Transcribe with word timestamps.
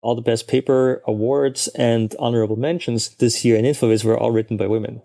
All 0.00 0.14
the 0.14 0.22
best 0.22 0.46
paper 0.46 1.02
awards 1.08 1.66
and 1.74 2.14
honorable 2.20 2.54
mentions 2.54 3.16
this 3.16 3.44
year 3.44 3.56
in 3.56 3.64
InfoVis 3.64 4.04
were 4.04 4.16
all 4.16 4.30
written 4.30 4.56
by 4.56 4.68
women. 4.68 5.02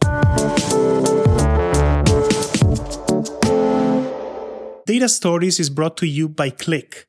Data 4.86 5.10
Stories 5.10 5.60
is 5.60 5.72
brought 5.72 5.98
to 5.98 6.06
you 6.06 6.30
by 6.30 6.52
Qlik. 6.52 7.06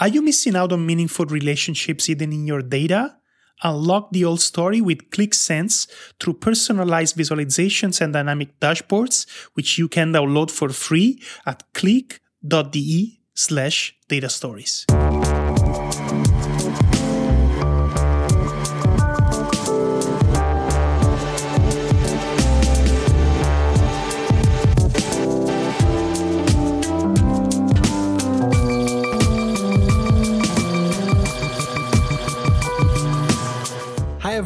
Are 0.00 0.08
you 0.08 0.20
missing 0.20 0.56
out 0.56 0.72
on 0.72 0.84
meaningful 0.84 1.26
relationships 1.26 2.06
hidden 2.06 2.32
in 2.32 2.46
your 2.46 2.62
data? 2.62 3.16
Unlock 3.62 4.10
the 4.10 4.24
old 4.24 4.40
story 4.40 4.80
with 4.80 5.10
Qlik 5.10 5.34
Sense 5.34 5.86
through 6.18 6.34
personalized 6.34 7.16
visualizations 7.16 8.00
and 8.00 8.12
dynamic 8.12 8.58
dashboards, 8.58 9.26
which 9.54 9.78
you 9.78 9.86
can 9.86 10.12
download 10.12 10.50
for 10.50 10.70
free 10.70 11.22
at 11.46 11.62
qlik.de 11.72 13.20
slash 13.34 13.96
data 14.08 14.28
stories. 14.28 14.86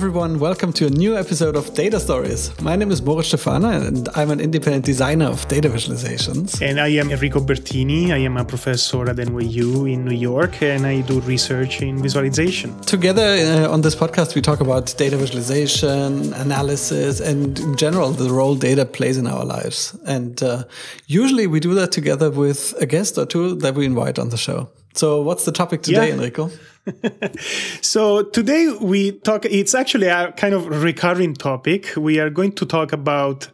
Everyone. 0.02 0.40
Welcome 0.40 0.72
to 0.72 0.86
a 0.86 0.90
new 0.90 1.16
episode 1.16 1.54
of 1.54 1.74
Data 1.74 2.00
Stories. 2.00 2.50
My 2.60 2.74
name 2.74 2.90
is 2.90 3.00
Moritz 3.00 3.28
Stefaner, 3.28 3.86
and 3.86 4.08
I'm 4.16 4.32
an 4.32 4.40
independent 4.40 4.84
designer 4.84 5.26
of 5.26 5.46
data 5.46 5.68
visualizations. 5.68 6.60
And 6.60 6.80
I 6.80 6.88
am 6.88 7.12
Enrico 7.12 7.38
Bertini. 7.38 8.10
I 8.10 8.16
am 8.16 8.36
a 8.36 8.44
professor 8.44 9.08
at 9.08 9.14
NYU 9.14 9.88
in 9.88 10.04
New 10.04 10.16
York, 10.16 10.60
and 10.60 10.84
I 10.86 11.02
do 11.02 11.20
research 11.20 11.82
in 11.82 12.02
visualization. 12.02 12.80
Together 12.80 13.22
uh, 13.22 13.72
on 13.72 13.82
this 13.82 13.94
podcast, 13.94 14.34
we 14.34 14.40
talk 14.42 14.60
about 14.60 14.92
data 14.98 15.16
visualization, 15.16 16.32
analysis, 16.34 17.20
and 17.20 17.60
in 17.60 17.76
general, 17.76 18.10
the 18.10 18.28
role 18.28 18.56
data 18.56 18.84
plays 18.84 19.16
in 19.16 19.28
our 19.28 19.44
lives. 19.44 19.96
And 20.04 20.42
uh, 20.42 20.64
usually 21.06 21.46
we 21.46 21.60
do 21.60 21.74
that 21.74 21.92
together 21.92 22.28
with 22.28 22.74
a 22.80 22.86
guest 22.86 23.18
or 23.18 23.24
two 23.24 23.54
that 23.54 23.76
we 23.76 23.86
invite 23.86 24.18
on 24.18 24.30
the 24.30 24.36
show. 24.36 24.68
So, 24.94 25.22
what's 25.22 25.44
the 25.44 25.52
topic 25.52 25.82
today, 25.82 26.08
yeah. 26.08 26.14
Enrico? 26.14 26.50
so 27.80 28.24
today 28.24 28.68
we 28.80 29.12
talk 29.12 29.44
it's 29.44 29.72
actually 29.72 30.08
a 30.08 30.32
kind 30.32 30.52
of 30.52 30.82
recurring 30.82 31.34
topic. 31.34 31.94
We 31.96 32.18
are 32.18 32.28
going 32.28 32.52
to 32.52 32.66
talk 32.66 32.92
about 32.92 33.48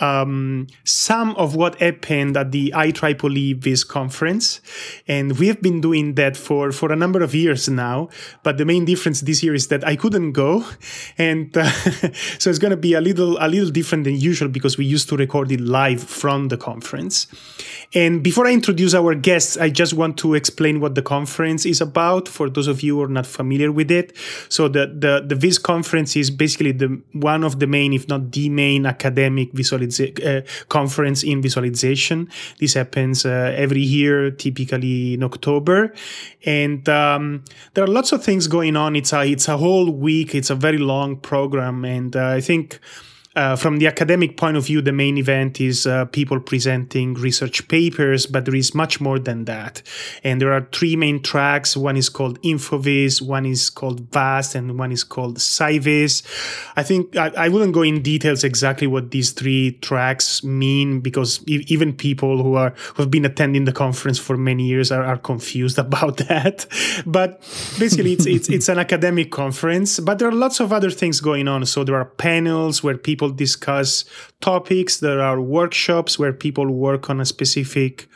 um, 0.00 0.66
some 0.82 1.36
of 1.36 1.54
what 1.54 1.80
happened 1.80 2.36
at 2.36 2.50
the 2.50 2.72
IEEE 2.74 3.56
Viz 3.56 3.84
conference. 3.84 4.60
And 5.06 5.38
we 5.38 5.46
have 5.46 5.62
been 5.62 5.80
doing 5.80 6.14
that 6.14 6.36
for 6.36 6.72
for 6.72 6.90
a 6.90 6.96
number 6.96 7.22
of 7.22 7.36
years 7.36 7.68
now. 7.68 8.08
But 8.42 8.58
the 8.58 8.64
main 8.64 8.84
difference 8.84 9.20
this 9.20 9.44
year 9.44 9.54
is 9.54 9.68
that 9.68 9.86
i 9.86 9.94
couldn't 9.94 10.32
go. 10.32 10.64
And 11.18 11.56
uh, 11.56 11.70
so 12.38 12.50
it's 12.50 12.58
going 12.58 12.72
to 12.72 12.76
be 12.76 12.94
a 12.94 13.00
little 13.00 13.38
a 13.40 13.46
little 13.46 13.70
different 13.70 14.04
than 14.04 14.16
usual 14.16 14.48
because 14.48 14.76
we 14.76 14.86
used 14.86 15.08
to 15.10 15.16
record 15.16 15.52
it 15.52 15.60
live 15.60 16.02
from 16.02 16.48
the 16.48 16.56
conference. 16.56 17.28
And 17.94 18.24
before 18.24 18.46
i 18.46 18.52
introduce 18.52 18.94
our 18.94 19.14
guests 19.14 19.56
i 19.56 19.68
just 19.68 19.94
want 19.94 20.16
to 20.18 20.34
explain 20.34 20.80
what 20.80 20.94
the 20.94 21.02
conference 21.02 21.64
is 21.64 21.80
about 21.80 22.26
for 22.26 22.50
those 22.50 22.71
of 22.72 22.82
you 22.86 22.94
are 23.02 23.12
not 23.18 23.26
familiar 23.26 23.70
with 23.70 23.90
it. 23.90 24.08
So 24.48 24.62
the 24.76 24.84
the 25.04 25.12
the 25.30 25.36
Viz 25.42 25.58
conference 25.58 26.12
is 26.22 26.28
basically 26.30 26.72
the 26.82 26.90
one 27.12 27.42
of 27.44 27.52
the 27.62 27.68
main, 27.76 27.92
if 27.92 28.04
not 28.08 28.32
the 28.32 28.48
main, 28.48 28.86
academic 28.86 29.48
visualiza- 29.52 30.18
uh, 30.30 30.42
conference 30.68 31.20
in 31.22 31.42
visualization. 31.42 32.28
This 32.58 32.74
happens 32.74 33.24
uh, 33.24 33.54
every 33.64 33.84
year, 33.98 34.30
typically 34.44 35.14
in 35.14 35.22
October, 35.22 35.92
and 36.44 36.88
um, 36.88 37.44
there 37.74 37.84
are 37.84 37.92
lots 37.98 38.12
of 38.12 38.24
things 38.24 38.48
going 38.48 38.76
on. 38.76 38.96
It's 38.96 39.12
a 39.12 39.22
it's 39.34 39.48
a 39.48 39.56
whole 39.56 39.90
week. 39.90 40.34
It's 40.34 40.50
a 40.50 40.58
very 40.66 40.78
long 40.78 41.16
program, 41.16 41.84
and 41.84 42.16
uh, 42.16 42.38
I 42.38 42.40
think. 42.40 42.80
Uh, 43.34 43.56
from 43.56 43.78
the 43.78 43.86
academic 43.86 44.36
point 44.36 44.56
of 44.56 44.66
view, 44.66 44.82
the 44.82 44.92
main 44.92 45.16
event 45.16 45.60
is 45.60 45.86
uh, 45.86 46.04
people 46.06 46.38
presenting 46.38 47.14
research 47.14 47.66
papers, 47.68 48.26
but 48.26 48.44
there 48.44 48.54
is 48.54 48.74
much 48.74 49.00
more 49.00 49.18
than 49.18 49.46
that. 49.46 49.82
And 50.22 50.40
there 50.40 50.52
are 50.52 50.68
three 50.72 50.96
main 50.96 51.22
tracks. 51.22 51.74
One 51.74 51.96
is 51.96 52.10
called 52.10 52.40
InfoVis, 52.42 53.22
one 53.22 53.46
is 53.46 53.70
called 53.70 54.12
VAST, 54.12 54.54
and 54.54 54.78
one 54.78 54.92
is 54.92 55.02
called 55.02 55.38
SciVis. 55.38 56.22
I 56.76 56.82
think 56.82 57.16
I, 57.16 57.28
I 57.36 57.48
wouldn't 57.48 57.72
go 57.72 57.82
in 57.82 58.02
details 58.02 58.44
exactly 58.44 58.86
what 58.86 59.10
these 59.12 59.30
three 59.30 59.72
tracks 59.80 60.44
mean 60.44 61.00
because 61.00 61.40
e- 61.48 61.64
even 61.68 61.94
people 61.94 62.42
who 62.42 62.54
are 62.54 62.74
who 62.94 63.02
have 63.02 63.10
been 63.10 63.24
attending 63.24 63.64
the 63.64 63.72
conference 63.72 64.18
for 64.18 64.36
many 64.36 64.66
years 64.66 64.92
are, 64.92 65.04
are 65.04 65.16
confused 65.16 65.78
about 65.86 66.18
that. 66.18 66.66
But 67.06 67.40
basically, 67.78 68.12
it's, 68.12 68.26
it's 68.26 68.48
it's 68.50 68.68
an 68.68 68.78
academic 68.78 69.30
conference, 69.30 70.00
but 70.00 70.18
there 70.18 70.28
are 70.28 70.32
lots 70.32 70.60
of 70.60 70.70
other 70.72 70.90
things 70.90 71.20
going 71.20 71.48
on. 71.48 71.64
So 71.64 71.82
there 71.82 71.96
are 71.96 72.04
panels 72.04 72.82
where 72.82 72.98
people 72.98 73.21
people 73.22 73.36
discuss 73.36 74.04
topics. 74.40 74.98
There 74.98 75.20
are 75.20 75.40
workshops 75.40 76.18
where 76.18 76.32
people 76.32 76.68
work 76.68 77.08
on 77.08 77.20
a 77.20 77.24
specific 77.24 78.08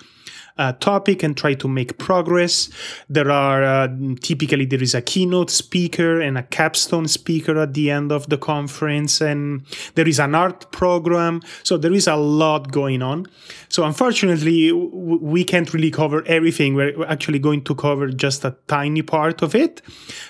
uh, 0.58 0.72
topic 0.72 1.22
and 1.22 1.36
try 1.36 1.54
to 1.54 1.68
make 1.68 1.98
progress. 1.98 2.70
There 3.08 3.30
are 3.30 3.62
uh, 3.62 3.88
typically 4.20 4.64
there 4.64 4.82
is 4.82 4.94
a 4.94 5.02
keynote 5.02 5.50
speaker 5.50 6.20
and 6.20 6.38
a 6.38 6.42
capstone 6.42 7.08
speaker 7.08 7.58
at 7.58 7.74
the 7.74 7.90
end 7.90 8.12
of 8.12 8.28
the 8.28 8.38
conference, 8.38 9.20
and 9.20 9.62
there 9.94 10.08
is 10.08 10.18
an 10.18 10.34
art 10.34 10.70
program. 10.72 11.42
So 11.62 11.76
there 11.76 11.92
is 11.92 12.06
a 12.06 12.16
lot 12.16 12.72
going 12.72 13.02
on. 13.02 13.26
So 13.68 13.84
unfortunately, 13.84 14.68
w- 14.70 15.18
we 15.20 15.44
can't 15.44 15.72
really 15.74 15.90
cover 15.90 16.24
everything. 16.26 16.74
We're 16.74 17.04
actually 17.06 17.38
going 17.38 17.62
to 17.64 17.74
cover 17.74 18.08
just 18.08 18.44
a 18.44 18.56
tiny 18.66 19.02
part 19.02 19.42
of 19.42 19.54
it. 19.54 19.82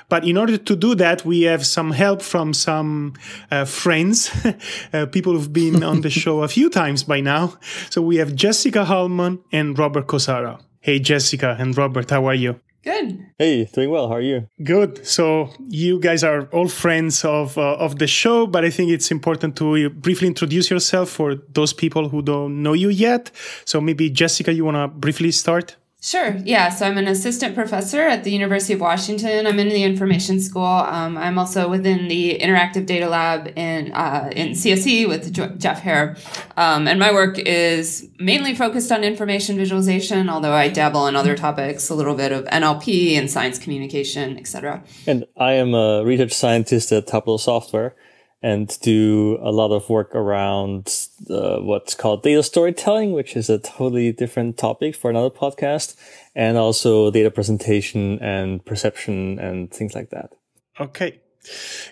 But 0.09 0.25
in 0.25 0.37
order 0.37 0.57
to 0.57 0.77
do 0.77 0.95
that, 0.97 1.25
we 1.25 1.43
have 1.43 1.67
some 1.67 1.91
help 1.91 2.23
from 2.23 2.55
some 2.55 3.15
uh, 3.51 3.65
friends, 3.65 4.31
uh, 4.93 5.07
people 5.07 5.33
who've 5.33 5.53
been 5.53 5.83
on 5.83 6.01
the 6.01 6.11
show 6.23 6.43
a 6.43 6.49
few 6.49 6.71
times 6.71 7.05
by 7.05 7.21
now. 7.21 7.55
So 7.91 8.03
we 8.03 8.17
have 8.17 8.35
Jessica 8.35 8.85
Hullman 8.85 9.41
and 9.53 9.79
Robert 9.79 10.07
Kosara. 10.17 10.59
Hey, 10.81 10.99
Jessica 10.99 11.57
and 11.59 11.77
Robert, 11.77 12.11
how 12.11 12.27
are 12.27 12.35
you? 12.35 12.61
Good. 12.83 13.19
Hey, 13.39 13.65
doing 13.65 13.91
well. 13.91 14.09
How 14.09 14.15
are 14.15 14.21
you? 14.21 14.49
Good. 14.63 15.05
So 15.05 15.51
you 15.69 15.99
guys 15.99 16.23
are 16.23 16.47
all 16.53 16.69
friends 16.69 17.25
of 17.25 17.59
uh, 17.59 17.75
of 17.87 17.99
the 17.99 18.07
show, 18.07 18.47
but 18.47 18.65
I 18.65 18.71
think 18.71 18.93
it's 18.93 19.11
important 19.11 19.57
to 19.57 19.91
briefly 19.91 20.29
introduce 20.29 20.71
yourself 20.71 21.11
for 21.11 21.35
those 21.53 21.73
people 21.73 22.09
who 22.09 22.23
don't 22.23 22.63
know 22.63 22.75
you 22.75 22.91
yet. 22.91 23.33
So 23.65 23.81
maybe 23.81 24.09
Jessica, 24.09 24.53
you 24.53 24.65
want 24.65 24.77
to 24.77 24.87
briefly 24.89 25.33
start? 25.33 25.77
Sure. 26.07 26.37
Yeah. 26.45 26.69
So 26.69 26.87
I'm 26.87 26.99
an 26.99 27.09
assistant 27.09 27.57
professor 27.57 28.03
at 28.03 28.23
the 28.23 28.31
University 28.31 28.75
of 28.75 28.81
Washington. 28.81 29.45
I'm 29.45 29.59
in 29.59 29.71
the 29.71 29.83
information 29.83 30.39
school. 30.39 30.63
Um, 30.63 31.19
I'm 31.19 31.37
also 31.37 31.69
within 31.69 32.07
the 32.07 32.39
interactive 32.41 32.87
data 32.87 33.09
lab 33.09 33.49
in 33.59 33.91
uh, 33.91 34.31
in 34.31 34.51
CSE 34.51 35.09
with 35.09 35.33
Jeff 35.59 35.83
Heer. 35.83 36.17
Um, 36.57 36.87
and 36.87 37.01
my 37.01 37.13
work 37.13 37.41
is 37.41 38.09
mainly 38.21 38.55
focused 38.55 38.93
on 38.93 39.03
information 39.03 39.57
visualization, 39.57 40.29
although 40.29 40.53
I 40.53 40.69
dabble 40.69 41.09
in 41.09 41.17
other 41.17 41.37
topics, 41.37 41.91
a 41.91 41.95
little 41.97 42.15
bit 42.15 42.31
of 42.31 42.45
NLP 42.45 43.19
and 43.19 43.29
science 43.29 43.59
communication, 43.59 44.39
etc. 44.39 44.85
And 45.09 45.27
I 45.37 45.55
am 45.55 45.75
a 45.75 46.05
research 46.05 46.35
scientist 46.35 46.93
at 46.93 47.09
Tableau 47.09 47.37
Software 47.37 47.97
and 48.43 48.79
do 48.81 49.39
a 49.43 49.51
lot 49.51 49.73
of 49.73 49.89
work 49.89 50.15
around 50.15 51.09
uh, 51.31 51.59
what's 51.59 51.95
called 51.95 52.23
data 52.23 52.43
storytelling, 52.43 53.13
which 53.13 53.37
is 53.37 53.49
a 53.49 53.59
totally 53.59 54.13
different 54.13 54.59
topic 54.59 54.95
for 54.95 55.11
another 55.11 55.31
podcast, 55.31 55.97
and 56.35 56.57
also 56.57 57.11
data 57.11 57.31
presentation 57.31 58.19
and 58.21 58.65
perception 58.65 59.39
and 59.39 59.71
things 59.71 59.95
like 59.95 60.11
that. 60.11 60.33
Okay. 60.79 61.21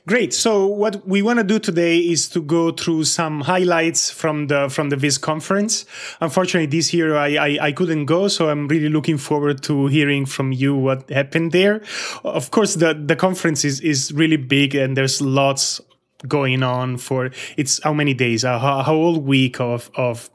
Great. 0.06 0.34
So 0.34 0.66
what 0.66 1.06
we 1.06 1.22
want 1.22 1.38
to 1.38 1.44
do 1.44 1.58
today 1.58 1.98
is 1.98 2.28
to 2.30 2.42
go 2.42 2.72
through 2.72 3.04
some 3.04 3.40
highlights 3.42 4.10
from 4.10 4.48
the 4.48 4.68
from 4.68 4.90
the 4.90 4.96
Viz 4.96 5.16
conference. 5.16 5.86
Unfortunately, 6.20 6.66
this 6.66 6.92
year 6.92 7.16
I, 7.16 7.36
I, 7.36 7.58
I 7.60 7.72
couldn't 7.72 8.06
go, 8.06 8.28
so 8.28 8.48
I'm 8.48 8.68
really 8.68 8.88
looking 8.88 9.16
forward 9.16 9.62
to 9.64 9.86
hearing 9.86 10.26
from 10.26 10.52
you 10.52 10.74
what 10.74 11.08
happened 11.08 11.52
there. 11.52 11.82
Of 12.24 12.50
course, 12.50 12.74
the 12.74 12.94
the 12.94 13.16
conference 13.16 13.64
is 13.64 13.80
is 13.80 14.12
really 14.12 14.36
big 14.36 14.74
and 14.74 14.96
there's 14.96 15.20
lots 15.20 15.80
going 16.26 16.62
on 16.62 16.96
for 16.96 17.30
it's 17.56 17.82
how 17.82 17.92
many 17.92 18.14
days 18.14 18.44
a, 18.44 18.58
whole 18.58 19.18
week 19.18 19.60
of 19.60 19.90
of 19.96 20.30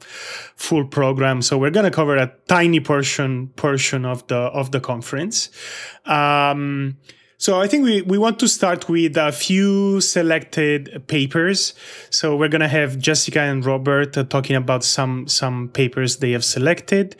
full 0.56 0.84
program 0.84 1.42
so 1.42 1.58
we're 1.58 1.70
going 1.70 1.84
to 1.84 1.90
cover 1.90 2.16
a 2.16 2.32
tiny 2.48 2.80
portion 2.80 3.48
portion 3.56 4.04
of 4.04 4.26
the 4.28 4.36
of 4.36 4.70
the 4.70 4.80
conference 4.80 5.50
um, 6.06 6.96
so 7.40 7.58
I 7.58 7.68
think 7.68 7.84
we, 7.84 8.02
we 8.02 8.18
want 8.18 8.38
to 8.40 8.48
start 8.48 8.86
with 8.90 9.16
a 9.16 9.32
few 9.32 10.02
selected 10.02 11.02
papers. 11.06 11.72
So 12.10 12.36
we're 12.36 12.50
going 12.50 12.60
to 12.60 12.68
have 12.68 12.98
Jessica 12.98 13.40
and 13.40 13.64
Robert 13.64 14.14
uh, 14.18 14.24
talking 14.24 14.56
about 14.56 14.84
some, 14.84 15.26
some 15.26 15.70
papers 15.70 16.18
they 16.18 16.32
have 16.32 16.44
selected. 16.44 17.16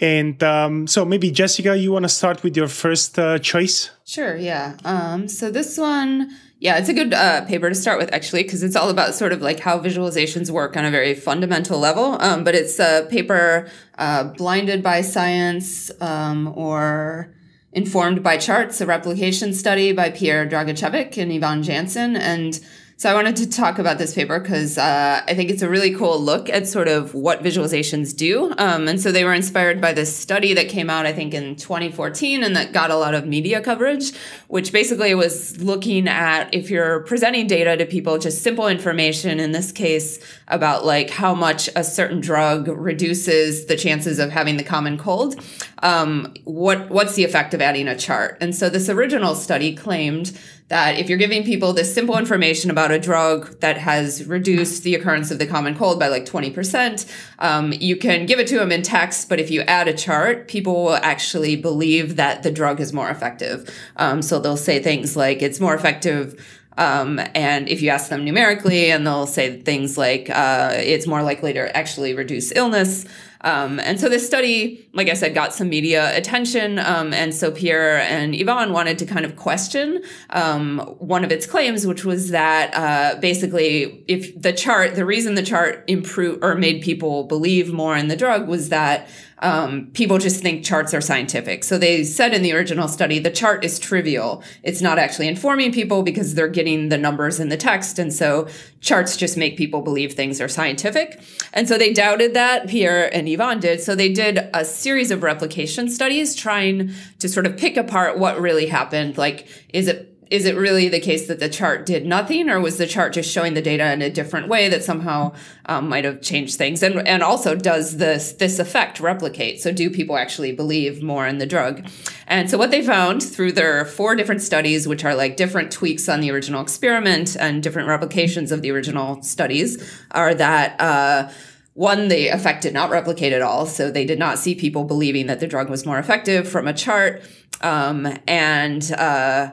And 0.00 0.42
um, 0.42 0.86
so 0.86 1.04
maybe 1.04 1.30
Jessica, 1.30 1.76
you 1.76 1.92
want 1.92 2.04
to 2.04 2.08
start 2.08 2.42
with 2.42 2.56
your 2.56 2.68
first 2.68 3.18
uh, 3.18 3.38
choice? 3.38 3.90
Sure. 4.06 4.34
Yeah. 4.34 4.78
Um, 4.86 5.28
so 5.28 5.50
this 5.50 5.76
one, 5.76 6.30
yeah, 6.60 6.76
it's 6.76 6.90
a 6.90 6.92
good 6.92 7.14
uh, 7.14 7.46
paper 7.46 7.70
to 7.70 7.74
start 7.74 7.98
with, 7.98 8.12
actually, 8.12 8.42
because 8.42 8.62
it's 8.62 8.76
all 8.76 8.90
about 8.90 9.14
sort 9.14 9.32
of 9.32 9.40
like 9.40 9.60
how 9.60 9.80
visualizations 9.80 10.50
work 10.50 10.76
on 10.76 10.84
a 10.84 10.90
very 10.90 11.14
fundamental 11.14 11.78
level. 11.78 12.20
Um, 12.20 12.44
but 12.44 12.54
it's 12.54 12.78
a 12.78 13.06
paper, 13.10 13.70
uh, 13.96 14.24
Blinded 14.24 14.82
by 14.82 15.00
Science, 15.00 15.90
um, 16.02 16.52
or 16.54 17.34
informed 17.72 18.22
by 18.22 18.36
charts, 18.36 18.82
a 18.82 18.86
replication 18.86 19.54
study 19.54 19.92
by 19.92 20.10
Pierre 20.10 20.46
Dragicevic 20.46 21.16
and 21.16 21.32
Yvonne 21.32 21.62
Jansen. 21.62 22.14
And 22.14 22.60
so 23.00 23.10
I 23.10 23.14
wanted 23.14 23.36
to 23.36 23.48
talk 23.48 23.78
about 23.78 23.96
this 23.96 24.14
paper 24.14 24.38
because 24.38 24.76
uh, 24.76 25.22
I 25.26 25.32
think 25.32 25.48
it's 25.48 25.62
a 25.62 25.70
really 25.70 25.94
cool 25.94 26.20
look 26.20 26.50
at 26.50 26.68
sort 26.68 26.86
of 26.86 27.14
what 27.14 27.42
visualizations 27.42 28.14
do. 28.14 28.52
Um, 28.58 28.88
and 28.88 29.00
so 29.00 29.10
they 29.10 29.24
were 29.24 29.32
inspired 29.32 29.80
by 29.80 29.94
this 29.94 30.14
study 30.14 30.52
that 30.52 30.68
came 30.68 30.90
out, 30.90 31.06
I 31.06 31.14
think, 31.14 31.32
in 31.32 31.56
2014 31.56 32.44
and 32.44 32.54
that 32.56 32.74
got 32.74 32.90
a 32.90 32.96
lot 32.96 33.14
of 33.14 33.24
media 33.24 33.62
coverage, 33.62 34.12
which 34.48 34.70
basically 34.70 35.14
was 35.14 35.58
looking 35.62 36.08
at 36.08 36.54
if 36.54 36.68
you're 36.68 37.00
presenting 37.04 37.46
data 37.46 37.74
to 37.78 37.86
people, 37.86 38.18
just 38.18 38.42
simple 38.42 38.68
information, 38.68 39.40
in 39.40 39.52
this 39.52 39.72
case, 39.72 40.18
about 40.48 40.84
like 40.84 41.08
how 41.08 41.34
much 41.34 41.70
a 41.74 41.82
certain 41.82 42.20
drug 42.20 42.68
reduces 42.68 43.64
the 43.64 43.76
chances 43.76 44.18
of 44.18 44.28
having 44.30 44.58
the 44.58 44.62
common 44.62 44.98
cold. 44.98 45.42
Um, 45.82 46.34
what 46.44 46.90
what's 46.90 47.14
the 47.14 47.24
effect 47.24 47.54
of 47.54 47.62
adding 47.62 47.88
a 47.88 47.96
chart? 47.96 48.36
And 48.42 48.54
so 48.54 48.68
this 48.68 48.90
original 48.90 49.34
study 49.34 49.74
claimed 49.74 50.38
that 50.70 50.98
if 50.98 51.08
you're 51.08 51.18
giving 51.18 51.44
people 51.44 51.72
this 51.72 51.92
simple 51.92 52.16
information 52.16 52.70
about 52.70 52.92
a 52.92 52.98
drug 52.98 53.58
that 53.58 53.76
has 53.76 54.24
reduced 54.24 54.84
the 54.84 54.94
occurrence 54.94 55.32
of 55.32 55.38
the 55.38 55.46
common 55.46 55.74
cold 55.74 55.98
by 55.98 56.06
like 56.06 56.24
20%, 56.24 57.12
um, 57.40 57.72
you 57.72 57.96
can 57.96 58.24
give 58.24 58.38
it 58.38 58.46
to 58.46 58.56
them 58.56 58.70
in 58.70 58.80
text, 58.80 59.28
but 59.28 59.40
if 59.40 59.50
you 59.50 59.62
add 59.62 59.88
a 59.88 59.92
chart, 59.92 60.46
people 60.46 60.84
will 60.84 60.94
actually 60.94 61.56
believe 61.56 62.14
that 62.16 62.44
the 62.44 62.52
drug 62.52 62.80
is 62.80 62.92
more 62.92 63.10
effective. 63.10 63.68
Um, 63.96 64.22
so 64.22 64.38
they'll 64.38 64.56
say 64.56 64.80
things 64.80 65.16
like 65.16 65.42
it's 65.42 65.58
more 65.58 65.74
effective 65.74 66.40
um, 66.78 67.20
and 67.34 67.68
if 67.68 67.82
you 67.82 67.90
ask 67.90 68.08
them 68.08 68.24
numerically, 68.24 68.90
and 68.90 69.06
they'll 69.06 69.26
say 69.26 69.60
things 69.60 69.98
like 69.98 70.30
uh, 70.30 70.72
it's 70.74 71.06
more 71.06 71.22
likely 71.22 71.52
to 71.52 71.76
actually 71.76 72.14
reduce 72.14 72.52
illness. 72.52 73.04
Um, 73.42 73.80
and 73.80 73.98
so 73.98 74.08
this 74.08 74.26
study, 74.26 74.88
like 74.92 75.08
I 75.08 75.14
said, 75.14 75.34
got 75.34 75.54
some 75.54 75.68
media 75.68 76.16
attention. 76.16 76.78
Um, 76.78 77.12
and 77.14 77.34
so 77.34 77.50
Pierre 77.50 78.00
and 78.00 78.34
Yvonne 78.34 78.72
wanted 78.72 78.98
to 78.98 79.06
kind 79.06 79.24
of 79.24 79.36
question 79.36 80.02
um, 80.30 80.78
one 80.98 81.24
of 81.24 81.32
its 81.32 81.46
claims, 81.46 81.86
which 81.86 82.04
was 82.04 82.30
that 82.30 82.72
uh, 82.74 83.18
basically, 83.20 84.04
if 84.08 84.40
the 84.40 84.52
chart, 84.52 84.94
the 84.94 85.06
reason 85.06 85.34
the 85.34 85.42
chart 85.42 85.84
improved 85.86 86.44
or 86.44 86.54
made 86.54 86.82
people 86.82 87.24
believe 87.24 87.72
more 87.72 87.96
in 87.96 88.08
the 88.08 88.16
drug 88.16 88.46
was 88.46 88.68
that 88.68 89.08
um, 89.40 89.86
people 89.92 90.18
just 90.18 90.42
think 90.42 90.64
charts 90.64 90.92
are 90.94 91.00
scientific. 91.00 91.64
So 91.64 91.78
they 91.78 92.04
said 92.04 92.34
in 92.34 92.42
the 92.42 92.52
original 92.52 92.88
study, 92.88 93.18
the 93.18 93.30
chart 93.30 93.64
is 93.64 93.78
trivial. 93.78 94.42
It's 94.62 94.82
not 94.82 94.98
actually 94.98 95.28
informing 95.28 95.72
people 95.72 96.02
because 96.02 96.34
they're 96.34 96.48
getting 96.48 96.90
the 96.90 96.98
numbers 96.98 97.40
in 97.40 97.48
the 97.48 97.56
text. 97.56 97.98
And 97.98 98.12
so 98.12 98.48
charts 98.80 99.16
just 99.16 99.36
make 99.36 99.56
people 99.56 99.80
believe 99.80 100.12
things 100.12 100.40
are 100.40 100.48
scientific. 100.48 101.20
And 101.52 101.66
so 101.68 101.78
they 101.78 101.92
doubted 101.92 102.34
that, 102.34 102.68
Pierre 102.68 103.14
and 103.14 103.28
Yvonne 103.28 103.60
did. 103.60 103.80
So 103.80 103.94
they 103.94 104.12
did 104.12 104.48
a 104.52 104.64
series 104.64 105.10
of 105.10 105.22
replication 105.22 105.88
studies 105.88 106.34
trying 106.34 106.92
to 107.18 107.28
sort 107.28 107.46
of 107.46 107.56
pick 107.56 107.76
apart 107.76 108.18
what 108.18 108.40
really 108.40 108.66
happened. 108.66 109.16
Like, 109.16 109.48
is 109.70 109.88
it 109.88 110.06
is 110.30 110.46
it 110.46 110.56
really 110.56 110.88
the 110.88 111.00
case 111.00 111.26
that 111.26 111.40
the 111.40 111.48
chart 111.48 111.84
did 111.84 112.06
nothing, 112.06 112.48
or 112.48 112.60
was 112.60 112.78
the 112.78 112.86
chart 112.86 113.12
just 113.12 113.30
showing 113.30 113.54
the 113.54 113.60
data 113.60 113.92
in 113.92 114.00
a 114.00 114.08
different 114.08 114.46
way 114.46 114.68
that 114.68 114.84
somehow 114.84 115.34
um, 115.66 115.88
might 115.88 116.04
have 116.04 116.22
changed 116.22 116.56
things? 116.56 116.84
And 116.84 117.06
and 117.06 117.22
also, 117.22 117.56
does 117.56 117.96
this 117.96 118.32
this 118.32 118.60
effect 118.60 119.00
replicate? 119.00 119.60
So, 119.60 119.72
do 119.72 119.90
people 119.90 120.16
actually 120.16 120.52
believe 120.52 121.02
more 121.02 121.26
in 121.26 121.38
the 121.38 121.46
drug? 121.46 121.84
And 122.28 122.48
so, 122.48 122.56
what 122.56 122.70
they 122.70 122.80
found 122.80 123.22
through 123.22 123.52
their 123.52 123.84
four 123.84 124.14
different 124.14 124.40
studies, 124.40 124.86
which 124.86 125.04
are 125.04 125.16
like 125.16 125.36
different 125.36 125.72
tweaks 125.72 126.08
on 126.08 126.20
the 126.20 126.30
original 126.30 126.62
experiment 126.62 127.36
and 127.36 127.60
different 127.60 127.88
replications 127.88 128.52
of 128.52 128.62
the 128.62 128.70
original 128.70 129.22
studies, 129.22 130.00
are 130.12 130.34
that. 130.34 130.80
Uh, 130.80 131.30
one, 131.74 132.08
the 132.08 132.28
effect 132.28 132.62
did 132.62 132.74
not 132.74 132.90
replicate 132.90 133.32
at 133.32 133.40
all. 133.40 133.64
So 133.64 133.90
they 133.90 134.04
did 134.04 134.18
not 134.18 134.38
see 134.38 134.54
people 134.54 134.84
believing 134.84 135.28
that 135.28 135.40
the 135.40 135.46
drug 135.46 135.70
was 135.70 135.86
more 135.86 135.98
effective 135.98 136.46
from 136.46 136.66
a 136.66 136.74
chart. 136.74 137.22
Um, 137.62 138.18
and, 138.26 138.90
uh, 138.92 139.52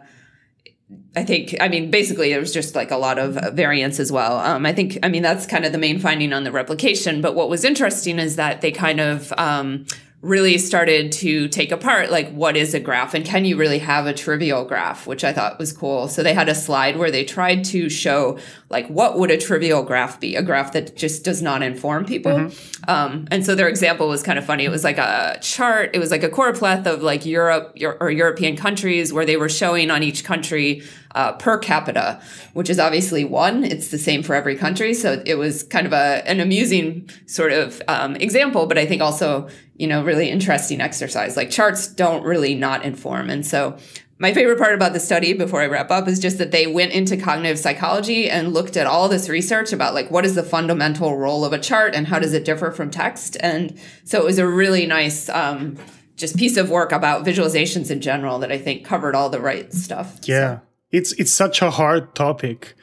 I 1.17 1.23
think, 1.23 1.55
I 1.59 1.67
mean, 1.67 1.91
basically, 1.91 2.29
there 2.29 2.39
was 2.39 2.53
just 2.53 2.75
like 2.75 2.91
a 2.91 2.97
lot 2.97 3.19
of 3.19 3.33
variance 3.53 3.99
as 3.99 4.11
well. 4.11 4.37
Um, 4.37 4.65
I 4.65 4.71
think, 4.71 4.97
I 5.03 5.09
mean, 5.09 5.23
that's 5.23 5.45
kind 5.45 5.65
of 5.65 5.71
the 5.73 5.77
main 5.77 5.99
finding 5.99 6.31
on 6.31 6.43
the 6.45 6.51
replication. 6.51 7.21
But 7.21 7.35
what 7.35 7.49
was 7.49 7.65
interesting 7.65 8.19
is 8.19 8.37
that 8.37 8.61
they 8.61 8.71
kind 8.71 9.01
of 9.01 9.33
um, 9.37 9.85
really 10.21 10.57
started 10.57 11.11
to 11.11 11.47
take 11.47 11.71
apart 11.71 12.09
like 12.09 12.31
what 12.31 12.57
is 12.57 12.73
a 12.73 12.79
graph? 12.79 13.13
And 13.13 13.23
can 13.23 13.45
you 13.45 13.55
really 13.55 13.77
have 13.77 14.07
a 14.07 14.13
trivial 14.13 14.65
graph? 14.65 15.05
Which 15.05 15.23
i 15.23 15.31
thought 15.31 15.59
was 15.59 15.71
cool. 15.71 16.07
So 16.07 16.23
they 16.23 16.33
had 16.33 16.49
a 16.49 16.55
slide 16.55 16.97
where 16.97 17.11
they 17.11 17.23
tried 17.23 17.63
to 17.65 17.87
show 17.87 18.39
like 18.69 18.87
what 18.87 19.19
would 19.19 19.29
a 19.29 19.37
trivial 19.37 19.83
graph 19.83 20.19
be? 20.19 20.35
A 20.35 20.41
graph 20.41 20.73
that 20.73 20.95
just 20.95 21.23
does 21.23 21.43
not 21.43 21.61
inform 21.61 22.05
people. 22.05 22.31
Mm-hmm. 22.31 22.89
um, 22.89 23.27
and 23.29 23.45
so 23.45 23.53
their 23.53 23.67
example 23.67 24.07
was 24.07 24.23
kind 24.23 24.39
of 24.39 24.45
funny. 24.45 24.65
It 24.65 24.69
was 24.69 24.83
like 24.83 24.97
a 24.97 25.37
chart. 25.41 25.91
It 25.93 25.99
was 25.99 26.09
like 26.09 26.23
a 26.23 26.29
choropleth 26.29 26.87
of 26.87 27.03
like 27.03 27.25
europe 27.25 27.77
or 27.99 28.09
european 28.09 28.55
countries 28.55 29.13
where 29.13 29.25
they 29.25 29.37
were 29.37 29.49
showing 29.49 29.91
on 29.91 30.01
each 30.01 30.23
country 30.23 30.83
uh, 31.15 31.33
per 31.33 31.57
capita, 31.57 32.21
which 32.53 32.69
is 32.69 32.79
obviously 32.79 33.23
one. 33.23 33.63
It's 33.63 33.89
the 33.89 33.97
same 33.97 34.23
for 34.23 34.35
every 34.35 34.55
country. 34.55 34.93
So 34.93 35.21
it 35.25 35.35
was 35.35 35.63
kind 35.63 35.87
of 35.87 35.93
a, 35.93 36.27
an 36.27 36.39
amusing 36.39 37.09
sort 37.25 37.51
of 37.51 37.81
um, 37.87 38.15
example, 38.17 38.65
but 38.65 38.77
I 38.77 38.85
think 38.85 39.01
also, 39.01 39.49
you 39.77 39.87
know, 39.87 40.03
really 40.03 40.29
interesting 40.29 40.81
exercise. 40.81 41.37
Like 41.37 41.49
charts 41.49 41.87
don't 41.87 42.23
really 42.23 42.55
not 42.55 42.83
inform. 42.83 43.29
And 43.29 43.45
so 43.45 43.77
my 44.19 44.33
favorite 44.33 44.57
part 44.57 44.73
about 44.73 44.93
the 44.93 44.99
study 44.99 45.33
before 45.33 45.61
I 45.61 45.67
wrap 45.67 45.91
up 45.91 46.07
is 46.07 46.19
just 46.19 46.39
that 46.39 46.51
they 46.51 46.65
went 46.65 46.91
into 46.91 47.17
cognitive 47.17 47.59
psychology 47.59 48.29
and 48.29 48.53
looked 48.53 48.75
at 48.75 48.87
all 48.87 49.07
this 49.09 49.29
research 49.29 49.71
about 49.71 49.93
like 49.93 50.09
what 50.09 50.25
is 50.25 50.33
the 50.33 50.43
fundamental 50.43 51.17
role 51.17 51.45
of 51.45 51.53
a 51.53 51.59
chart 51.59 51.93
and 51.93 52.07
how 52.07 52.17
does 52.17 52.33
it 52.33 52.43
differ 52.43 52.71
from 52.71 52.89
text. 52.89 53.37
And 53.41 53.79
so 54.05 54.19
it 54.19 54.25
was 54.25 54.39
a 54.39 54.47
really 54.47 54.87
nice, 54.87 55.29
um, 55.29 55.77
just 56.15 56.35
piece 56.35 56.57
of 56.57 56.71
work 56.71 56.91
about 56.91 57.23
visualizations 57.23 57.91
in 57.91 58.01
general 58.01 58.39
that 58.39 58.51
I 58.51 58.57
think 58.57 58.83
covered 58.83 59.13
all 59.13 59.29
the 59.29 59.39
right 59.39 59.71
stuff. 59.71 60.17
Yeah. 60.23 60.55
So 60.55 60.66
it's 60.91 61.11
it's 61.13 61.31
such 61.31 61.61
a 61.61 61.69
hard 61.69 62.15
topic. 62.15 62.75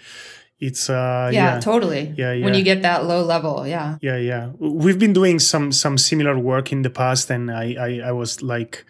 It's 0.61 0.89
uh 0.89 1.31
yeah, 1.33 1.55
yeah, 1.55 1.61
totally. 1.61 2.15
Yeah, 2.17 2.33
yeah 2.33 2.45
when 2.45 2.55
you 2.55 2.63
get 2.63 2.83
that 2.83 3.05
low 3.05 3.23
level 3.23 3.67
yeah. 3.67 3.99
Yeah 4.01 4.17
yeah. 4.17 4.53
We've 4.59 4.99
been 4.99 5.13
doing 5.13 5.39
some 5.39 5.73
some 5.73 5.99
similar 5.99 6.39
work 6.39 6.73
in 6.73 6.83
the 6.83 6.91
past 6.91 7.31
and 7.31 7.51
i 7.51 7.75
i, 7.79 8.09
I 8.09 8.13
was 8.13 8.41
like 8.43 8.85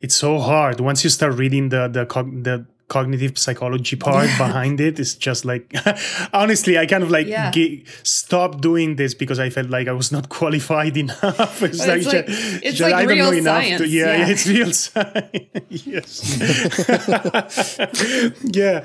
it's 0.00 0.16
so 0.16 0.38
hard. 0.38 0.80
Once 0.80 1.04
you 1.04 1.10
start 1.10 1.34
reading 1.34 1.68
the 1.68 1.88
the 1.88 2.04
the 2.04 2.66
cognitive 2.90 3.38
psychology 3.38 3.94
part 3.94 4.26
yeah. 4.26 4.36
behind 4.36 4.80
it 4.80 4.98
is 4.98 5.14
just 5.14 5.44
like 5.44 5.72
honestly 6.32 6.76
i 6.76 6.84
kind 6.84 7.04
of 7.04 7.10
like 7.10 7.26
yeah. 7.26 7.50
g- 7.52 7.84
stopped 8.02 8.60
doing 8.60 8.96
this 8.96 9.14
because 9.14 9.38
i 9.38 9.48
felt 9.48 9.70
like 9.70 9.86
i 9.86 9.92
was 9.92 10.10
not 10.10 10.28
qualified 10.40 10.96
enough 10.96 11.62
it's, 11.62 11.78
like, 11.78 12.04
like, 12.04 12.26
just, 12.26 12.64
it's 12.64 12.80
like 12.80 12.92
i 12.92 13.06
don't 13.06 13.16
know 13.16 13.30
enough 13.30 13.62
science. 13.62 13.80
to 13.80 13.86
yeah, 13.86 14.16
yeah, 14.16 14.28
it's 14.28 14.46
real 14.46 14.72
science 14.84 15.86
yes 15.86 16.08
yeah 18.42 18.82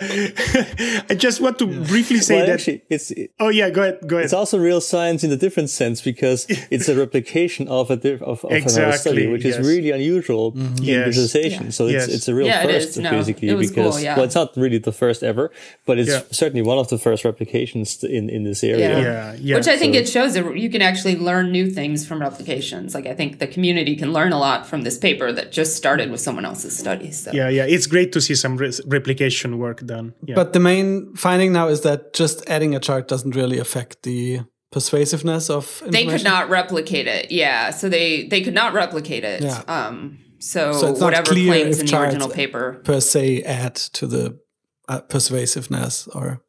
i 1.09 1.15
just 1.15 1.41
want 1.41 1.57
to 1.57 1.65
briefly 1.65 2.19
say 2.19 2.38
well, 2.38 2.45
that 2.45 2.53
actually, 2.53 2.83
it's 2.89 3.12
oh 3.39 3.50
yeah 3.50 3.71
go 3.71 3.81
ahead 3.81 3.97
go 4.07 4.17
ahead 4.17 4.25
it's 4.25 4.33
also 4.33 4.59
real 4.59 4.81
science 4.81 5.24
in 5.24 5.31
a 5.31 5.38
different 5.38 5.71
sense 5.71 6.00
because 6.00 6.45
it's 6.69 6.88
a 6.88 6.95
replication 6.95 7.67
of 7.69 7.89
a 7.89 7.95
diff- 7.95 8.21
of, 8.21 8.45
of 8.45 8.51
exactly, 8.51 8.83
another 8.83 8.97
study 8.97 9.27
which 9.27 9.43
yes. 9.43 9.57
is 9.57 9.67
really 9.67 9.89
unusual 9.89 10.51
mm-hmm. 10.51 10.77
in 10.77 10.83
yes. 10.83 11.05
visualization 11.07 11.71
so 11.71 11.88
yes. 11.88 12.05
it's 12.05 12.13
it's 12.13 12.27
a 12.27 12.35
real 12.35 12.51
first 12.62 13.00
no, 13.00 13.09
basically 13.09 13.55
because 13.55 13.94
cool, 13.94 13.94
yeah. 13.97 14.15
well, 14.15 14.25
it's 14.25 14.35
not 14.35 14.55
really 14.55 14.77
the 14.77 14.91
first 14.91 15.23
ever, 15.23 15.51
but 15.85 15.99
it's 15.99 16.09
yeah. 16.09 16.21
certainly 16.31 16.61
one 16.61 16.77
of 16.77 16.89
the 16.89 16.97
first 16.97 17.25
replications 17.25 18.03
in, 18.03 18.29
in 18.29 18.43
this 18.43 18.63
area. 18.63 18.99
Yeah, 19.01 19.35
yeah. 19.39 19.55
Which 19.55 19.67
I 19.67 19.77
think 19.77 19.93
so, 19.93 19.99
it 19.99 20.09
shows 20.09 20.33
that 20.33 20.57
you 20.57 20.69
can 20.69 20.81
actually 20.81 21.15
learn 21.15 21.51
new 21.51 21.69
things 21.69 22.05
from 22.05 22.19
replications. 22.19 22.93
Like 22.93 23.05
I 23.05 23.13
think 23.13 23.39
the 23.39 23.47
community 23.47 23.95
can 23.95 24.13
learn 24.13 24.31
a 24.31 24.39
lot 24.39 24.65
from 24.65 24.83
this 24.83 24.97
paper 24.97 25.31
that 25.31 25.51
just 25.51 25.75
started 25.75 26.11
with 26.11 26.19
someone 26.19 26.45
else's 26.45 26.77
studies. 26.77 27.23
So. 27.23 27.31
Yeah, 27.31 27.49
yeah. 27.49 27.65
It's 27.65 27.87
great 27.87 28.11
to 28.13 28.21
see 28.21 28.35
some 28.35 28.57
re- 28.57 28.73
replication 28.85 29.57
work 29.57 29.85
done. 29.85 30.13
Yeah. 30.23 30.35
But 30.35 30.53
the 30.53 30.59
main 30.59 31.15
finding 31.15 31.53
now 31.53 31.67
is 31.67 31.81
that 31.81 32.13
just 32.13 32.47
adding 32.49 32.75
a 32.75 32.79
chart 32.79 33.07
doesn't 33.07 33.35
really 33.35 33.59
affect 33.59 34.03
the 34.03 34.41
persuasiveness 34.71 35.49
of 35.49 35.81
they 35.87 36.05
could 36.05 36.23
not 36.25 36.49
replicate 36.49 37.07
it 37.07 37.31
yeah 37.31 37.69
so 37.69 37.87
they 37.87 38.27
they 38.27 38.41
could 38.41 38.53
not 38.53 38.73
replicate 38.73 39.23
it 39.23 39.41
yeah. 39.41 39.61
um 39.67 40.19
so, 40.45 40.73
so 40.73 40.91
whatever 40.93 41.33
claims 41.33 41.79
in 41.79 41.85
the 41.85 41.99
original 41.99 42.29
paper 42.29 42.81
per 42.83 42.99
se 42.99 43.43
add 43.43 43.75
to 43.75 44.07
the 44.07 44.39
uh, 44.87 45.01
persuasiveness 45.01 46.07
or 46.07 46.41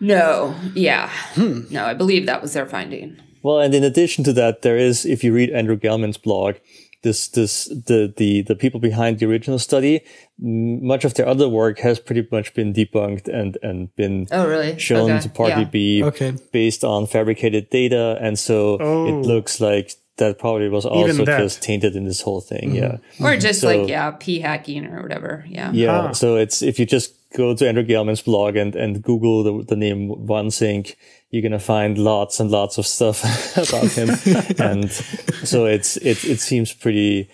no, 0.00 0.54
yeah, 0.74 1.10
hmm. 1.34 1.62
no, 1.70 1.86
I 1.86 1.94
believe 1.94 2.26
that 2.26 2.42
was 2.42 2.52
their 2.52 2.66
finding. 2.66 3.16
Well, 3.42 3.60
and 3.60 3.74
in 3.74 3.84
addition 3.84 4.24
to 4.24 4.32
that, 4.34 4.62
there 4.62 4.76
is, 4.76 5.04
if 5.04 5.22
you 5.22 5.32
read 5.32 5.50
Andrew 5.50 5.76
Gelman's 5.76 6.16
blog, 6.18 6.56
this, 7.02 7.28
this, 7.28 7.66
the, 7.66 8.12
the, 8.16 8.42
the 8.42 8.54
people 8.54 8.80
behind 8.80 9.18
the 9.18 9.26
original 9.26 9.58
study, 9.58 10.00
much 10.38 11.04
of 11.04 11.14
their 11.14 11.28
other 11.28 11.48
work 11.48 11.78
has 11.80 12.00
pretty 12.00 12.26
much 12.32 12.54
been 12.54 12.72
debunked 12.72 13.28
and, 13.28 13.58
and 13.62 13.94
been 13.96 14.26
oh, 14.32 14.48
really? 14.48 14.78
shown 14.78 15.10
okay. 15.10 15.20
to 15.20 15.28
partly 15.28 15.62
yeah. 15.62 15.68
be 15.68 16.02
okay. 16.02 16.34
based 16.52 16.82
on 16.82 17.06
fabricated 17.06 17.68
data. 17.68 18.18
And 18.20 18.38
so 18.38 18.78
oh. 18.80 19.06
it 19.06 19.26
looks 19.26 19.60
like 19.60 19.92
that 20.16 20.38
probably 20.38 20.68
was 20.68 20.86
also 20.86 21.24
just 21.24 21.62
tainted 21.62 21.96
in 21.96 22.04
this 22.04 22.20
whole 22.20 22.40
thing. 22.40 22.70
Mm-hmm. 22.70 23.22
Yeah. 23.22 23.26
Or 23.26 23.36
just 23.36 23.60
so, 23.60 23.76
like, 23.76 23.88
yeah, 23.88 24.12
p 24.12 24.38
hacking 24.38 24.86
or 24.86 25.02
whatever. 25.02 25.44
Yeah. 25.48 25.72
Yeah. 25.72 26.02
Huh. 26.02 26.14
So 26.14 26.36
it's, 26.36 26.62
if 26.62 26.78
you 26.78 26.86
just 26.86 27.14
go 27.32 27.54
to 27.54 27.68
Andrew 27.68 27.84
Gelman's 27.84 28.22
blog 28.22 28.54
and, 28.56 28.76
and 28.76 29.02
Google 29.02 29.42
the, 29.42 29.64
the 29.64 29.76
name 29.76 30.08
Wansink, 30.08 30.94
you're 31.30 31.42
going 31.42 31.52
to 31.52 31.58
find 31.58 31.98
lots 31.98 32.38
and 32.38 32.50
lots 32.50 32.78
of 32.78 32.86
stuff 32.86 33.24
about 33.56 33.90
him. 33.90 34.10
and 34.58 34.90
so 34.90 35.66
it's, 35.66 35.96
it, 35.96 36.24
it 36.24 36.38
seems 36.38 36.72
pretty, 36.72 37.28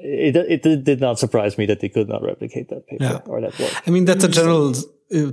it, 0.00 0.34
it 0.64 0.84
did 0.84 1.00
not 1.00 1.20
surprise 1.20 1.56
me 1.58 1.66
that 1.66 1.78
they 1.78 1.88
could 1.88 2.08
not 2.08 2.22
replicate 2.22 2.70
that 2.70 2.88
paper 2.88 3.04
yeah. 3.04 3.20
or 3.26 3.40
that 3.40 3.56
work. 3.58 3.72
I 3.86 3.90
mean, 3.90 4.04
that's 4.04 4.24
a 4.24 4.28
general 4.28 4.74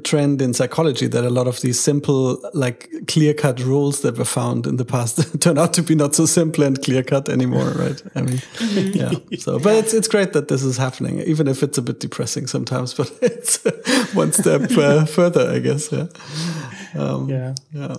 trend 0.03 0.41
in 0.41 0.53
psychology 0.53 1.07
that 1.07 1.23
a 1.23 1.29
lot 1.29 1.47
of 1.47 1.61
these 1.61 1.79
simple, 1.79 2.39
like 2.53 2.89
clear 3.07 3.33
cut 3.33 3.59
rules 3.61 4.01
that 4.01 4.17
were 4.17 4.25
found 4.25 4.67
in 4.67 4.77
the 4.77 4.85
past 4.85 5.41
turn 5.41 5.57
out 5.57 5.73
to 5.73 5.81
be 5.81 5.95
not 5.95 6.15
so 6.15 6.25
simple 6.25 6.63
and 6.63 6.81
clear 6.83 7.03
cut 7.03 7.29
anymore, 7.29 7.69
right? 7.71 8.01
I 8.15 8.21
mean, 8.21 8.37
mm-hmm. 8.37 8.97
yeah. 8.97 9.39
So, 9.39 9.59
but 9.59 9.75
it's, 9.75 9.93
it's 9.93 10.07
great 10.07 10.33
that 10.33 10.47
this 10.47 10.63
is 10.63 10.77
happening, 10.77 11.19
even 11.19 11.47
if 11.47 11.63
it's 11.63 11.77
a 11.77 11.81
bit 11.81 11.99
depressing 11.99 12.47
sometimes, 12.47 12.93
but 12.99 13.11
it's 13.21 13.63
one 14.13 14.31
step 14.31 14.69
uh, 14.71 15.05
further, 15.17 15.49
I 15.49 15.59
guess. 15.59 15.91
Yeah. 15.91 16.07
Um, 16.95 17.29
yeah. 17.29 17.55
Yeah. 17.71 17.95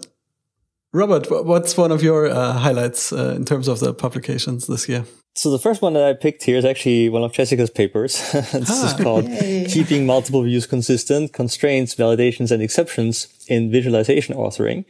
Robert, 0.93 1.31
what's 1.47 1.77
one 1.77 1.93
of 1.93 2.03
your 2.03 2.29
uh, 2.29 2.53
highlights 2.53 3.13
uh, 3.13 3.35
in 3.37 3.45
terms 3.45 3.69
of 3.69 3.79
the 3.79 3.95
publications 3.95 4.67
this 4.67 4.89
year? 4.89 5.05
So 5.35 5.51
the 5.51 5.59
first 5.59 5.81
one 5.81 5.93
that 5.95 6.03
I 6.03 6.13
picked 6.15 6.43
here 6.43 6.57
is 6.57 6.65
actually 6.65 7.09
one 7.09 7.23
of 7.23 7.33
Jessica's 7.33 7.71
papers. 7.71 8.19
this 8.33 8.71
ah, 8.71 8.87
is 8.87 9.03
called 9.03 9.29
yay. 9.29 9.65
Keeping 9.69 10.05
Multiple 10.05 10.43
Views 10.43 10.67
Consistent, 10.67 11.33
Constraints, 11.33 11.95
Validations, 11.95 12.51
and 12.51 12.63
Exceptions 12.63 13.29
in 13.47 13.71
Visualization 13.71 14.35
Authoring. 14.35 14.85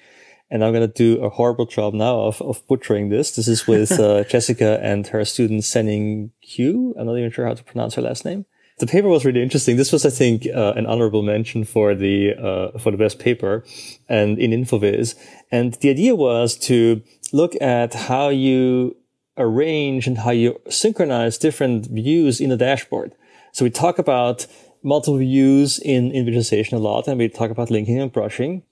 And 0.50 0.64
I'm 0.64 0.72
going 0.72 0.90
to 0.90 0.92
do 0.92 1.22
a 1.22 1.28
horrible 1.28 1.66
job 1.66 1.94
now 1.94 2.20
of, 2.22 2.42
of 2.42 2.66
butchering 2.66 3.10
this. 3.10 3.36
This 3.36 3.46
is 3.48 3.66
with 3.66 3.92
uh, 4.00 4.24
Jessica 4.24 4.80
and 4.82 5.06
her 5.08 5.24
student 5.24 5.60
Zening 5.60 6.30
Qu. 6.42 6.94
I'm 6.98 7.06
not 7.06 7.16
even 7.16 7.30
sure 7.30 7.46
how 7.46 7.54
to 7.54 7.62
pronounce 7.62 7.94
her 7.94 8.02
last 8.02 8.24
name. 8.24 8.46
The 8.78 8.86
paper 8.86 9.08
was 9.08 9.26
really 9.26 9.42
interesting. 9.42 9.76
This 9.76 9.92
was, 9.92 10.06
I 10.06 10.10
think, 10.10 10.46
uh, 10.46 10.72
an 10.74 10.86
honorable 10.86 11.22
mention 11.22 11.64
for 11.64 11.94
the, 11.94 12.32
uh, 12.34 12.78
for 12.78 12.90
the 12.90 12.96
best 12.96 13.18
paper 13.18 13.62
and 14.08 14.38
in 14.38 14.52
InfoVis. 14.52 15.16
And 15.52 15.74
the 15.74 15.90
idea 15.90 16.14
was 16.16 16.56
to 16.60 17.02
look 17.30 17.54
at 17.60 17.92
how 17.92 18.30
you 18.30 18.96
arrange 19.36 20.06
and 20.06 20.18
how 20.18 20.30
you 20.30 20.60
synchronize 20.68 21.38
different 21.38 21.86
views 21.86 22.40
in 22.40 22.50
a 22.52 22.56
dashboard. 22.56 23.12
So 23.52 23.64
we 23.64 23.70
talk 23.70 23.98
about 23.98 24.46
multiple 24.82 25.18
views 25.18 25.78
in, 25.78 26.10
in 26.12 26.24
visualization 26.24 26.76
a 26.76 26.80
lot, 26.80 27.06
and 27.08 27.18
we 27.18 27.28
talk 27.28 27.50
about 27.50 27.70
linking 27.70 28.00
and 28.00 28.12
brushing. 28.12 28.62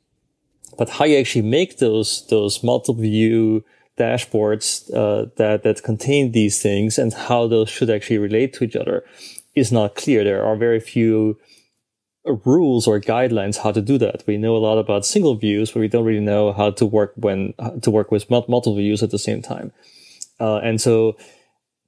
But 0.76 0.90
how 0.90 1.04
you 1.04 1.18
actually 1.18 1.42
make 1.42 1.78
those 1.78 2.26
those 2.28 2.62
multiple 2.62 3.02
view 3.02 3.64
dashboards 3.98 4.92
uh, 4.94 5.30
that 5.36 5.62
that 5.64 5.82
contain 5.82 6.32
these 6.32 6.62
things 6.62 6.98
and 6.98 7.12
how 7.12 7.48
those 7.48 7.68
should 7.68 7.90
actually 7.90 8.18
relate 8.18 8.52
to 8.54 8.64
each 8.64 8.76
other 8.76 9.04
is 9.54 9.72
not 9.72 9.96
clear. 9.96 10.22
There 10.22 10.44
are 10.44 10.56
very 10.56 10.78
few 10.78 11.38
rules 12.44 12.86
or 12.86 13.00
guidelines 13.00 13.58
how 13.58 13.72
to 13.72 13.80
do 13.80 13.98
that. 13.98 14.22
We 14.26 14.36
know 14.36 14.56
a 14.56 14.58
lot 14.58 14.78
about 14.78 15.06
single 15.06 15.34
views, 15.34 15.72
but 15.72 15.80
we 15.80 15.88
don't 15.88 16.04
really 16.04 16.20
know 16.20 16.52
how 16.52 16.70
to 16.70 16.86
work 16.86 17.12
when 17.16 17.54
to 17.82 17.90
work 17.90 18.10
with 18.12 18.30
multiple 18.30 18.76
views 18.76 19.02
at 19.02 19.10
the 19.10 19.18
same 19.18 19.42
time. 19.42 19.72
Uh, 20.40 20.58
and 20.58 20.80
so 20.80 21.16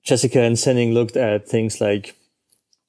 Jessica 0.02 0.40
and 0.40 0.56
Zening 0.56 0.92
looked 0.92 1.16
at 1.16 1.48
things 1.48 1.80
like 1.80 2.16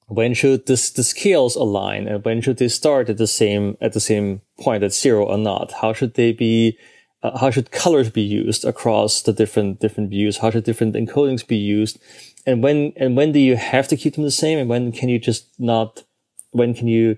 when 0.06 0.34
should 0.34 0.66
this, 0.66 0.90
the 0.90 1.04
scales 1.04 1.56
align 1.56 2.06
and 2.06 2.24
when 2.24 2.40
should 2.40 2.58
they 2.58 2.68
start 2.68 3.08
at 3.08 3.18
the 3.18 3.26
same, 3.26 3.76
at 3.80 3.92
the 3.92 4.00
same 4.00 4.42
point 4.58 4.82
at 4.82 4.92
zero 4.92 5.24
or 5.24 5.38
not? 5.38 5.72
How 5.80 5.92
should 5.92 6.14
they 6.14 6.32
be, 6.32 6.76
uh, 7.22 7.38
how 7.38 7.50
should 7.50 7.70
colors 7.70 8.10
be 8.10 8.22
used 8.22 8.64
across 8.64 9.22
the 9.22 9.32
different, 9.32 9.80
different 9.80 10.10
views? 10.10 10.38
How 10.38 10.50
should 10.50 10.64
different 10.64 10.94
encodings 10.94 11.46
be 11.46 11.56
used? 11.56 11.98
And 12.46 12.62
when, 12.62 12.92
and 12.96 13.16
when 13.16 13.32
do 13.32 13.38
you 13.38 13.56
have 13.56 13.88
to 13.88 13.96
keep 13.96 14.14
them 14.16 14.24
the 14.24 14.30
same? 14.30 14.58
And 14.58 14.68
when 14.68 14.92
can 14.92 15.08
you 15.08 15.18
just 15.18 15.48
not, 15.58 16.02
when 16.50 16.74
can 16.74 16.88
you 16.88 17.16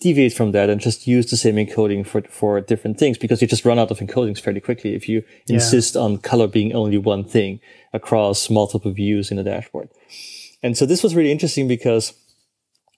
deviate 0.00 0.32
from 0.32 0.52
that 0.52 0.70
and 0.70 0.80
just 0.80 1.06
use 1.06 1.30
the 1.30 1.36
same 1.36 1.56
encoding 1.56 2.06
for, 2.06 2.22
for 2.22 2.60
different 2.60 2.98
things 2.98 3.18
because 3.18 3.40
you 3.40 3.48
just 3.48 3.64
run 3.64 3.78
out 3.78 3.90
of 3.90 3.98
encodings 3.98 4.40
fairly 4.40 4.60
quickly 4.60 4.94
if 4.94 5.08
you 5.08 5.22
yeah. 5.46 5.54
insist 5.54 5.96
on 5.96 6.18
color 6.18 6.46
being 6.46 6.72
only 6.74 6.98
one 6.98 7.24
thing 7.24 7.60
across 7.92 8.50
multiple 8.50 8.92
views 8.92 9.30
in 9.30 9.38
a 9.38 9.44
dashboard. 9.44 9.88
And 10.62 10.76
so 10.76 10.86
this 10.86 11.02
was 11.02 11.14
really 11.14 11.32
interesting 11.32 11.68
because 11.68 12.14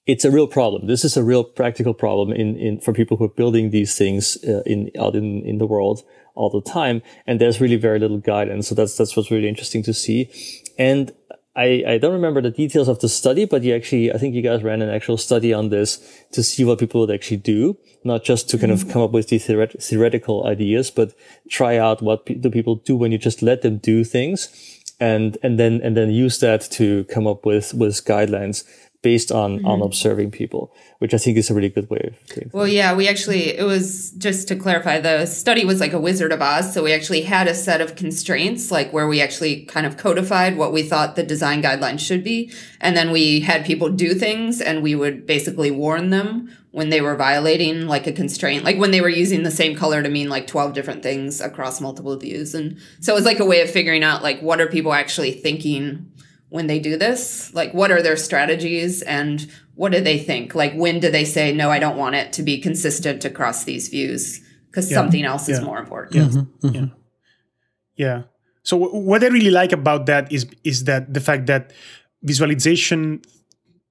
it's 0.07 0.25
a 0.25 0.31
real 0.31 0.47
problem. 0.47 0.87
This 0.87 1.05
is 1.05 1.17
a 1.17 1.25
real 1.25 1.45
practical 1.45 1.95
problem 1.95 2.33
in, 2.33 2.57
in, 2.57 2.81
for 2.81 2.93
people 2.93 3.17
who 3.17 3.25
are 3.25 3.29
building 3.37 3.71
these 3.71 3.97
things 3.97 4.37
uh, 4.47 4.63
in, 4.67 4.91
out 4.99 5.15
in, 5.15 5.43
in 5.45 5.59
the 5.59 5.67
world 5.67 6.03
all 6.35 6.51
the 6.51 6.61
time. 6.61 7.01
And 7.27 7.41
there's 7.41 7.61
really 7.61 7.77
very 7.77 7.99
little 7.99 8.19
guidance. 8.19 8.69
So 8.69 8.75
that's, 8.75 8.97
that's 8.97 9.17
what's 9.17 9.31
really 9.31 9.49
interesting 9.49 9.83
to 9.85 9.95
see. 9.95 10.31
And 10.79 11.13
I, 11.57 11.85
I 11.87 11.99
don't 11.99 12.13
remember 12.13 12.41
the 12.41 12.51
details 12.51 12.89
of 12.89 12.99
the 12.99 13.09
study, 13.09 13.45
but 13.45 13.63
you 13.63 13.75
actually, 13.75 14.13
I 14.13 14.19
think 14.19 14.35
you 14.35 14.43
guys 14.43 14.65
ran 14.65 14.83
an 14.83 14.91
actual 14.91 15.17
study 15.17 15.53
on 15.53 15.69
this 15.69 15.99
to 16.33 16.43
see 16.43 16.65
what 16.65 16.81
people 16.81 17.01
would 17.03 17.15
actually 17.15 17.37
do, 17.37 17.77
not 18.03 18.25
just 18.25 18.51
to 18.51 18.59
kind 18.59 18.73
of 18.73 18.89
come 18.89 19.03
up 19.03 19.13
with 19.13 19.29
these 19.29 19.47
theoret- 19.47 19.81
theoretical 19.83 20.47
ideas, 20.47 20.91
but 20.91 21.15
try 21.49 21.77
out 21.77 22.03
what 22.03 22.27
pe- 22.27 22.35
do 22.35 22.51
people 22.51 22.77
do 22.77 22.97
when 22.97 23.13
you 23.13 23.19
just 23.19 23.41
let 23.41 23.63
them 23.63 23.79
do 23.79 24.03
things 24.03 24.83
and, 24.99 25.39
and 25.43 25.59
then, 25.59 25.81
and 25.83 25.97
then 25.97 26.11
use 26.11 26.41
that 26.41 26.63
to 26.73 27.05
come 27.05 27.27
up 27.27 27.47
with, 27.47 27.73
with 27.73 28.05
guidelines 28.05 28.65
based 29.05 29.31
on 29.31 29.59
mm-hmm. 29.59 29.67
on 29.67 29.83
observing 29.83 30.33
people, 30.33 30.75
which 30.99 31.15
I 31.15 31.19
think 31.19 31.37
is 31.37 31.51
a 31.51 31.55
really 31.55 31.69
good 31.69 31.89
way 31.91 32.11
of 32.11 32.27
doing. 32.35 32.51
Well, 32.53 32.67
yeah, 32.67 32.97
we 32.97 33.07
actually 33.07 33.57
it 33.57 33.63
was 33.63 34.11
just 34.13 34.49
to 34.49 34.57
clarify 34.57 34.99
the 34.99 35.27
study 35.27 35.65
was 35.65 35.79
like 35.79 35.93
a 35.93 36.01
Wizard 36.01 36.33
of 36.33 36.41
Oz, 36.41 36.73
so 36.73 36.83
we 36.83 36.93
actually 36.93 37.21
had 37.21 37.47
a 37.47 37.55
set 37.55 37.81
of 37.81 37.95
constraints 37.95 38.73
like 38.73 38.93
where 38.93 39.07
we 39.07 39.21
actually 39.21 39.67
kind 39.67 39.87
of 39.87 39.97
codified 39.99 40.57
what 40.57 40.73
we 40.73 40.83
thought 40.83 41.15
the 41.15 41.23
design 41.23 41.63
guidelines 41.63 42.01
should 42.01 42.25
be, 42.25 42.51
and 42.81 42.97
then 42.97 43.13
we 43.13 43.41
had 43.41 43.65
people 43.65 43.91
do 43.91 44.15
things, 44.15 44.61
and 44.61 44.83
we 44.83 44.95
would 44.95 45.27
basically 45.27 45.71
warn 45.71 46.09
them 46.09 46.51
when 46.71 46.89
they 46.89 47.01
were 47.01 47.15
violating 47.15 47.87
like 47.87 48.09
a 48.09 48.13
constraint, 48.13 48.65
like 48.65 48.79
when 48.79 48.91
they 48.91 49.01
were 49.01 49.09
using 49.09 49.45
the 49.45 49.51
same 49.51 49.77
color 49.77 50.03
to 50.03 50.09
mean 50.09 50.29
like 50.29 50.49
12 50.49 50.73
different 50.73 51.05
things 51.05 51.41
across 51.41 51.81
multiple 51.81 52.17
views. 52.17 52.53
And 52.53 52.79
so 52.99 53.13
it 53.13 53.15
was 53.15 53.25
like 53.25 53.39
a 53.39 53.45
way 53.45 53.61
of 53.61 53.71
figuring 53.71 54.03
out 54.03 54.25
like 54.25 54.41
what 54.41 54.61
are 54.61 54.67
people 54.67 54.93
actually 54.93 55.31
thinking 55.31 56.11
when 56.55 56.69
they 56.69 56.79
do 56.79 56.97
this? 56.97 57.53
Like, 57.53 57.75
what 57.75 57.91
are 57.91 58.01
their 58.01 58.17
strategies 58.17 59.03
and 59.03 59.45
what 59.75 59.91
do 59.91 60.01
they 60.01 60.19
think? 60.19 60.55
Like, 60.55 60.73
when 60.75 61.01
do 61.01 61.11
they 61.11 61.25
say, 61.25 61.53
no, 61.53 61.69
I 61.69 61.81
don't 61.81 61.97
want 61.97 62.15
it 62.15 62.33
to 62.35 62.45
be 62.45 62.61
consistent 62.61 63.25
across 63.25 63.65
these 63.65 63.89
views 63.89 64.41
because 64.71 64.89
yeah. 64.89 64.95
something 64.95 65.25
else 65.25 65.49
yeah. 65.49 65.57
is 65.57 65.63
more 65.63 65.81
important? 65.81 66.15
Yeah. 66.15 66.23
Mm-hmm. 66.23 66.67
Mm-hmm. 66.67 66.77
yeah. 66.77 66.87
Yeah. 67.97 68.23
So 68.63 68.79
w- 68.79 69.03
what 69.05 69.25
I 69.25 69.29
really 69.35 69.51
like 69.51 69.73
about 69.73 70.07
that 70.07 70.31
is 70.31 70.47
is 70.63 70.85
that 70.85 71.13
the 71.13 71.21
fact 71.21 71.47
that 71.47 71.73
visualization 72.23 73.23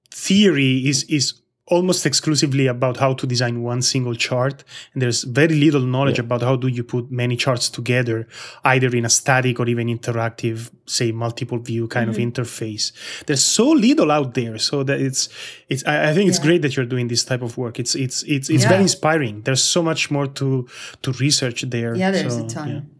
theory 0.10 0.88
is 0.88 1.04
is 1.10 1.34
almost 1.68 2.06
exclusively 2.06 2.68
about 2.68 2.98
how 2.98 3.14
to 3.14 3.26
design 3.26 3.64
one 3.64 3.82
single 3.82 4.16
chart 4.16 4.66
and 4.94 5.02
there's 5.02 5.24
very 5.24 5.56
little 5.56 5.82
knowledge 5.82 6.18
yeah. 6.18 6.26
about 6.26 6.42
how 6.42 6.58
do 6.58 6.68
you 6.68 6.84
put 6.84 7.10
many 7.10 7.38
charts 7.38 7.70
together 7.70 8.28
either 8.66 8.94
in 8.94 9.06
a 9.06 9.10
static 9.10 9.60
or 9.62 9.68
even 9.70 9.88
interactive 9.88 10.70
say 10.86 11.14
multiple 11.14 11.58
view 11.58 11.88
kind 11.88 12.12
mm-hmm. 12.12 12.22
of 12.22 12.34
interface 12.34 12.92
there's 13.28 13.44
so 13.44 13.70
little 13.70 14.12
out 14.12 14.34
there 14.34 14.58
so 14.58 14.84
that 14.84 15.00
it's 15.00 15.30
it's 15.70 15.86
i, 15.86 16.10
I 16.10 16.14
think 16.14 16.28
it's 16.28 16.40
yeah. 16.40 16.46
great 16.46 16.62
that 16.64 16.76
you're 16.76 16.86
doing 16.86 17.08
this 17.08 17.24
type 17.24 17.42
of 17.42 17.58
work 17.58 17.80
it's 17.80 17.96
it's 17.96 18.24
it's, 18.24 18.50
it's 18.50 18.64
yeah. 18.64 18.70
very 18.70 18.82
inspiring 18.82 19.42
there's 19.44 19.64
so 19.64 19.82
much 19.82 20.12
more 20.12 20.28
to 20.28 20.68
to 21.02 21.12
research 21.14 21.62
there 21.62 21.96
yeah 21.96 22.12
there's 22.12 22.36
so, 22.36 22.46
a 22.46 22.50
ton 22.50 22.93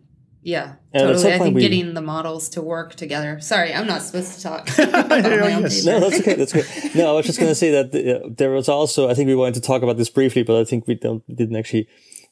yeah, 0.44 0.76
totally. 0.94 1.34
I 1.34 1.40
think 1.40 1.56
we... 1.56 1.62
getting 1.62 1.94
the 1.94 2.02
models 2.02 2.50
to 2.50 2.62
work 2.62 2.96
together. 2.96 3.40
Sorry, 3.40 3.74
I'm 3.74 3.88
not 3.88 4.02
supposed 4.02 4.36
to 4.36 4.42
talk. 4.42 4.68
yes. 4.78 5.86
No, 5.86 6.00
that's 6.02 6.20
okay. 6.20 6.36
That's 6.36 6.56
okay. 6.56 6.92
No, 6.96 7.12
I 7.12 7.14
was 7.14 7.26
just 7.26 7.40
going 7.40 7.52
to 7.52 7.56
say 7.56 7.72
that 7.72 7.96
uh, 7.96 8.28
there 8.30 8.52
was 8.52 8.68
also. 8.68 9.10
I 9.10 9.14
think 9.14 9.28
we 9.28 9.36
wanted 9.36 9.56
to 9.56 9.62
talk 9.62 9.84
about 9.84 9.98
this 9.98 10.10
briefly, 10.10 10.44
but 10.44 10.60
I 10.60 10.66
think 10.66 10.86
we 10.86 10.96
don't 10.96 11.24
didn't 11.34 11.56
actually 11.56 11.88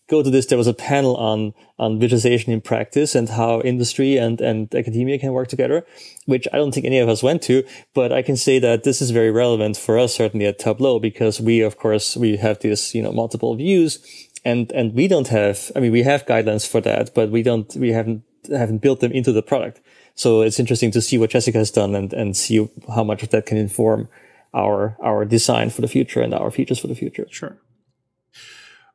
go 0.09 0.21
to 0.21 0.29
this. 0.29 0.45
There 0.45 0.57
was 0.57 0.67
a 0.67 0.73
panel 0.73 1.15
on 1.15 1.53
on 1.79 1.99
visualization 1.99 2.51
in 2.51 2.59
practice 2.59 3.15
and 3.15 3.29
how 3.29 3.61
industry 3.61 4.17
and 4.17 4.41
and 4.41 4.73
academia 4.75 5.17
can 5.17 5.31
work 5.31 5.47
together, 5.47 5.85
which 6.25 6.47
I 6.51 6.57
don't 6.57 6.73
think 6.73 6.85
any 6.85 6.99
of 6.99 7.07
us 7.07 7.23
went 7.23 7.41
to. 7.43 7.63
But 7.93 8.11
I 8.11 8.21
can 8.21 8.35
say 8.35 8.59
that 8.59 8.83
this 8.83 9.01
is 9.01 9.11
very 9.11 9.31
relevant 9.31 9.77
for 9.77 9.97
us, 9.97 10.13
certainly 10.15 10.45
at 10.45 10.59
Tableau, 10.59 10.99
because 10.99 11.39
we, 11.39 11.61
of 11.61 11.77
course, 11.77 12.17
we 12.17 12.35
have 12.37 12.59
this 12.59 12.93
you 12.93 13.01
know 13.01 13.13
multiple 13.13 13.55
views 13.55 13.99
and 14.43 14.71
and 14.71 14.93
we 14.93 15.07
don't 15.07 15.27
have 15.27 15.71
i 15.75 15.79
mean 15.79 15.91
we 15.91 16.03
have 16.03 16.25
guidelines 16.25 16.67
for 16.67 16.81
that 16.81 17.13
but 17.13 17.29
we 17.29 17.43
don't 17.43 17.75
we 17.75 17.91
haven't 17.91 18.23
haven't 18.49 18.79
built 18.79 18.99
them 18.99 19.11
into 19.11 19.31
the 19.31 19.41
product. 19.41 19.81
So 20.15 20.41
it's 20.41 20.59
interesting 20.59 20.91
to 20.91 21.01
see 21.01 21.17
what 21.17 21.29
jessica 21.29 21.57
has 21.57 21.71
done 21.71 21.95
and 21.95 22.13
and 22.13 22.35
see 22.35 22.69
how 22.93 23.03
much 23.03 23.23
of 23.23 23.29
that 23.29 23.45
can 23.45 23.57
inform 23.57 24.09
our 24.53 24.97
our 25.01 25.25
design 25.25 25.69
for 25.69 25.81
the 25.81 25.87
future 25.87 26.21
and 26.21 26.33
our 26.33 26.51
features 26.51 26.79
for 26.79 26.87
the 26.87 26.95
future. 26.95 27.27
Sure. 27.29 27.57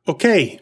Okay. 0.07 0.59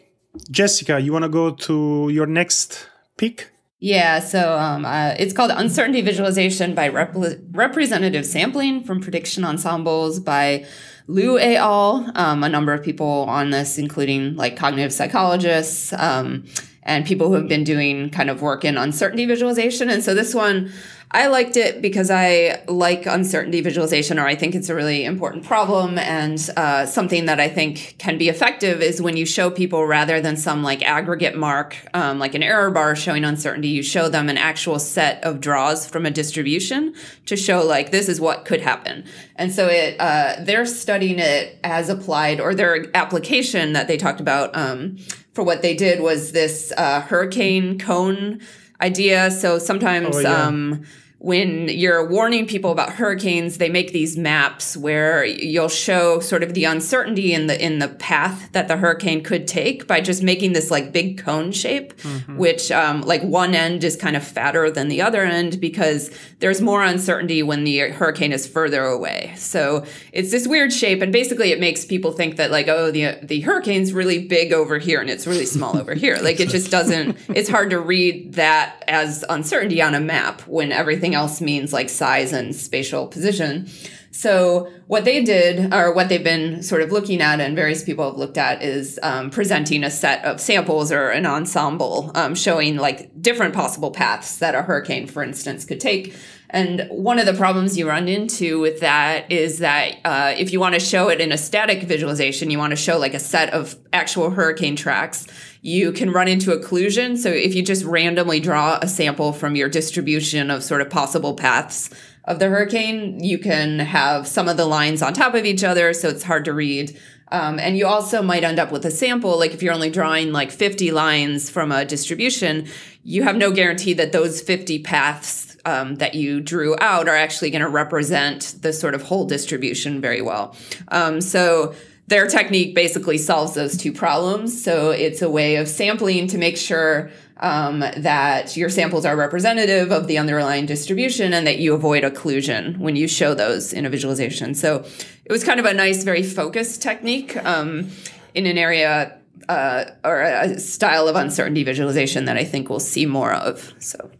Jessica 0.50 1.00
you 1.00 1.12
want 1.12 1.24
to 1.24 1.28
go 1.28 1.50
to 1.50 2.08
your 2.10 2.26
next 2.26 2.88
pick? 3.16 3.50
Yeah, 3.78 4.20
so 4.20 4.56
um, 4.58 4.86
uh, 4.86 5.14
it's 5.18 5.34
called 5.34 5.50
Uncertainty 5.54 6.00
Visualization 6.00 6.74
by 6.74 6.88
Rep- 6.88 7.14
Representative 7.50 8.24
Sampling 8.24 8.84
from 8.84 9.02
Prediction 9.02 9.44
Ensembles 9.44 10.18
by 10.18 10.64
Liu 11.08 11.38
et 11.38 11.56
al. 11.56 12.10
Um, 12.14 12.42
a 12.42 12.48
number 12.48 12.72
of 12.72 12.82
people 12.82 13.26
on 13.28 13.50
this, 13.50 13.78
including 13.78 14.36
like 14.36 14.56
cognitive 14.56 14.92
psychologists 14.92 15.92
um, 15.92 16.44
and 16.82 17.06
people 17.06 17.28
who 17.28 17.34
have 17.34 17.48
been 17.48 17.64
doing 17.64 18.10
kind 18.10 18.30
of 18.30 18.42
work 18.42 18.64
in 18.64 18.76
uncertainty 18.76 19.26
visualization. 19.26 19.88
And 19.90 20.02
so 20.02 20.14
this 20.14 20.34
one 20.34 20.72
I 21.10 21.28
liked 21.28 21.56
it 21.56 21.80
because 21.80 22.10
I 22.10 22.62
like 22.66 23.06
uncertainty 23.06 23.60
visualization, 23.60 24.18
or 24.18 24.26
I 24.26 24.34
think 24.34 24.56
it's 24.56 24.68
a 24.68 24.74
really 24.74 25.04
important 25.04 25.44
problem. 25.44 25.98
And 25.98 26.38
uh, 26.56 26.84
something 26.84 27.26
that 27.26 27.38
I 27.38 27.48
think 27.48 27.94
can 27.98 28.18
be 28.18 28.28
effective 28.28 28.82
is 28.82 29.00
when 29.00 29.16
you 29.16 29.24
show 29.24 29.48
people 29.48 29.86
rather 29.86 30.20
than 30.20 30.36
some 30.36 30.64
like 30.64 30.82
aggregate 30.82 31.36
mark, 31.36 31.76
um, 31.94 32.18
like 32.18 32.34
an 32.34 32.42
error 32.42 32.70
bar 32.72 32.96
showing 32.96 33.24
uncertainty, 33.24 33.68
you 33.68 33.84
show 33.84 34.08
them 34.08 34.28
an 34.28 34.36
actual 34.36 34.80
set 34.80 35.22
of 35.22 35.40
draws 35.40 35.88
from 35.88 36.06
a 36.06 36.10
distribution 36.10 36.92
to 37.26 37.36
show 37.36 37.64
like 37.64 37.92
this 37.92 38.08
is 38.08 38.20
what 38.20 38.44
could 38.44 38.60
happen. 38.60 39.04
And 39.36 39.52
so 39.52 39.68
it 39.68 39.96
uh, 40.00 40.36
they're 40.40 40.66
studying 40.66 41.20
it 41.20 41.58
as 41.62 41.88
applied, 41.88 42.40
or 42.40 42.52
their 42.52 42.86
application 42.96 43.74
that 43.74 43.86
they 43.86 43.96
talked 43.96 44.20
about 44.20 44.56
um, 44.56 44.98
for 45.34 45.44
what 45.44 45.62
they 45.62 45.76
did 45.76 46.00
was 46.00 46.32
this 46.32 46.72
uh, 46.76 47.02
hurricane 47.02 47.78
cone 47.78 48.40
idea. 48.80 49.30
So 49.30 49.58
sometimes, 49.58 50.16
Oh, 50.16 50.20
yeah. 50.20 50.46
um, 50.46 50.84
when 51.18 51.68
you're 51.70 52.06
warning 52.06 52.46
people 52.46 52.70
about 52.70 52.92
hurricanes, 52.92 53.56
they 53.56 53.70
make 53.70 53.92
these 53.92 54.18
maps 54.18 54.76
where 54.76 55.24
you'll 55.24 55.68
show 55.68 56.20
sort 56.20 56.42
of 56.42 56.52
the 56.52 56.64
uncertainty 56.64 57.32
in 57.32 57.46
the 57.46 57.64
in 57.64 57.78
the 57.78 57.88
path 57.88 58.52
that 58.52 58.68
the 58.68 58.76
hurricane 58.76 59.22
could 59.22 59.48
take 59.48 59.86
by 59.86 60.00
just 60.00 60.22
making 60.22 60.52
this 60.52 60.70
like 60.70 60.92
big 60.92 61.16
cone 61.18 61.52
shape, 61.52 61.98
which 62.36 62.70
um, 62.70 63.00
like 63.00 63.22
one 63.22 63.54
end 63.54 63.82
is 63.82 63.96
kind 63.96 64.14
of 64.14 64.26
fatter 64.26 64.70
than 64.70 64.88
the 64.88 65.00
other 65.00 65.22
end 65.22 65.58
because 65.58 66.10
there's 66.40 66.60
more 66.60 66.84
uncertainty 66.84 67.42
when 67.42 67.64
the 67.64 67.78
hurricane 67.78 68.32
is 68.32 68.46
further 68.46 68.84
away. 68.84 69.32
So 69.36 69.86
it's 70.12 70.30
this 70.30 70.46
weird 70.46 70.70
shape, 70.70 71.00
and 71.00 71.12
basically 71.14 71.50
it 71.50 71.58
makes 71.58 71.86
people 71.86 72.12
think 72.12 72.36
that 72.36 72.50
like 72.50 72.68
oh 72.68 72.90
the 72.90 73.18
the 73.22 73.40
hurricane's 73.40 73.94
really 73.94 74.26
big 74.26 74.52
over 74.52 74.78
here 74.78 75.00
and 75.00 75.08
it's 75.08 75.26
really 75.26 75.46
small 75.46 75.78
over 75.78 75.94
here. 75.94 76.18
Like 76.20 76.40
it 76.40 76.50
just 76.50 76.70
doesn't. 76.70 77.16
It's 77.30 77.48
hard 77.48 77.70
to 77.70 77.80
read 77.80 78.34
that 78.34 78.84
as 78.86 79.24
uncertainty 79.30 79.80
on 79.80 79.94
a 79.94 80.00
map 80.00 80.42
when 80.42 80.72
everything 80.72 81.05
else 81.14 81.40
means 81.40 81.72
like 81.72 81.88
size 81.88 82.32
and 82.32 82.54
spatial 82.54 83.06
position. 83.06 83.68
So 84.16 84.70
what 84.86 85.04
they 85.04 85.22
did, 85.22 85.74
or 85.74 85.92
what 85.92 86.08
they've 86.08 86.24
been 86.24 86.62
sort 86.62 86.80
of 86.80 86.90
looking 86.90 87.20
at, 87.20 87.38
and 87.38 87.54
various 87.54 87.84
people 87.84 88.08
have 88.08 88.18
looked 88.18 88.38
at, 88.38 88.62
is 88.62 88.98
um, 89.02 89.28
presenting 89.28 89.84
a 89.84 89.90
set 89.90 90.24
of 90.24 90.40
samples 90.40 90.90
or 90.90 91.10
an 91.10 91.26
ensemble 91.26 92.12
um, 92.14 92.34
showing 92.34 92.76
like 92.76 93.10
different 93.20 93.52
possible 93.52 93.90
paths 93.90 94.38
that 94.38 94.54
a 94.54 94.62
hurricane, 94.62 95.06
for 95.06 95.22
instance, 95.22 95.66
could 95.66 95.80
take. 95.80 96.16
And 96.48 96.86
one 96.90 97.18
of 97.18 97.26
the 97.26 97.34
problems 97.34 97.76
you 97.76 97.88
run 97.88 98.08
into 98.08 98.60
with 98.60 98.80
that 98.80 99.30
is 99.30 99.58
that 99.58 99.96
uh, 100.04 100.34
if 100.38 100.52
you 100.52 100.60
want 100.60 100.74
to 100.74 100.80
show 100.80 101.10
it 101.10 101.20
in 101.20 101.30
a 101.30 101.36
static 101.36 101.82
visualization, 101.82 102.50
you 102.50 102.58
want 102.58 102.70
to 102.70 102.76
show 102.76 102.98
like 102.98 103.14
a 103.14 103.18
set 103.18 103.52
of 103.52 103.76
actual 103.92 104.30
hurricane 104.30 104.76
tracks, 104.76 105.26
you 105.66 105.90
can 105.90 106.12
run 106.12 106.28
into 106.28 106.52
occlusion. 106.52 107.18
So 107.18 107.28
if 107.28 107.56
you 107.56 107.62
just 107.64 107.84
randomly 107.84 108.38
draw 108.38 108.78
a 108.80 108.86
sample 108.86 109.32
from 109.32 109.56
your 109.56 109.68
distribution 109.68 110.48
of 110.48 110.62
sort 110.62 110.80
of 110.80 110.88
possible 110.88 111.34
paths 111.34 111.90
of 112.22 112.38
the 112.38 112.48
hurricane, 112.48 113.18
you 113.18 113.36
can 113.36 113.80
have 113.80 114.28
some 114.28 114.46
of 114.46 114.56
the 114.56 114.64
lines 114.64 115.02
on 115.02 115.12
top 115.12 115.34
of 115.34 115.44
each 115.44 115.64
other, 115.64 115.92
so 115.92 116.08
it's 116.08 116.22
hard 116.22 116.44
to 116.44 116.52
read. 116.52 116.96
Um, 117.32 117.58
and 117.58 117.76
you 117.76 117.84
also 117.88 118.22
might 118.22 118.44
end 118.44 118.60
up 118.60 118.70
with 118.70 118.86
a 118.86 118.92
sample, 118.92 119.36
like 119.40 119.54
if 119.54 119.60
you're 119.60 119.74
only 119.74 119.90
drawing 119.90 120.30
like 120.30 120.52
50 120.52 120.92
lines 120.92 121.50
from 121.50 121.72
a 121.72 121.84
distribution, 121.84 122.68
you 123.02 123.24
have 123.24 123.34
no 123.34 123.50
guarantee 123.50 123.94
that 123.94 124.12
those 124.12 124.40
50 124.40 124.84
paths 124.84 125.56
um, 125.64 125.96
that 125.96 126.14
you 126.14 126.40
drew 126.40 126.76
out 126.80 127.08
are 127.08 127.16
actually 127.16 127.50
going 127.50 127.62
to 127.62 127.68
represent 127.68 128.54
the 128.60 128.72
sort 128.72 128.94
of 128.94 129.02
whole 129.02 129.24
distribution 129.24 130.00
very 130.00 130.22
well. 130.22 130.54
Um, 130.88 131.20
so 131.20 131.74
their 132.08 132.26
technique 132.26 132.74
basically 132.74 133.18
solves 133.18 133.54
those 133.54 133.76
two 133.76 133.92
problems. 133.92 134.62
So 134.62 134.90
it's 134.90 135.22
a 135.22 135.30
way 135.30 135.56
of 135.56 135.68
sampling 135.68 136.28
to 136.28 136.38
make 136.38 136.56
sure 136.56 137.10
um, 137.38 137.80
that 137.80 138.56
your 138.56 138.68
samples 138.68 139.04
are 139.04 139.16
representative 139.16 139.90
of 139.90 140.06
the 140.06 140.16
underlying 140.16 140.66
distribution 140.66 141.34
and 141.34 141.46
that 141.46 141.58
you 141.58 141.74
avoid 141.74 142.04
occlusion 142.04 142.78
when 142.78 142.96
you 142.96 143.08
show 143.08 143.34
those 143.34 143.72
in 143.72 143.84
a 143.84 143.90
visualization. 143.90 144.54
So 144.54 144.84
it 145.24 145.32
was 145.32 145.44
kind 145.44 145.60
of 145.60 145.66
a 145.66 145.74
nice, 145.74 146.04
very 146.04 146.22
focused 146.22 146.80
technique 146.80 147.36
um, 147.44 147.90
in 148.34 148.46
an 148.46 148.56
area 148.56 149.18
uh, 149.48 149.84
or 150.04 150.22
a 150.22 150.58
style 150.58 151.08
of 151.08 151.16
uncertainty 151.16 151.62
visualization 151.62 152.24
that 152.24 152.36
I 152.36 152.44
think 152.44 152.70
we'll 152.70 152.80
see 152.80 153.04
more 153.04 153.34
of. 153.34 153.74
So 153.80 154.10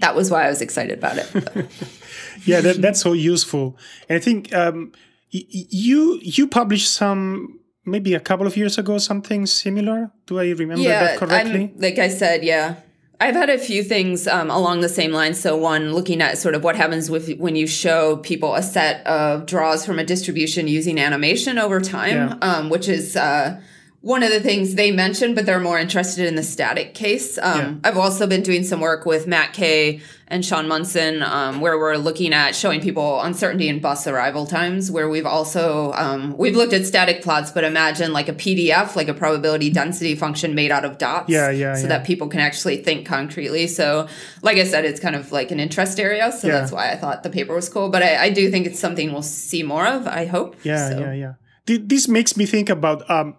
that 0.00 0.14
was 0.14 0.30
why 0.30 0.44
I 0.44 0.48
was 0.48 0.60
excited 0.60 0.98
about 0.98 1.18
it. 1.18 1.30
yeah, 2.44 2.60
that, 2.60 2.82
that's 2.82 3.00
so 3.00 3.12
useful. 3.12 3.78
And 4.08 4.16
I 4.16 4.20
think 4.20 4.52
um, 4.52 4.92
you 5.34 6.20
you 6.22 6.46
published 6.46 6.92
some 6.92 7.58
maybe 7.84 8.14
a 8.14 8.20
couple 8.20 8.46
of 8.46 8.56
years 8.56 8.78
ago 8.78 8.98
something 8.98 9.46
similar. 9.46 10.10
Do 10.26 10.38
I 10.38 10.50
remember 10.50 10.84
that 10.84 11.18
correctly? 11.18 11.72
I'm, 11.74 11.80
like 11.80 11.98
I 11.98 12.08
said, 12.08 12.44
yeah. 12.44 12.76
I've 13.20 13.34
had 13.34 13.48
a 13.48 13.58
few 13.58 13.82
things 13.84 14.26
um, 14.26 14.50
along 14.50 14.80
the 14.80 14.88
same 14.88 15.12
line. 15.12 15.34
So 15.34 15.56
one, 15.56 15.92
looking 15.94 16.20
at 16.20 16.36
sort 16.36 16.54
of 16.54 16.64
what 16.64 16.76
happens 16.76 17.10
with 17.10 17.32
when 17.38 17.56
you 17.56 17.66
show 17.66 18.16
people 18.18 18.54
a 18.54 18.62
set 18.62 19.06
of 19.06 19.46
draws 19.46 19.86
from 19.86 19.98
a 19.98 20.04
distribution 20.04 20.66
using 20.68 20.98
animation 20.98 21.56
over 21.58 21.80
time, 21.80 22.10
Yeah. 22.16 22.36
um, 22.42 22.70
which 22.70 22.88
is 22.88 23.16
uh, 23.16 23.60
one 24.04 24.22
of 24.22 24.28
the 24.30 24.38
things 24.40 24.74
they 24.74 24.90
mentioned, 24.92 25.34
but 25.34 25.46
they're 25.46 25.58
more 25.58 25.78
interested 25.78 26.26
in 26.26 26.34
the 26.34 26.42
static 26.42 26.92
case. 26.92 27.38
Um, 27.38 27.58
Yeah. 27.58 27.72
I've 27.84 27.96
also 27.96 28.26
been 28.26 28.42
doing 28.42 28.62
some 28.62 28.80
work 28.80 29.06
with 29.06 29.26
Matt 29.26 29.54
Kay 29.54 30.00
and 30.28 30.44
Sean 30.44 30.68
Munson, 30.68 31.22
um, 31.22 31.62
where 31.62 31.78
we're 31.78 31.96
looking 31.96 32.34
at 32.34 32.54
showing 32.54 32.80
people 32.82 33.22
uncertainty 33.22 33.66
in 33.66 33.78
bus 33.80 34.06
arrival 34.06 34.44
times. 34.44 34.90
Where 34.90 35.08
we've 35.08 35.24
also 35.24 35.92
um, 35.94 36.36
we've 36.36 36.54
looked 36.54 36.74
at 36.74 36.84
static 36.84 37.22
plots, 37.22 37.50
but 37.50 37.64
imagine 37.64 38.12
like 38.12 38.28
a 38.28 38.34
PDF, 38.34 38.94
like 38.94 39.08
a 39.08 39.14
probability 39.14 39.70
density 39.70 40.14
function 40.14 40.54
made 40.54 40.70
out 40.70 40.84
of 40.84 40.98
dots. 40.98 41.30
Yeah, 41.30 41.48
yeah, 41.50 41.74
So 41.74 41.82
yeah. 41.82 41.88
that 41.88 42.04
people 42.04 42.28
can 42.28 42.40
actually 42.40 42.76
think 42.82 43.06
concretely. 43.06 43.66
So, 43.66 44.06
like 44.42 44.58
I 44.58 44.64
said, 44.64 44.84
it's 44.84 45.00
kind 45.00 45.16
of 45.16 45.32
like 45.32 45.50
an 45.50 45.60
interest 45.60 45.98
area. 45.98 46.30
So 46.30 46.48
Yeah. 46.48 46.58
that's 46.58 46.72
why 46.72 46.90
I 46.92 46.96
thought 46.96 47.22
the 47.22 47.30
paper 47.30 47.54
was 47.54 47.70
cool. 47.70 47.88
But 47.88 48.02
I, 48.02 48.24
I 48.24 48.28
do 48.30 48.50
think 48.50 48.66
it's 48.66 48.78
something 48.80 49.12
we'll 49.14 49.22
see 49.22 49.62
more 49.62 49.86
of. 49.86 50.06
I 50.06 50.26
hope. 50.26 50.56
Yeah, 50.62 50.90
So- 50.90 50.98
yeah, 51.00 51.12
yeah. 51.14 51.32
Th- 51.66 51.80
This 51.82 52.08
makes 52.08 52.36
me 52.36 52.44
think 52.44 52.68
about 52.68 53.08
um, 53.08 53.36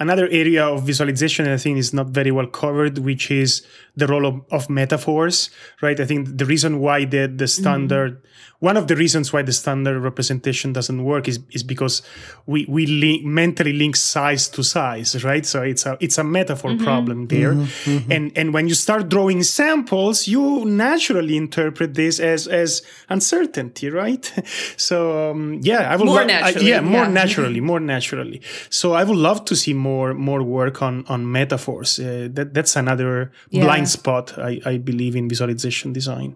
another 0.00 0.28
area 0.28 0.64
of 0.64 0.84
visualization 0.84 1.44
that 1.44 1.54
I 1.54 1.56
think 1.56 1.78
is 1.78 1.92
not 1.92 2.08
very 2.08 2.30
well 2.30 2.46
covered, 2.46 2.98
which 2.98 3.30
is 3.30 3.66
the 3.96 4.06
role 4.06 4.26
of, 4.26 4.40
of 4.52 4.70
metaphors, 4.70 5.50
right? 5.82 5.98
I 5.98 6.04
think 6.04 6.38
the 6.38 6.46
reason 6.46 6.78
why 6.78 7.04
the, 7.04 7.26
the 7.26 7.26
mm-hmm. 7.26 7.46
standard, 7.46 8.22
one 8.60 8.76
of 8.76 8.86
the 8.86 8.94
reasons 8.94 9.32
why 9.32 9.42
the 9.42 9.52
standard 9.52 9.98
representation 9.98 10.72
doesn't 10.72 11.02
work 11.02 11.26
is, 11.26 11.40
is 11.50 11.64
because 11.64 12.02
we, 12.46 12.64
we 12.68 12.86
link, 12.86 13.24
mentally 13.24 13.72
link 13.72 13.96
size 13.96 14.48
to 14.50 14.62
size, 14.62 15.24
right? 15.24 15.44
So 15.44 15.62
it's 15.62 15.84
a, 15.84 15.96
it's 15.98 16.16
a 16.16 16.22
metaphor 16.22 16.72
mm-hmm. 16.72 16.84
problem 16.84 17.26
there. 17.26 17.54
Mm-hmm. 17.54 18.12
And, 18.12 18.38
and 18.38 18.54
when 18.54 18.68
you 18.68 18.74
start 18.74 19.08
drawing 19.08 19.42
samples, 19.42 20.28
you 20.28 20.64
naturally 20.64 21.36
interpret 21.36 21.94
this 21.94 22.20
as, 22.20 22.46
as 22.46 22.82
uncertainty, 23.08 23.90
right? 23.90 24.32
So, 24.76 25.30
um, 25.30 25.60
yeah, 25.62 25.90
I 25.90 25.96
would 25.96 26.06
More 26.06 26.16
lo- 26.16 26.22
I- 26.22 26.26
naturally, 26.26 26.68
yeah, 26.68 26.80
more 26.80 27.04
yeah. 27.04 27.08
naturally, 27.08 27.60
more 27.60 27.80
naturally. 27.80 28.40
So 28.70 28.92
I 28.92 29.02
would 29.02 29.16
love 29.16 29.44
to 29.46 29.56
see 29.56 29.74
more 29.74 29.87
more 29.88 30.14
more 30.14 30.42
work 30.58 30.82
on 30.82 31.04
on 31.08 31.20
metaphors. 31.32 31.98
Uh, 31.98 32.28
that 32.36 32.48
that's 32.54 32.76
another 32.76 33.30
Yeah. 33.50 33.64
blind 33.64 33.88
spot 33.88 34.24
I, 34.50 34.52
I 34.72 34.78
believe 34.78 35.14
in 35.18 35.28
visualization 35.28 35.92
design. 35.92 36.34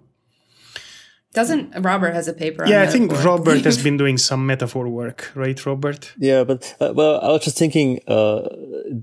Doesn't 1.34 1.72
Robert 1.82 2.12
has 2.14 2.28
a 2.28 2.32
paper? 2.34 2.66
Yeah, 2.66 2.82
on 2.82 2.88
I 2.88 2.90
think. 2.90 3.12
Robert 3.24 3.64
has 3.64 3.82
been 3.86 3.96
doing 3.96 4.18
some 4.18 4.46
metaphor 4.46 4.86
work, 4.88 5.30
right, 5.34 5.58
Robert? 5.66 6.12
Yeah, 6.18 6.44
but 6.44 6.76
uh, 6.78 6.92
well, 6.94 7.14
I 7.22 7.28
was 7.28 7.44
just 7.44 7.56
thinking 7.58 8.00
uh, 8.06 8.42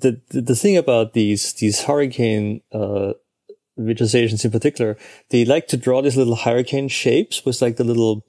the, 0.03 0.21
the 0.29 0.41
the 0.41 0.55
thing 0.55 0.77
about 0.77 1.13
these 1.13 1.53
these 1.53 1.85
hurricane 1.87 2.61
uh, 2.71 3.13
visualizations 3.77 4.45
in 4.45 4.51
particular, 4.51 4.95
they 5.29 5.43
like 5.45 5.67
to 5.69 5.77
draw 5.77 6.01
these 6.03 6.17
little 6.17 6.35
hurricane 6.35 6.87
shapes 6.89 7.45
with 7.45 7.61
like 7.63 7.77
the 7.77 7.83
little 7.83 8.21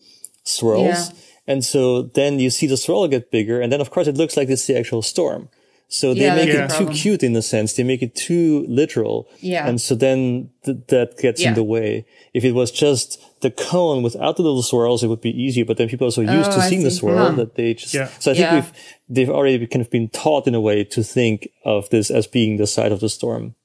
swirls, 0.44 0.86
Yeah. 1.10 1.52
and 1.52 1.62
so 1.64 2.02
then 2.14 2.38
you 2.40 2.48
see 2.50 2.66
the 2.68 2.76
swirl 2.76 3.06
get 3.08 3.30
bigger, 3.30 3.60
and 3.62 3.70
then 3.70 3.80
of 3.82 3.90
course 3.90 4.08
it 4.08 4.16
looks 4.16 4.34
like 4.36 4.48
it's 4.52 4.66
the 4.66 4.78
actual 4.78 5.02
storm. 5.02 5.48
So 5.92 6.14
they 6.14 6.20
Yeah, 6.20 6.36
make 6.36 6.48
it 6.48 6.68
the 6.68 6.74
too 6.78 6.88
cute 6.90 7.24
in 7.24 7.34
a 7.34 7.42
sense. 7.42 7.72
They 7.72 7.82
make 7.82 8.00
it 8.00 8.14
too 8.14 8.64
literal. 8.68 9.28
Yeah. 9.40 9.66
And 9.66 9.80
so 9.80 9.96
then 9.96 10.50
th- 10.64 10.78
that 10.86 11.18
gets 11.18 11.42
in 11.42 11.54
the 11.54 11.64
way. 11.64 12.06
If 12.32 12.44
it 12.44 12.52
was 12.52 12.70
just 12.70 13.18
the 13.40 13.50
cone 13.50 14.04
without 14.04 14.36
the 14.36 14.44
little 14.44 14.62
swirls, 14.62 15.02
it 15.02 15.08
would 15.08 15.20
be 15.20 15.30
easier. 15.30 15.64
But 15.64 15.78
then 15.78 15.88
people 15.88 16.06
are 16.06 16.12
so 16.12 16.20
used 16.20 16.50
Oh, 16.52 16.54
to 16.54 16.62
I 16.62 16.68
seeing 16.68 16.84
the 16.84 16.92
swirl 16.92 17.18
Huh. 17.18 17.32
that 17.32 17.56
they 17.56 17.74
just, 17.74 17.92
Yeah. 17.92 18.08
so 18.20 18.30
I 18.30 18.34
think 18.34 18.44
Yeah. 18.46 18.54
we've, 18.54 18.72
they've 19.08 19.30
already 19.30 19.66
kind 19.66 19.84
of 19.84 19.90
been 19.90 20.08
taught 20.10 20.46
in 20.46 20.54
a 20.54 20.60
way 20.60 20.84
to 20.84 21.02
think 21.02 21.48
of 21.64 21.90
this 21.90 22.08
as 22.08 22.28
being 22.28 22.56
the 22.56 22.68
side 22.68 22.92
of 22.92 23.00
the 23.00 23.08
storm. 23.08 23.56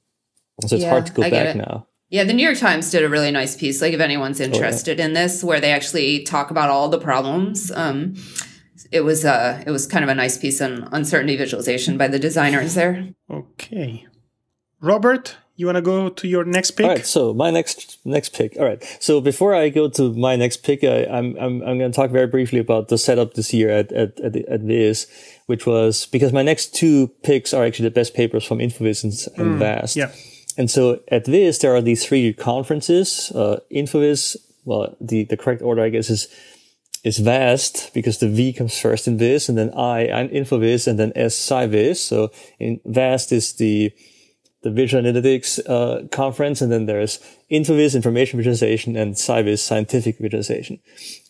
So 0.65 0.77
it's 0.77 0.83
Yeah, 0.83 0.89
hard 0.89 1.05
to 1.05 1.11
go 1.13 1.21
I 1.21 1.29
back 1.29 1.55
now. 1.55 1.85
Yeah, 2.09 2.23
the 2.23 2.33
New 2.33 2.43
York 2.43 2.57
Times 2.57 2.89
did 2.89 3.03
a 3.03 3.09
really 3.09 3.29
nice 3.31 3.55
piece. 3.55 3.81
Like, 3.83 3.93
if 3.93 3.99
anyone's 3.99 4.41
Oh, 4.41 4.45
interested 4.45 4.99
in 4.99 5.13
this, 5.13 5.43
where 5.43 5.59
they 5.59 5.71
actually 5.71 6.21
talk 6.23 6.49
about 6.49 6.69
all 6.71 6.89
the 6.89 6.99
problems. 6.99 7.71
Um, 7.75 8.15
it 8.91 9.01
was 9.01 9.25
uh, 9.25 9.63
it 9.65 9.71
was 9.71 9.87
kind 9.87 10.03
of 10.03 10.09
a 10.09 10.15
nice 10.15 10.37
piece 10.37 10.61
on 10.61 10.87
uncertainty 10.91 11.35
visualization 11.35 11.97
by 11.97 12.07
the 12.07 12.19
designers 12.19 12.75
there. 12.75 13.09
Okay, 13.29 14.05
Robert, 14.81 15.37
you 15.55 15.65
want 15.65 15.77
to 15.77 15.81
go 15.81 16.09
to 16.09 16.27
your 16.27 16.43
next 16.43 16.71
pick? 16.71 16.85
All 16.85 16.91
right, 16.93 17.05
so 17.05 17.33
my 17.33 17.51
next 17.51 17.99
next 18.05 18.33
pick. 18.33 18.55
All 18.57 18.65
right, 18.65 18.83
so 18.99 19.21
before 19.21 19.55
I 19.55 19.69
go 19.69 19.89
to 19.89 20.13
my 20.13 20.35
next 20.35 20.57
pick, 20.63 20.83
I, 20.83 21.05
I'm 21.05 21.35
I'm 21.37 21.61
I'm 21.61 21.77
going 21.77 21.91
to 21.91 21.95
talk 21.95 22.11
very 22.11 22.27
briefly 22.27 22.59
about 22.59 22.87
the 22.87 22.97
setup 22.97 23.33
this 23.33 23.53
year 23.53 23.69
at 23.69 23.91
at 23.91 24.19
at, 24.19 24.35
at 24.35 24.61
Viz, 24.61 25.07
which 25.45 25.65
was 25.65 26.05
because 26.07 26.33
my 26.33 26.43
next 26.43 26.75
two 26.75 27.07
picks 27.23 27.53
are 27.53 27.65
actually 27.65 27.89
the 27.89 27.95
best 27.95 28.13
papers 28.13 28.45
from 28.45 28.59
InfoVis 28.59 29.03
and, 29.03 29.39
and 29.39 29.59
Vast. 29.59 29.95
yeah. 29.95 30.11
And 30.57 30.71
so 30.71 31.01
at 31.09 31.25
Viz, 31.25 31.59
there 31.59 31.75
are 31.75 31.81
these 31.81 32.05
three 32.05 32.33
conferences, 32.33 33.31
uh, 33.35 33.59
InfoVis, 33.71 34.37
well, 34.63 34.95
the, 35.01 35.25
the 35.25 35.37
correct 35.37 35.61
order, 35.61 35.83
I 35.83 35.89
guess, 35.89 36.09
is, 36.09 36.27
is 37.05 37.19
VAST 37.19 37.93
because 37.93 38.17
the 38.17 38.27
V 38.27 38.51
comes 38.51 38.79
first 38.79 39.07
in 39.07 39.19
Viz 39.19 39.47
and 39.47 39.55
then 39.55 39.71
I 39.75 40.01
and 40.01 40.29
InfoVis 40.31 40.87
and 40.87 40.97
then 40.99 41.13
S 41.15 41.35
SciVis. 41.35 41.97
So 41.97 42.31
in 42.59 42.81
VAST 42.83 43.31
is 43.31 43.53
the, 43.53 43.91
the 44.63 44.71
visual 44.71 45.03
analytics, 45.03 45.59
uh, 45.69 46.07
conference. 46.07 46.61
And 46.61 46.71
then 46.71 46.87
there's 46.87 47.19
InfoVis, 47.51 47.95
information 47.95 48.37
visualization 48.37 48.97
and 48.97 49.13
SciVis, 49.13 49.59
scientific 49.59 50.17
visualization. 50.17 50.79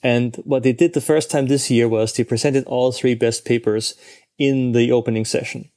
And 0.02 0.38
what 0.46 0.64
they 0.64 0.72
did 0.72 0.94
the 0.94 1.02
first 1.02 1.30
time 1.30 1.48
this 1.48 1.70
year 1.70 1.90
was 1.90 2.14
they 2.14 2.24
presented 2.24 2.64
all 2.64 2.94
three 2.94 3.14
best 3.14 3.44
papers 3.44 3.96
in 4.38 4.72
the 4.72 4.94
opening 4.94 5.26
session. 5.26 5.70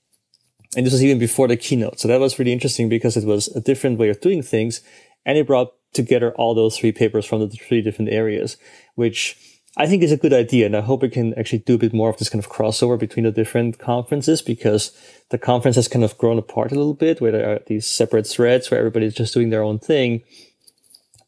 And 0.76 0.86
this 0.86 0.92
was 0.92 1.02
even 1.02 1.18
before 1.18 1.48
the 1.48 1.56
keynote. 1.56 1.98
So 1.98 2.06
that 2.06 2.20
was 2.20 2.38
really 2.38 2.52
interesting 2.52 2.88
because 2.88 3.16
it 3.16 3.24
was 3.24 3.48
a 3.48 3.60
different 3.60 3.98
way 3.98 4.10
of 4.10 4.20
doing 4.20 4.42
things. 4.42 4.80
And 5.26 5.36
it 5.36 5.48
brought 5.48 5.72
together 5.92 6.32
all 6.36 6.54
those 6.54 6.78
three 6.78 6.92
papers 6.92 7.26
from 7.26 7.40
the 7.40 7.48
three 7.48 7.82
different 7.82 8.12
areas, 8.12 8.58
which 8.94 9.57
I 9.78 9.86
think 9.86 10.02
is 10.02 10.12
a 10.12 10.16
good 10.16 10.32
idea. 10.32 10.66
And 10.66 10.76
I 10.76 10.80
hope 10.80 11.02
we 11.02 11.08
can 11.08 11.32
actually 11.38 11.60
do 11.60 11.76
a 11.76 11.78
bit 11.78 11.94
more 11.94 12.10
of 12.10 12.18
this 12.18 12.28
kind 12.28 12.44
of 12.44 12.50
crossover 12.50 12.98
between 12.98 13.24
the 13.24 13.30
different 13.30 13.78
conferences 13.78 14.42
because 14.42 14.90
the 15.30 15.38
conference 15.38 15.76
has 15.76 15.86
kind 15.86 16.04
of 16.04 16.18
grown 16.18 16.36
apart 16.36 16.72
a 16.72 16.74
little 16.74 16.94
bit 16.94 17.20
where 17.20 17.30
there 17.30 17.48
are 17.48 17.60
these 17.68 17.86
separate 17.86 18.26
threads 18.26 18.70
where 18.70 18.78
everybody's 18.78 19.14
just 19.14 19.32
doing 19.32 19.50
their 19.50 19.62
own 19.62 19.78
thing. 19.78 20.22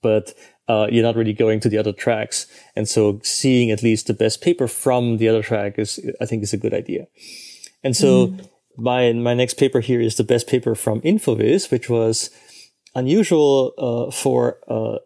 But 0.02 0.34
uh, 0.68 0.88
you're 0.90 1.04
not 1.04 1.14
really 1.14 1.32
going 1.32 1.60
to 1.60 1.68
the 1.68 1.78
other 1.78 1.92
tracks. 1.92 2.46
And 2.74 2.88
so 2.88 3.20
seeing 3.22 3.70
at 3.70 3.84
least 3.84 4.08
the 4.08 4.14
best 4.14 4.40
paper 4.40 4.66
from 4.66 5.18
the 5.18 5.28
other 5.28 5.42
track 5.42 5.78
is, 5.78 6.00
I 6.20 6.26
think 6.26 6.42
is 6.42 6.52
a 6.52 6.58
good 6.58 6.74
idea. 6.74 7.06
And 7.84 7.96
so 7.96 8.28
mm. 8.28 8.48
my, 8.76 9.12
my 9.12 9.34
next 9.34 9.54
paper 9.54 9.80
here 9.80 10.00
is 10.00 10.16
the 10.16 10.24
best 10.24 10.48
paper 10.48 10.74
from 10.74 11.00
InfoVis, 11.02 11.70
which 11.70 11.88
was 11.88 12.30
unusual 12.94 13.72
uh, 13.78 14.10
for 14.10 14.58
uh, 14.68 14.98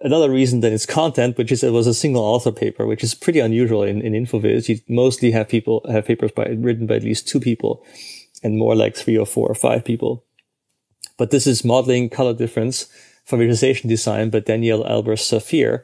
another 0.00 0.30
reason 0.30 0.60
than 0.60 0.72
its 0.72 0.86
content, 0.86 1.36
which 1.36 1.52
is 1.52 1.62
it 1.62 1.70
was 1.70 1.86
a 1.86 1.94
single 1.94 2.22
author 2.22 2.52
paper, 2.52 2.86
which 2.86 3.04
is 3.04 3.14
pretty 3.14 3.40
unusual 3.40 3.82
in, 3.82 4.00
in 4.00 4.12
InfoVis. 4.12 4.68
You 4.68 4.80
mostly 4.88 5.30
have 5.32 5.48
people 5.48 5.84
have 5.90 6.06
papers 6.06 6.32
by 6.32 6.46
written 6.46 6.86
by 6.86 6.96
at 6.96 7.02
least 7.02 7.28
two 7.28 7.40
people, 7.40 7.84
and 8.42 8.58
more 8.58 8.74
like 8.74 8.96
three 8.96 9.18
or 9.18 9.26
four 9.26 9.48
or 9.48 9.54
five 9.54 9.84
people. 9.84 10.24
But 11.18 11.30
this 11.30 11.46
is 11.46 11.64
modeling 11.64 12.08
color 12.10 12.34
difference 12.34 12.86
for 13.24 13.38
visualization 13.38 13.88
design 13.88 14.30
by 14.30 14.40
Danielle 14.40 14.84
Albers 14.84 15.22
Szafir, 15.22 15.82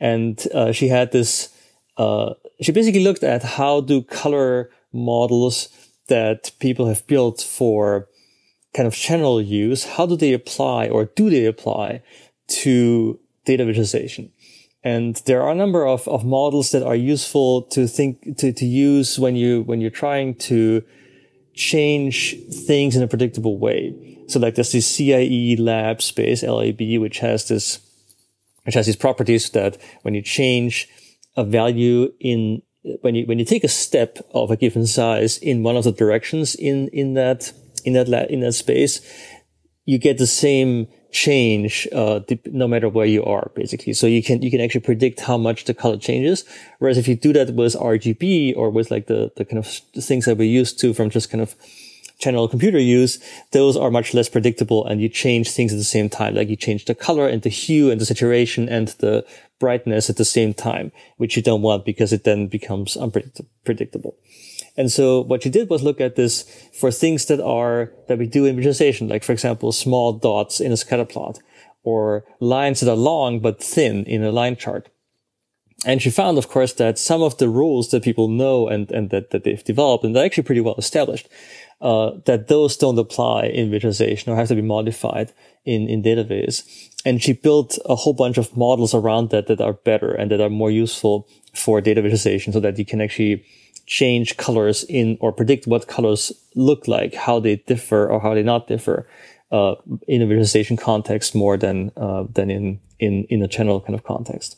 and 0.00 0.46
uh, 0.54 0.72
she 0.72 0.88
had 0.88 1.12
this. 1.12 1.50
Uh, 1.96 2.34
she 2.60 2.72
basically 2.72 3.04
looked 3.04 3.22
at 3.22 3.42
how 3.42 3.80
do 3.80 4.02
color 4.02 4.70
models 4.92 5.68
that 6.08 6.50
people 6.60 6.86
have 6.86 7.06
built 7.06 7.40
for 7.40 8.08
kind 8.74 8.86
of 8.86 8.94
general 8.94 9.40
use, 9.40 9.84
how 9.84 10.04
do 10.04 10.16
they 10.16 10.32
apply 10.32 10.88
or 10.88 11.06
do 11.06 11.30
they 11.30 11.46
apply 11.46 12.02
to 12.48 13.18
data 13.44 13.64
visualization? 13.64 14.30
And 14.82 15.16
there 15.24 15.40
are 15.42 15.50
a 15.50 15.54
number 15.54 15.86
of, 15.86 16.06
of 16.08 16.26
models 16.26 16.72
that 16.72 16.82
are 16.82 16.94
useful 16.94 17.62
to 17.62 17.86
think, 17.86 18.36
to, 18.36 18.52
to 18.52 18.66
use 18.66 19.18
when 19.18 19.34
you, 19.36 19.62
when 19.62 19.80
you're 19.80 19.90
trying 19.90 20.34
to 20.50 20.82
change 21.54 22.36
things 22.66 22.94
in 22.94 23.02
a 23.02 23.08
predictable 23.08 23.58
way. 23.58 24.18
So 24.28 24.38
like 24.38 24.56
there's 24.56 24.72
this 24.72 24.86
CIE 24.86 25.56
lab 25.58 26.02
space, 26.02 26.42
LAB, 26.42 26.98
which 26.98 27.20
has 27.20 27.48
this, 27.48 27.78
which 28.64 28.74
has 28.74 28.86
these 28.86 28.96
properties 28.96 29.50
that 29.50 29.78
when 30.02 30.14
you 30.14 30.20
change 30.20 30.88
a 31.36 31.44
value 31.44 32.12
in, 32.20 32.60
when 33.00 33.14
you, 33.14 33.24
when 33.24 33.38
you 33.38 33.44
take 33.44 33.64
a 33.64 33.68
step 33.68 34.18
of 34.34 34.50
a 34.50 34.56
given 34.56 34.86
size 34.86 35.38
in 35.38 35.62
one 35.62 35.76
of 35.76 35.84
the 35.84 35.92
directions 35.92 36.54
in, 36.54 36.88
in 36.88 37.14
that 37.14 37.52
in 37.84 37.92
that 37.94 38.30
in 38.30 38.40
that 38.40 38.52
space, 38.52 39.00
you 39.84 39.98
get 39.98 40.18
the 40.18 40.26
same 40.26 40.88
change 41.14 41.86
uh, 41.92 42.20
no 42.46 42.66
matter 42.66 42.88
where 42.88 43.06
you 43.06 43.24
are, 43.24 43.50
basically. 43.54 43.92
So 43.92 44.06
you 44.06 44.22
can 44.22 44.42
you 44.42 44.50
can 44.50 44.60
actually 44.60 44.80
predict 44.80 45.20
how 45.20 45.38
much 45.38 45.64
the 45.64 45.74
color 45.74 45.96
changes. 45.96 46.44
Whereas 46.78 46.98
if 46.98 47.06
you 47.08 47.14
do 47.14 47.32
that 47.32 47.54
with 47.54 47.74
RGB 47.74 48.56
or 48.56 48.70
with 48.70 48.90
like 48.90 49.06
the 49.06 49.32
the 49.36 49.44
kind 49.44 49.58
of 49.58 49.66
things 49.66 50.26
that 50.26 50.36
we're 50.36 50.60
used 50.60 50.78
to 50.80 50.92
from 50.92 51.10
just 51.10 51.30
kind 51.30 51.40
of 51.40 51.54
general 52.18 52.48
computer 52.48 52.78
use, 52.78 53.18
those 53.52 53.76
are 53.76 53.90
much 53.90 54.14
less 54.14 54.28
predictable 54.28 54.86
and 54.86 55.00
you 55.00 55.08
change 55.08 55.50
things 55.50 55.72
at 55.72 55.78
the 55.78 55.84
same 55.84 56.08
time. 56.08 56.34
Like 56.34 56.48
you 56.48 56.56
change 56.56 56.84
the 56.84 56.94
color 56.94 57.28
and 57.28 57.42
the 57.42 57.48
hue 57.48 57.90
and 57.90 58.00
the 58.00 58.06
saturation 58.06 58.68
and 58.68 58.88
the 58.98 59.26
brightness 59.58 60.10
at 60.10 60.16
the 60.16 60.24
same 60.24 60.54
time, 60.54 60.92
which 61.16 61.36
you 61.36 61.42
don't 61.42 61.62
want 61.62 61.84
because 61.84 62.12
it 62.12 62.24
then 62.24 62.46
becomes 62.46 62.96
unpredictable. 62.96 64.16
And 64.76 64.90
so 64.90 65.20
what 65.20 65.44
you 65.44 65.50
did 65.50 65.70
was 65.70 65.82
look 65.82 66.00
at 66.00 66.16
this 66.16 66.42
for 66.72 66.90
things 66.90 67.26
that 67.26 67.40
are, 67.40 67.92
that 68.08 68.18
we 68.18 68.26
do 68.26 68.44
in 68.44 68.56
visualization, 68.56 69.08
like 69.08 69.22
for 69.22 69.32
example, 69.32 69.72
small 69.72 70.12
dots 70.12 70.60
in 70.60 70.72
a 70.72 70.76
scatter 70.76 71.04
plot 71.04 71.38
or 71.84 72.24
lines 72.40 72.80
that 72.80 72.90
are 72.90 72.96
long 72.96 73.40
but 73.40 73.62
thin 73.62 74.04
in 74.04 74.24
a 74.24 74.32
line 74.32 74.56
chart. 74.56 74.88
And 75.86 76.00
she 76.00 76.10
found, 76.10 76.38
of 76.38 76.48
course, 76.48 76.72
that 76.74 76.98
some 76.98 77.22
of 77.22 77.36
the 77.36 77.48
rules 77.48 77.90
that 77.90 78.02
people 78.02 78.28
know 78.28 78.68
and, 78.68 78.90
and 78.90 79.10
that, 79.10 79.30
that 79.30 79.44
they've 79.44 79.62
developed 79.62 80.02
and 80.02 80.16
they're 80.16 80.24
actually 80.24 80.44
pretty 80.44 80.62
well 80.62 80.76
established, 80.76 81.28
uh, 81.82 82.12
that 82.24 82.48
those 82.48 82.76
don't 82.76 82.98
apply 82.98 83.44
in 83.44 83.70
visualization 83.70 84.32
or 84.32 84.36
have 84.36 84.48
to 84.48 84.54
be 84.54 84.62
modified 84.62 85.32
in, 85.64 85.86
in 85.88 86.02
DataVis. 86.02 86.62
And 87.04 87.22
she 87.22 87.34
built 87.34 87.78
a 87.84 87.94
whole 87.94 88.14
bunch 88.14 88.38
of 88.38 88.56
models 88.56 88.94
around 88.94 89.28
that 89.30 89.46
that 89.48 89.60
are 89.60 89.74
better 89.74 90.12
and 90.12 90.30
that 90.30 90.40
are 90.40 90.48
more 90.48 90.70
useful 90.70 91.28
for 91.52 91.82
data 91.82 92.00
visualization 92.00 92.52
so 92.52 92.60
that 92.60 92.78
you 92.78 92.86
can 92.86 93.02
actually 93.02 93.44
change 93.86 94.36
colors 94.36 94.84
in 94.84 95.16
or 95.20 95.32
predict 95.32 95.66
what 95.66 95.86
colors 95.86 96.32
look 96.54 96.88
like, 96.88 97.14
how 97.14 97.40
they 97.40 97.56
differ 97.56 98.08
or 98.08 98.20
how 98.20 98.34
they 98.34 98.42
not 98.42 98.66
differ 98.66 99.06
uh, 99.52 99.74
in 100.08 100.22
a 100.22 100.26
visualization 100.26 100.76
context 100.76 101.34
more 101.34 101.56
than 101.56 101.92
uh, 101.96 102.24
than 102.32 102.50
in 102.50 102.80
in 102.98 103.24
in 103.24 103.42
a 103.42 103.48
general 103.48 103.80
kind 103.80 103.94
of 103.94 104.04
context. 104.04 104.56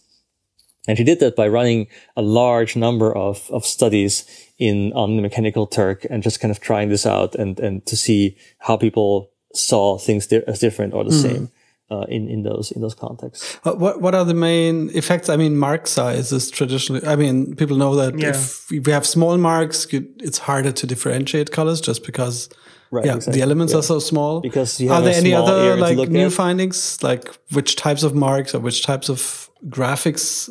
And 0.89 0.97
she 0.97 1.05
did 1.05 1.19
that 1.21 1.35
by 1.35 1.49
running 1.49 1.89
a 2.17 2.23
large 2.23 2.77
number 2.77 3.15
of 3.15 3.51
of 3.51 3.65
studies 3.65 4.25
in 4.59 4.93
on 4.93 5.17
the 5.17 5.23
Mechanical 5.23 5.67
Turk 5.67 6.07
and 6.09 6.23
just 6.23 6.41
kind 6.41 6.51
of 6.51 6.61
trying 6.61 6.89
this 6.89 7.07
out 7.07 7.35
and 7.35 7.59
and 7.59 7.85
to 7.87 7.97
see 7.97 8.37
how 8.59 8.77
people 8.77 9.31
saw 9.53 9.99
things 9.99 10.27
di- 10.27 10.45
as 10.47 10.61
different 10.61 10.95
or 10.95 11.05
the 11.05 11.11
mm. 11.11 11.23
same 11.23 11.51
uh, 11.90 12.05
in 12.09 12.29
in 12.29 12.42
those 12.42 12.72
in 12.72 12.83
those 12.83 12.94
contexts. 12.94 13.59
Uh, 13.64 13.72
what 13.72 14.01
what 14.01 14.14
are 14.14 14.25
the 14.25 14.35
main 14.35 14.90
effects? 14.94 15.29
I 15.29 15.37
mean, 15.37 15.57
mark 15.57 15.87
size 15.87 16.33
is 16.33 16.51
traditionally. 16.51 17.07
I 17.07 17.16
mean, 17.16 17.55
people 17.55 17.77
know 17.77 17.94
that 17.96 18.18
yeah. 18.18 18.31
if 18.31 18.68
we 18.70 18.92
have 18.92 19.07
small 19.07 19.38
marks, 19.38 19.87
it's 19.92 20.38
harder 20.38 20.72
to 20.72 20.87
differentiate 20.87 21.51
colors 21.53 21.81
just 21.81 22.05
because. 22.05 22.49
Right, 22.92 23.05
yeah, 23.05 23.16
exactly. 23.16 23.40
the 23.40 23.42
elements 23.42 23.72
yeah. 23.72 23.81
are 23.81 23.83
so 23.83 23.99
small. 23.99 24.40
Because 24.40 24.81
are 24.81 25.03
there 25.03 25.14
any 25.14 25.35
other 25.35 25.77
like 25.77 26.09
new 26.09 26.27
at? 26.27 26.33
findings, 26.33 27.03
like 27.03 27.29
which 27.51 27.75
types 27.75 28.05
of 28.05 28.14
marks 28.14 28.55
or 28.55 28.61
which 28.61 28.85
types 28.85 29.09
of 29.09 29.51
graphics 29.68 30.49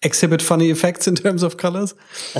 exhibit 0.00 0.40
funny 0.40 0.70
effects 0.70 1.06
in 1.06 1.14
terms 1.14 1.42
of 1.42 1.58
colors? 1.58 1.92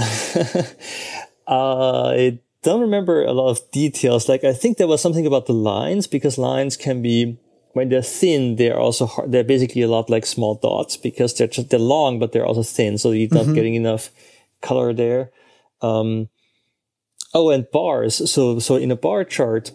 uh, 1.47 2.09
I 2.09 2.39
don't 2.63 2.81
remember 2.81 3.23
a 3.23 3.33
lot 3.33 3.51
of 3.51 3.71
details. 3.71 4.31
Like 4.31 4.45
I 4.45 4.55
think 4.55 4.79
there 4.79 4.89
was 4.89 5.03
something 5.03 5.27
about 5.27 5.45
the 5.45 5.53
lines 5.53 6.07
because 6.07 6.39
lines 6.39 6.79
can 6.79 7.03
be 7.03 7.39
when 7.75 7.89
they're 7.89 8.03
thin, 8.03 8.57
they're 8.57 8.79
also 8.79 9.07
hard, 9.07 9.33
they're 9.33 9.45
basically 9.45 9.83
a 9.83 9.89
lot 9.89 10.09
like 10.09 10.25
small 10.25 10.55
dots 10.55 10.97
because 10.97 11.35
they're 11.35 11.49
just, 11.49 11.71
they're 11.71 11.79
long, 11.79 12.19
but 12.19 12.33
they're 12.33 12.47
also 12.47 12.63
thin. 12.63 12.99
So 12.99 13.11
you're 13.11 13.29
not 13.31 13.45
mm-hmm. 13.45 13.55
getting 13.55 13.75
enough 13.75 14.11
color 14.63 14.95
there. 14.95 15.31
Um, 15.83 16.29
oh, 17.35 17.51
and 17.51 17.71
bars. 17.71 18.31
So, 18.31 18.59
so 18.61 18.77
in 18.77 18.91
a 18.91 18.97
bar 18.97 19.25
chart, 19.25 19.73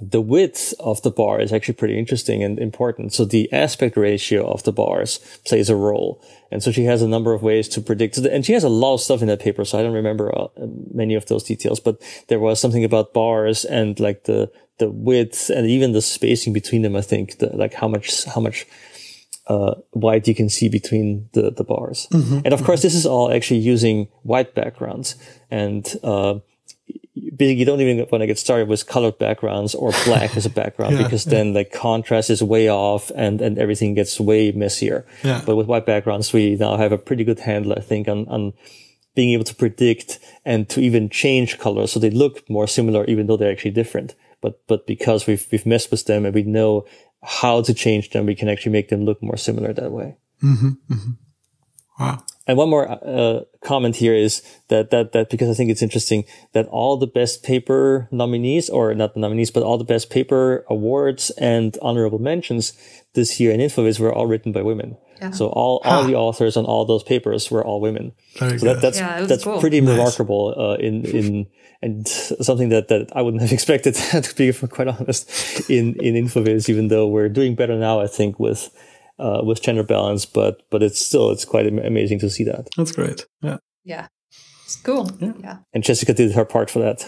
the 0.00 0.20
width 0.20 0.74
of 0.78 1.00
the 1.02 1.10
bar 1.10 1.40
is 1.40 1.52
actually 1.52 1.74
pretty 1.74 1.98
interesting 1.98 2.42
and 2.42 2.58
important. 2.58 3.14
So 3.14 3.24
the 3.24 3.50
aspect 3.52 3.96
ratio 3.96 4.46
of 4.46 4.62
the 4.64 4.72
bars 4.72 5.18
plays 5.46 5.70
a 5.70 5.76
role. 5.76 6.22
And 6.50 6.62
so 6.62 6.70
she 6.70 6.84
has 6.84 7.02
a 7.02 7.08
number 7.08 7.32
of 7.32 7.42
ways 7.42 7.68
to 7.70 7.80
predict. 7.80 8.18
And 8.18 8.44
she 8.44 8.52
has 8.52 8.64
a 8.64 8.68
lot 8.68 8.94
of 8.94 9.00
stuff 9.00 9.22
in 9.22 9.28
that 9.28 9.40
paper. 9.40 9.64
So 9.64 9.78
I 9.78 9.82
don't 9.82 9.94
remember 9.94 10.36
uh, 10.36 10.48
many 10.92 11.14
of 11.14 11.26
those 11.26 11.44
details, 11.44 11.80
but 11.80 12.02
there 12.28 12.38
was 12.38 12.60
something 12.60 12.84
about 12.84 13.14
bars 13.14 13.64
and 13.64 13.98
like 13.98 14.24
the, 14.24 14.50
the 14.78 14.90
width 14.90 15.48
and 15.48 15.66
even 15.66 15.92
the 15.92 16.02
spacing 16.02 16.52
between 16.52 16.82
them. 16.82 16.94
I 16.94 17.00
think 17.00 17.38
the, 17.38 17.56
like 17.56 17.72
how 17.72 17.88
much, 17.88 18.24
how 18.24 18.40
much, 18.40 18.66
uh, 19.46 19.76
white 19.92 20.26
you 20.28 20.34
can 20.34 20.48
see 20.48 20.68
between 20.68 21.28
the, 21.32 21.52
the 21.52 21.64
bars. 21.64 22.08
Mm-hmm. 22.12 22.40
And 22.44 22.52
of 22.52 22.64
course, 22.64 22.82
this 22.82 22.94
is 22.94 23.06
all 23.06 23.32
actually 23.32 23.60
using 23.60 24.08
white 24.24 24.54
backgrounds 24.54 25.14
and, 25.50 25.88
uh, 26.02 26.40
basically 27.36 27.54
you 27.54 27.64
don't 27.64 27.80
even 27.80 27.98
want 28.10 28.22
to 28.22 28.26
get 28.26 28.38
started 28.38 28.68
with 28.68 28.86
colored 28.86 29.18
backgrounds 29.18 29.74
or 29.74 29.92
black 30.04 30.36
as 30.36 30.46
a 30.46 30.50
background 30.50 30.92
yeah, 30.96 31.02
because 31.02 31.26
yeah. 31.26 31.30
then 31.30 31.54
like 31.54 31.72
contrast 31.72 32.30
is 32.30 32.42
way 32.42 32.68
off 32.68 33.10
and, 33.14 33.40
and 33.40 33.58
everything 33.58 33.94
gets 33.94 34.18
way 34.18 34.52
messier. 34.52 35.06
Yeah. 35.22 35.42
But 35.44 35.56
with 35.56 35.66
white 35.66 35.86
backgrounds, 35.86 36.32
we 36.32 36.56
now 36.56 36.76
have 36.76 36.92
a 36.92 36.98
pretty 36.98 37.24
good 37.24 37.40
handle, 37.40 37.72
I 37.72 37.80
think, 37.80 38.08
on, 38.08 38.26
on 38.28 38.52
being 39.14 39.30
able 39.30 39.44
to 39.44 39.54
predict 39.54 40.18
and 40.44 40.68
to 40.68 40.80
even 40.80 41.08
change 41.08 41.58
colors 41.58 41.92
so 41.92 42.00
they 42.00 42.10
look 42.10 42.48
more 42.48 42.66
similar 42.66 43.04
even 43.06 43.26
though 43.26 43.36
they're 43.36 43.52
actually 43.52 43.70
different. 43.70 44.14
But, 44.40 44.66
but 44.66 44.86
because 44.86 45.26
we've, 45.26 45.46
we've 45.50 45.66
messed 45.66 45.90
with 45.90 46.04
them 46.04 46.26
and 46.26 46.34
we 46.34 46.42
know 46.42 46.86
how 47.22 47.62
to 47.62 47.74
change 47.74 48.10
them, 48.10 48.26
we 48.26 48.34
can 48.34 48.48
actually 48.48 48.72
make 48.72 48.88
them 48.88 49.04
look 49.04 49.22
more 49.22 49.36
similar 49.36 49.72
that 49.72 49.90
way. 49.90 50.16
Mm-hmm, 50.42 50.68
mm-hmm. 50.92 51.10
Wow. 51.98 52.22
And 52.46 52.56
one 52.56 52.68
more 52.68 52.88
uh, 52.88 53.40
comment 53.60 53.96
here 53.96 54.14
is 54.14 54.42
that 54.68 54.90
that 54.90 55.12
that 55.12 55.30
because 55.30 55.50
I 55.50 55.54
think 55.54 55.70
it's 55.70 55.82
interesting 55.82 56.24
that 56.52 56.66
all 56.68 56.96
the 56.96 57.06
best 57.06 57.42
paper 57.42 58.08
nominees, 58.12 58.70
or 58.70 58.94
not 58.94 59.14
the 59.14 59.20
nominees, 59.20 59.50
but 59.50 59.64
all 59.64 59.78
the 59.78 59.84
best 59.84 60.10
paper 60.10 60.64
awards 60.70 61.30
and 61.30 61.76
honorable 61.82 62.20
mentions 62.20 62.72
this 63.14 63.40
year 63.40 63.50
in 63.50 63.60
InfoVis 63.60 63.98
were 63.98 64.14
all 64.14 64.26
written 64.26 64.52
by 64.52 64.62
women. 64.62 64.96
Yeah. 65.20 65.30
So 65.30 65.48
all, 65.48 65.80
all 65.84 66.02
huh. 66.02 66.06
the 66.06 66.14
authors 66.14 66.56
on 66.56 66.66
all 66.66 66.84
those 66.84 67.02
papers 67.02 67.50
were 67.50 67.64
all 67.64 67.80
women. 67.80 68.12
Very 68.38 68.58
so 68.58 68.66
that, 68.66 68.82
that's 68.82 68.98
yeah, 68.98 69.22
that's 69.22 69.44
cool. 69.44 69.60
pretty 69.60 69.80
nice. 69.80 69.96
remarkable 69.96 70.54
uh, 70.56 70.76
in 70.76 71.04
in 71.04 71.46
and 71.82 72.08
something 72.08 72.70
that, 72.70 72.88
that 72.88 73.10
I 73.14 73.22
wouldn't 73.22 73.42
have 73.42 73.52
expected 73.58 73.94
to 73.94 74.34
be 74.36 74.52
quite 74.52 74.88
honest 74.88 75.68
in 75.68 75.94
in 76.00 76.14
InfoVis, 76.14 76.68
even 76.68 76.88
though 76.88 77.08
we're 77.08 77.28
doing 77.28 77.56
better 77.56 77.76
now, 77.76 78.00
I 78.00 78.06
think 78.06 78.38
with 78.38 78.70
uh, 79.18 79.40
with 79.44 79.62
gender 79.62 79.82
balance, 79.82 80.26
but 80.26 80.62
but 80.70 80.82
it's 80.82 81.04
still 81.04 81.30
it's 81.30 81.44
quite 81.44 81.66
amazing 81.66 82.18
to 82.20 82.30
see 82.30 82.44
that. 82.44 82.68
That's 82.76 82.92
great. 82.92 83.26
Yeah. 83.42 83.58
Yeah. 83.84 84.08
It's 84.64 84.76
cool. 84.76 85.10
Yeah. 85.20 85.32
yeah. 85.38 85.58
And 85.72 85.84
Jessica 85.84 86.12
did 86.12 86.32
her 86.32 86.44
part 86.44 86.70
for 86.70 86.80
that. 86.80 87.00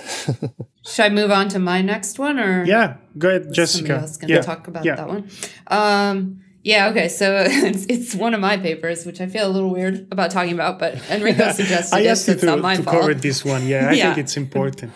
Should 0.86 1.04
I 1.04 1.08
move 1.08 1.32
on 1.32 1.48
to 1.48 1.58
my 1.58 1.82
next 1.82 2.18
one 2.18 2.38
or? 2.38 2.64
Yeah, 2.64 2.98
go 3.18 3.30
ahead, 3.30 3.52
Jessica. 3.52 3.96
Else 3.96 4.16
gonna 4.16 4.34
yeah. 4.34 4.40
talk 4.42 4.68
about 4.68 4.84
yeah. 4.84 4.94
that 4.94 5.08
one. 5.08 5.28
Um, 5.66 6.40
yeah, 6.62 6.88
okay. 6.90 7.08
So 7.08 7.44
it's, 7.48 7.86
it's 7.86 8.14
one 8.14 8.34
of 8.34 8.40
my 8.40 8.58
papers, 8.58 9.06
which 9.06 9.20
I 9.20 9.26
feel 9.26 9.46
a 9.46 9.50
little 9.50 9.70
weird 9.70 10.06
about 10.12 10.30
talking 10.30 10.52
about, 10.52 10.78
but 10.78 10.94
Enrico 11.10 11.50
suggested 11.52 11.96
I 11.96 12.04
asked 12.04 12.22
it, 12.22 12.26
so 12.26 12.32
it's 12.32 12.40
to, 12.42 12.46
not 12.46 12.60
my 12.60 12.76
to 12.76 12.82
fault. 12.82 13.00
cover 13.00 13.14
this 13.14 13.44
one. 13.44 13.66
Yeah, 13.66 13.88
I 13.88 13.92
yeah. 13.92 14.14
think 14.14 14.18
it's 14.18 14.36
important. 14.36 14.92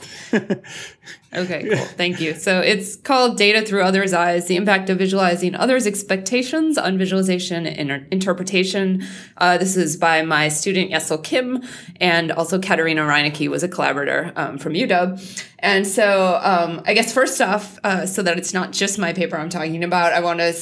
Okay, 1.34 1.66
cool. 1.68 1.76
Thank 1.96 2.20
you. 2.20 2.34
So 2.34 2.60
it's 2.60 2.96
called 2.96 3.38
Data 3.38 3.64
Through 3.64 3.82
Others' 3.82 4.12
Eyes 4.12 4.48
The 4.48 4.56
Impact 4.56 4.90
of 4.90 4.98
Visualizing 4.98 5.54
Others' 5.54 5.86
Expectations 5.86 6.76
on 6.76 6.98
Visualization 6.98 7.66
and 7.66 8.06
Interpretation. 8.12 9.02
Uh, 9.38 9.56
this 9.56 9.76
is 9.76 9.96
by 9.96 10.22
my 10.22 10.48
student 10.48 10.90
Yea-Seul 10.90 11.18
Kim, 11.18 11.62
and 12.00 12.30
also 12.32 12.58
Katharina 12.58 13.02
Reinecke 13.02 13.48
was 13.48 13.62
a 13.62 13.68
collaborator 13.68 14.32
um, 14.36 14.58
from 14.58 14.74
UW. 14.74 15.18
And 15.58 15.86
so 15.86 16.38
um, 16.42 16.82
I 16.84 16.92
guess 16.92 17.12
first 17.14 17.40
off, 17.40 17.78
uh, 17.82 18.04
so 18.04 18.22
that 18.22 18.36
it's 18.36 18.52
not 18.52 18.72
just 18.72 18.98
my 18.98 19.14
paper 19.14 19.36
I'm 19.36 19.48
talking 19.48 19.82
about, 19.84 20.12
I 20.12 20.20
want 20.20 20.40
to 20.40 20.52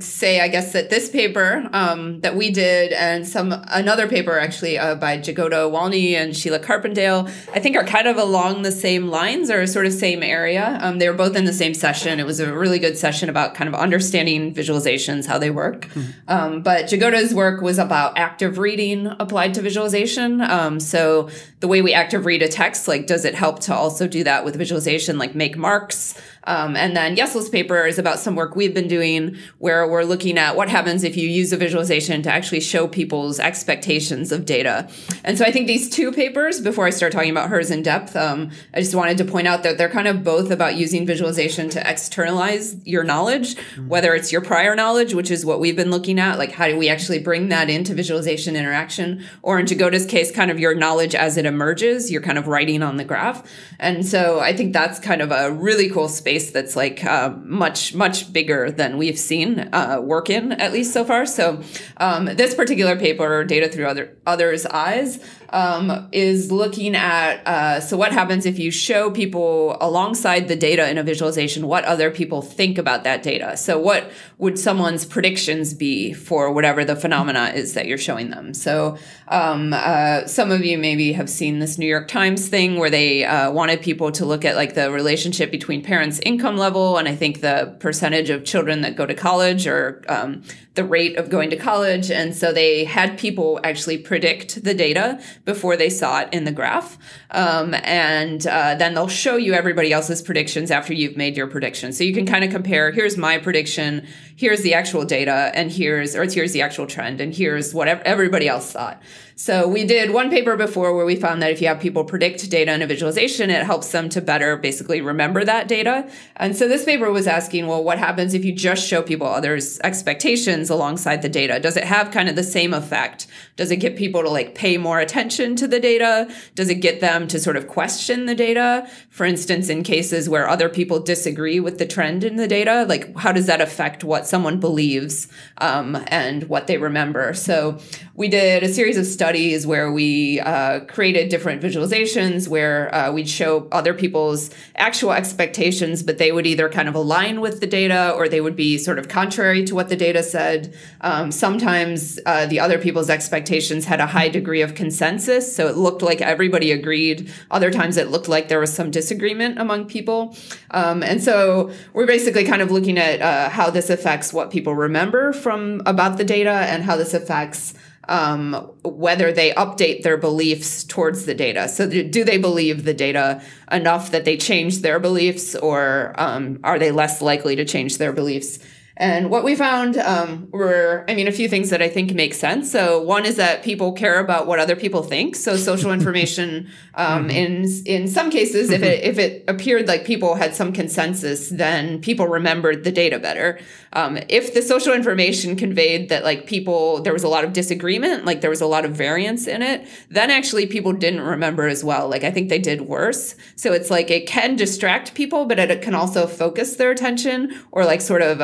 say, 0.00 0.40
I 0.40 0.48
guess, 0.48 0.72
that 0.72 0.90
this 0.90 1.08
paper 1.08 1.68
um, 1.72 2.20
that 2.20 2.36
we 2.36 2.50
did 2.50 2.92
and 2.92 3.26
some 3.26 3.52
another 3.68 4.08
paper 4.08 4.38
actually 4.38 4.78
uh, 4.78 4.94
by 4.94 5.18
Jagoda 5.18 5.70
Walny 5.70 6.16
and 6.16 6.32
Sheelagh 6.32 6.64
Carpendale, 6.64 7.28
I 7.52 7.60
think 7.60 7.76
are 7.76 7.84
kind 7.84 8.08
of 8.08 8.16
along 8.16 8.62
the 8.62 8.72
same 8.72 9.08
lines 9.08 9.50
or 9.50 9.66
sort 9.66 9.86
of 9.86 9.92
same 9.92 10.22
area. 10.22 10.78
Um, 10.80 10.98
they 10.98 11.08
were 11.08 11.14
both 11.14 11.36
in 11.36 11.44
the 11.44 11.52
same 11.52 11.74
session. 11.74 12.18
It 12.18 12.26
was 12.26 12.40
a 12.40 12.52
really 12.52 12.78
good 12.78 12.96
session 12.96 13.28
about 13.28 13.54
kind 13.54 13.68
of 13.68 13.74
understanding 13.74 14.54
visualizations, 14.54 15.26
how 15.26 15.38
they 15.38 15.50
work. 15.50 15.86
Mm-hmm. 15.88 16.10
Um, 16.28 16.62
but 16.62 16.86
Jagoda's 16.86 17.34
work 17.34 17.60
was 17.60 17.78
about 17.78 18.16
active 18.16 18.58
reading 18.58 19.06
applied 19.18 19.54
to 19.54 19.62
visualization. 19.62 20.40
Um, 20.40 20.80
so 20.80 21.28
the 21.60 21.68
way 21.68 21.82
we 21.82 21.92
active 21.92 22.26
read 22.26 22.42
a 22.42 22.48
text, 22.48 22.88
like, 22.88 23.06
does 23.06 23.24
it 23.24 23.34
help 23.34 23.60
to 23.60 23.74
also 23.74 24.06
do 24.06 24.24
that 24.24 24.44
with 24.44 24.56
visualization, 24.56 25.18
like 25.18 25.34
make 25.34 25.56
marks? 25.56 26.14
Um, 26.46 26.76
and 26.76 26.96
then 26.96 27.16
Yea-Seul's 27.16 27.48
paper 27.48 27.86
is 27.86 27.98
about 27.98 28.18
some 28.18 28.36
work 28.36 28.54
we've 28.54 28.74
been 28.74 28.88
doing 28.88 29.36
where 29.58 29.88
we're 29.88 30.04
looking 30.04 30.36
at 30.38 30.56
what 30.56 30.68
happens 30.68 31.04
if 31.04 31.16
you 31.16 31.28
use 31.28 31.52
a 31.52 31.56
visualization 31.56 32.22
to 32.22 32.32
actually 32.32 32.60
show 32.60 32.86
people's 32.86 33.40
expectations 33.40 34.32
of 34.32 34.44
data. 34.44 34.88
And 35.24 35.38
so 35.38 35.44
I 35.44 35.50
think 35.50 35.66
these 35.66 35.88
two 35.88 36.12
papers, 36.12 36.60
before 36.60 36.86
I 36.86 36.90
start 36.90 37.12
talking 37.12 37.30
about 37.30 37.48
hers 37.48 37.70
in 37.70 37.82
depth, 37.82 38.14
um, 38.14 38.50
I 38.74 38.80
just 38.80 38.94
wanted 38.94 39.18
to 39.18 39.24
point 39.24 39.48
out 39.48 39.62
that 39.62 39.78
they're 39.78 39.88
kind 39.88 40.08
of 40.08 40.22
both 40.22 40.50
about 40.50 40.76
using 40.76 41.06
visualization 41.06 41.70
to 41.70 41.90
externalize 41.90 42.76
your 42.86 43.04
knowledge, 43.04 43.54
mm-hmm. 43.54 43.88
whether 43.88 44.14
it's 44.14 44.30
your 44.30 44.42
prior 44.42 44.76
knowledge, 44.76 45.14
which 45.14 45.30
is 45.30 45.46
what 45.46 45.60
we've 45.60 45.76
been 45.76 45.90
looking 45.90 46.18
at, 46.18 46.36
like 46.36 46.52
how 46.52 46.66
do 46.66 46.76
we 46.76 46.88
actually 46.88 47.20
bring 47.20 47.48
that 47.48 47.70
into 47.70 47.94
visualization 47.94 48.56
interaction, 48.56 49.24
or 49.40 49.58
in 49.58 49.66
Jagoda's 49.66 50.04
case, 50.04 50.30
kind 50.30 50.50
of 50.50 50.58
your 50.60 50.74
knowledge 50.74 51.14
as 51.14 51.36
it 51.36 51.46
emerges, 51.46 52.10
you're 52.10 52.20
kind 52.20 52.36
of 52.36 52.48
writing 52.48 52.82
on 52.82 52.98
the 52.98 53.04
graph. 53.04 53.48
And 53.78 54.04
so 54.04 54.40
I 54.40 54.54
think 54.54 54.72
that's 54.72 54.98
kind 54.98 55.22
of 55.22 55.30
a 55.30 55.50
really 55.50 55.88
cool 55.88 56.08
space 56.08 56.33
space 56.40 56.50
that's 56.50 56.76
like 56.76 57.04
uh, 57.04 57.30
much 57.44 57.94
much 57.94 58.32
bigger 58.32 58.70
than 58.70 58.98
we've 58.98 59.18
seen 59.18 59.68
uh, 59.72 60.00
work 60.00 60.30
in 60.30 60.52
at 60.52 60.72
least 60.72 60.92
so 60.92 61.04
far. 61.04 61.26
So 61.26 61.62
um, 61.96 62.26
this 62.26 62.54
particular 62.54 62.96
paper, 62.96 63.44
data 63.44 63.68
through 63.68 63.86
other 63.86 64.16
others' 64.26 64.66
eyes, 64.66 65.18
um, 65.50 66.08
is 66.12 66.50
looking 66.50 66.94
at 66.94 67.46
uh, 67.46 67.80
so 67.80 67.96
what 67.96 68.12
happens 68.12 68.46
if 68.46 68.58
you 68.58 68.70
show 68.70 69.10
people 69.10 69.76
alongside 69.80 70.48
the 70.48 70.56
data 70.56 70.88
in 70.90 70.98
a 70.98 71.02
visualization 71.02 71.66
what 71.66 71.84
other 71.84 72.10
people 72.10 72.42
think 72.42 72.78
about 72.78 73.04
that 73.04 73.22
data. 73.22 73.56
So 73.56 73.78
what 73.78 74.10
would 74.38 74.58
someone's 74.58 75.04
predictions 75.04 75.74
be 75.74 76.12
for 76.12 76.52
whatever 76.52 76.84
the 76.84 76.96
phenomena 76.96 77.52
is 77.54 77.74
that 77.74 77.86
you're 77.86 77.98
showing 77.98 78.30
them? 78.30 78.54
So 78.54 78.98
um, 79.28 79.72
uh, 79.72 80.26
some 80.26 80.50
of 80.50 80.64
you 80.64 80.78
maybe 80.78 81.12
have 81.12 81.30
seen 81.30 81.58
this 81.58 81.78
New 81.78 81.86
York 81.86 82.08
Times 82.08 82.48
thing 82.48 82.78
where 82.78 82.90
they 82.90 83.24
uh, 83.24 83.50
wanted 83.50 83.82
people 83.82 84.12
to 84.12 84.24
look 84.24 84.44
at 84.44 84.56
like 84.56 84.74
the 84.74 84.90
relationship 84.90 85.50
between 85.50 85.82
parents' 85.82 86.20
income 86.20 86.56
level 86.56 86.98
and 86.98 87.08
I 87.08 87.14
think 87.14 87.40
the 87.40 87.76
percentage 87.80 88.30
of 88.30 88.44
children 88.44 88.82
that 88.82 88.96
go 88.96 89.06
to 89.06 89.14
college 89.14 89.66
or 89.66 90.02
um, 90.08 90.42
the 90.74 90.84
rate 90.84 91.16
of 91.16 91.30
going 91.30 91.50
to 91.50 91.56
college. 91.56 92.10
And 92.10 92.34
so 92.34 92.52
they 92.52 92.84
had 92.84 93.18
people 93.18 93.60
actually 93.62 93.98
predict 93.98 94.64
the 94.64 94.74
data 94.74 95.20
before 95.44 95.76
they 95.76 95.90
saw 95.90 96.20
it 96.20 96.28
in 96.32 96.44
the 96.44 96.52
graph. 96.52 96.98
Um, 97.30 97.74
and 97.82 98.46
uh, 98.46 98.74
then 98.76 98.94
they'll 98.94 99.08
show 99.08 99.36
you 99.36 99.52
everybody 99.52 99.92
else's 99.92 100.22
predictions 100.22 100.70
after 100.70 100.94
you've 100.94 101.16
made 101.16 101.36
your 101.36 101.46
prediction. 101.46 101.92
So 101.92 102.04
you 102.04 102.14
can 102.14 102.26
kind 102.26 102.44
of 102.44 102.50
compare 102.50 102.90
here's 102.90 103.16
my 103.16 103.38
prediction, 103.38 104.06
here's 104.36 104.62
the 104.62 104.74
actual 104.74 105.04
data, 105.04 105.50
and 105.54 105.70
here's, 105.70 106.14
or 106.16 106.24
here's 106.24 106.52
the 106.52 106.62
actual 106.62 106.86
trend, 106.86 107.20
and 107.20 107.34
here's 107.34 107.72
what 107.72 107.88
everybody 107.88 108.48
else 108.48 108.72
thought. 108.72 109.02
So 109.36 109.66
we 109.66 109.84
did 109.84 110.12
one 110.12 110.30
paper 110.30 110.56
before 110.56 110.94
where 110.94 111.04
we 111.04 111.16
found 111.16 111.42
that 111.42 111.50
if 111.50 111.60
you 111.60 111.66
have 111.66 111.80
people 111.80 112.04
predict 112.04 112.48
data 112.50 112.72
in 112.72 112.82
a 112.82 112.86
visualization, 112.86 113.50
it 113.50 113.64
helps 113.64 113.90
them 113.90 114.08
to 114.10 114.20
better 114.20 114.56
basically 114.56 115.00
remember 115.00 115.44
that 115.44 115.66
data. 115.66 116.08
And 116.36 116.56
so 116.56 116.68
this 116.68 116.84
paper 116.84 117.10
was 117.10 117.26
asking, 117.26 117.66
well, 117.66 117.82
what 117.82 117.98
happens 117.98 118.32
if 118.32 118.44
you 118.44 118.52
just 118.52 118.86
show 118.86 119.02
people 119.02 119.26
others' 119.26 119.80
expectations 119.80 120.70
alongside 120.70 121.22
the 121.22 121.28
data? 121.28 121.58
Does 121.58 121.76
it 121.76 121.82
have 121.82 122.12
kind 122.12 122.28
of 122.28 122.36
the 122.36 122.44
same 122.44 122.72
effect? 122.72 123.26
Does 123.56 123.72
it 123.72 123.78
get 123.78 123.96
people 123.96 124.22
to 124.22 124.30
like 124.30 124.54
pay 124.54 124.78
more 124.78 125.00
attention 125.00 125.56
to 125.56 125.66
the 125.66 125.80
data? 125.80 126.32
Does 126.54 126.70
it 126.70 126.76
get 126.76 127.00
them 127.00 127.26
to 127.28 127.40
sort 127.40 127.56
of 127.56 127.66
question 127.66 128.26
the 128.26 128.36
data? 128.36 128.88
For 129.10 129.26
instance, 129.26 129.68
in 129.68 129.82
cases 129.82 130.28
where 130.28 130.48
other 130.48 130.68
people 130.68 131.00
disagree 131.00 131.58
with 131.58 131.78
the 131.78 131.86
trend 131.86 132.22
in 132.22 132.36
the 132.36 132.46
data, 132.46 132.86
like 132.88 133.16
how 133.16 133.32
does 133.32 133.46
that 133.46 133.60
affect 133.60 134.04
what 134.04 134.23
someone 134.26 134.60
believes 134.60 135.28
um, 135.58 136.02
and 136.08 136.44
what 136.48 136.66
they 136.66 136.78
remember? 136.78 137.34
So 137.34 137.78
we 138.16 138.28
did 138.28 138.62
a 138.62 138.68
series 138.68 138.96
of 138.96 139.06
studies 139.06 139.66
where 139.66 139.90
we 139.90 140.38
uh, 140.38 140.80
created 140.84 141.28
different 141.28 141.60
visualizations 141.60 142.46
where 142.46 142.94
uh, 142.94 143.10
we'd 143.10 143.28
show 143.28 143.66
other 143.72 143.92
people's 143.92 144.50
actual 144.76 145.12
expectations, 145.12 146.00
but 146.00 146.18
they 146.18 146.30
would 146.30 146.46
either 146.46 146.68
kind 146.68 146.88
of 146.88 146.94
align 146.94 147.40
with 147.40 147.58
the 147.58 147.66
data 147.66 148.12
or 148.12 148.28
they 148.28 148.40
would 148.40 148.54
be 148.54 148.78
sort 148.78 149.00
of 149.00 149.08
contrary 149.08 149.64
to 149.64 149.74
what 149.74 149.88
the 149.88 149.96
data 149.96 150.22
said. 150.22 150.72
Um, 151.00 151.32
sometimes 151.32 152.20
uh, 152.24 152.46
the 152.46 152.60
other 152.60 152.78
people's 152.78 153.10
expectations 153.10 153.84
had 153.86 153.98
a 153.98 154.06
high 154.06 154.28
degree 154.28 154.62
of 154.62 154.76
consensus, 154.76 155.54
so 155.54 155.66
it 155.66 155.76
looked 155.76 156.00
like 156.00 156.20
everybody 156.20 156.70
agreed. 156.70 157.32
Other 157.50 157.72
times 157.72 157.96
it 157.96 158.10
looked 158.10 158.28
like 158.28 158.46
there 158.46 158.60
was 158.60 158.72
some 158.72 158.92
disagreement 158.92 159.58
among 159.58 159.86
people. 159.86 160.36
Um, 160.70 161.02
and 161.02 161.20
so 161.20 161.72
we're 161.92 162.06
basically 162.06 162.44
kind 162.44 162.62
of 162.62 162.70
looking 162.70 162.96
at 162.96 163.20
uh, 163.20 163.48
how 163.48 163.70
this 163.70 163.90
affects 163.90 164.32
what 164.32 164.52
people 164.52 164.76
remember 164.76 165.32
from 165.32 165.82
about 165.84 166.16
the 166.16 166.24
data 166.24 166.50
and 166.50 166.84
how 166.84 166.96
this 166.96 167.12
affects 167.12 167.74
um, 168.08 168.54
whether 168.82 169.32
they 169.32 169.52
update 169.52 170.02
their 170.02 170.16
beliefs 170.16 170.84
towards 170.84 171.26
the 171.26 171.34
data. 171.34 171.68
So, 171.68 171.88
do 171.88 172.24
they 172.24 172.38
believe 172.38 172.84
the 172.84 172.94
data 172.94 173.42
enough 173.70 174.10
that 174.10 174.24
they 174.24 174.36
change 174.36 174.78
their 174.78 174.98
beliefs, 174.98 175.54
or 175.54 176.14
um, 176.16 176.60
are 176.64 176.78
they 176.78 176.90
less 176.90 177.22
likely 177.22 177.56
to 177.56 177.64
change 177.64 177.98
their 177.98 178.12
beliefs? 178.12 178.58
And 178.96 179.28
what 179.28 179.42
we 179.42 179.56
found 179.56 179.96
um, 179.96 180.48
were, 180.52 181.04
I 181.08 181.14
mean, 181.14 181.26
a 181.26 181.32
few 181.32 181.48
things 181.48 181.70
that 181.70 181.82
I 181.82 181.88
think 181.88 182.14
make 182.14 182.32
sense. 182.32 182.70
So 182.70 183.02
one 183.02 183.26
is 183.26 183.34
that 183.36 183.64
people 183.64 183.92
care 183.92 184.20
about 184.20 184.46
what 184.46 184.60
other 184.60 184.76
people 184.76 185.02
think. 185.02 185.34
So 185.34 185.56
social 185.56 185.92
information, 185.98 186.68
um, 186.94 187.28
mm-hmm. 187.28 187.30
in 187.30 187.64
in 187.86 188.08
some 188.08 188.30
cases, 188.30 188.70
if 188.70 188.82
it 188.82 189.02
if 189.02 189.18
it 189.18 189.44
appeared 189.48 189.88
like 189.88 190.04
people 190.04 190.36
had 190.36 190.54
some 190.54 190.72
consensus, 190.72 191.48
then 191.48 192.00
people 192.00 192.28
remembered 192.28 192.84
the 192.84 192.92
data 192.92 193.18
better. 193.18 193.58
Um, 193.94 194.18
if 194.28 194.54
the 194.54 194.62
social 194.62 194.92
information 194.92 195.56
conveyed 195.56 196.08
that 196.08 196.22
like 196.22 196.46
people 196.46 197.02
there 197.02 197.12
was 197.12 197.24
a 197.24 197.28
lot 197.28 197.44
of 197.44 197.52
disagreement, 197.52 198.24
like 198.24 198.42
there 198.42 198.50
was 198.50 198.60
a 198.60 198.66
lot 198.66 198.84
of 198.84 198.92
variance 198.92 199.48
in 199.48 199.60
it, 199.60 199.88
then 200.08 200.30
actually 200.30 200.66
people 200.66 200.92
didn't 200.92 201.22
remember 201.22 201.66
as 201.66 201.82
well. 201.82 202.08
Like 202.08 202.22
I 202.22 202.30
think 202.30 202.48
they 202.48 202.60
did 202.60 202.82
worse. 202.82 203.34
So 203.56 203.72
it's 203.72 203.90
like 203.90 204.08
it 204.10 204.28
can 204.28 204.54
distract 204.54 205.14
people, 205.14 205.46
but 205.46 205.58
it 205.58 205.82
can 205.82 205.96
also 205.96 206.28
focus 206.28 206.76
their 206.76 206.92
attention 206.92 207.52
or 207.72 207.84
like 207.84 208.00
sort 208.00 208.22
of 208.22 208.40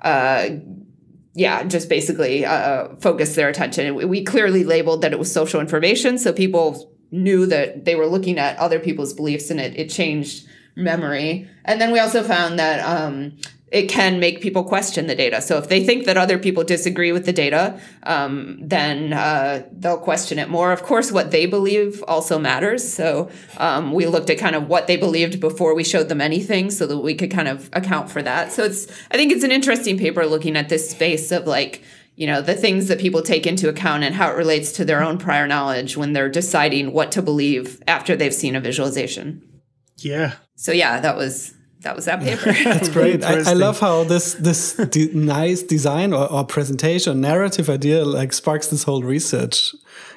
uh, 0.00 0.48
yeah, 1.34 1.64
just 1.64 1.88
basically 1.88 2.44
uh, 2.44 2.94
focus 3.00 3.34
their 3.34 3.48
attention. 3.48 4.08
We 4.08 4.22
clearly 4.22 4.62
labeled 4.64 5.02
that 5.02 5.12
it 5.12 5.18
was 5.18 5.32
social 5.32 5.60
information, 5.60 6.18
so 6.18 6.32
people 6.32 6.92
knew 7.10 7.46
that 7.46 7.84
they 7.84 7.94
were 7.96 8.06
looking 8.06 8.38
at 8.38 8.56
other 8.58 8.78
people's 8.78 9.12
beliefs, 9.12 9.50
and 9.50 9.60
it, 9.60 9.76
it 9.76 9.90
changed 9.90 10.46
memory. 10.76 11.48
And 11.64 11.80
then 11.80 11.92
we 11.92 11.98
also 11.98 12.22
found 12.22 12.58
that 12.58 12.80
um, 12.80 13.36
it 13.72 13.88
can 13.88 14.20
make 14.20 14.40
people 14.40 14.62
question 14.62 15.06
the 15.06 15.14
data. 15.14 15.40
So 15.42 15.58
if 15.58 15.68
they 15.68 15.82
think 15.84 16.04
that 16.04 16.16
other 16.16 16.38
people 16.38 16.62
disagree 16.62 17.10
with 17.12 17.26
the 17.26 17.32
data, 17.32 17.80
um, 18.04 18.58
then 18.60 19.12
uh, 19.12 19.66
they'll 19.72 19.98
question 19.98 20.38
it 20.38 20.48
more. 20.48 20.70
Of 20.70 20.82
course, 20.82 21.10
what 21.10 21.30
they 21.30 21.46
believe 21.46 22.02
also 22.06 22.38
matters. 22.38 22.92
So 22.92 23.30
um, 23.56 23.92
we 23.92 24.06
looked 24.06 24.30
at 24.30 24.38
kind 24.38 24.54
of 24.54 24.68
what 24.68 24.86
they 24.86 24.96
believed 24.96 25.40
before 25.40 25.74
we 25.74 25.82
showed 25.82 26.08
them 26.08 26.20
anything, 26.20 26.70
so 26.70 26.86
that 26.86 26.98
we 26.98 27.14
could 27.14 27.30
kind 27.30 27.48
of 27.48 27.68
account 27.72 28.10
for 28.10 28.22
that. 28.22 28.52
So 28.52 28.64
it's 28.64 28.86
I 29.10 29.16
think 29.16 29.32
it's 29.32 29.44
an 29.44 29.50
interesting 29.50 29.98
paper 29.98 30.24
looking 30.26 30.56
at 30.56 30.68
this 30.68 30.90
space 30.90 31.32
of 31.32 31.46
like 31.46 31.82
you 32.16 32.28
know 32.28 32.40
the 32.40 32.54
things 32.54 32.86
that 32.88 33.00
people 33.00 33.22
take 33.22 33.44
into 33.46 33.68
account 33.68 34.04
and 34.04 34.14
how 34.14 34.30
it 34.30 34.36
relates 34.36 34.70
to 34.72 34.84
their 34.84 35.02
own 35.02 35.18
prior 35.18 35.48
knowledge 35.48 35.96
when 35.96 36.12
they're 36.12 36.28
deciding 36.28 36.92
what 36.92 37.10
to 37.10 37.22
believe 37.22 37.82
after 37.88 38.14
they've 38.14 38.32
seen 38.32 38.54
a 38.54 38.60
visualization 38.60 39.42
Yeah. 39.96 40.34
so 40.54 40.70
yeah 40.70 41.00
that 41.00 41.16
was 41.16 41.54
that 41.84 41.94
was 41.96 42.04
that 42.06 42.20
paper 42.20 42.52
That's 42.64 42.88
great. 42.88 43.24
I, 43.24 43.50
I 43.50 43.52
love 43.54 43.78
how 43.80 44.04
this 44.04 44.34
this 44.34 44.74
de 44.74 45.12
nice 45.14 45.62
design 45.62 46.12
or, 46.12 46.30
or 46.30 46.44
presentation 46.44 47.20
narrative 47.20 47.70
idea 47.70 48.04
like 48.04 48.32
sparks 48.32 48.66
this 48.68 48.82
whole 48.82 49.02
research. 49.02 49.74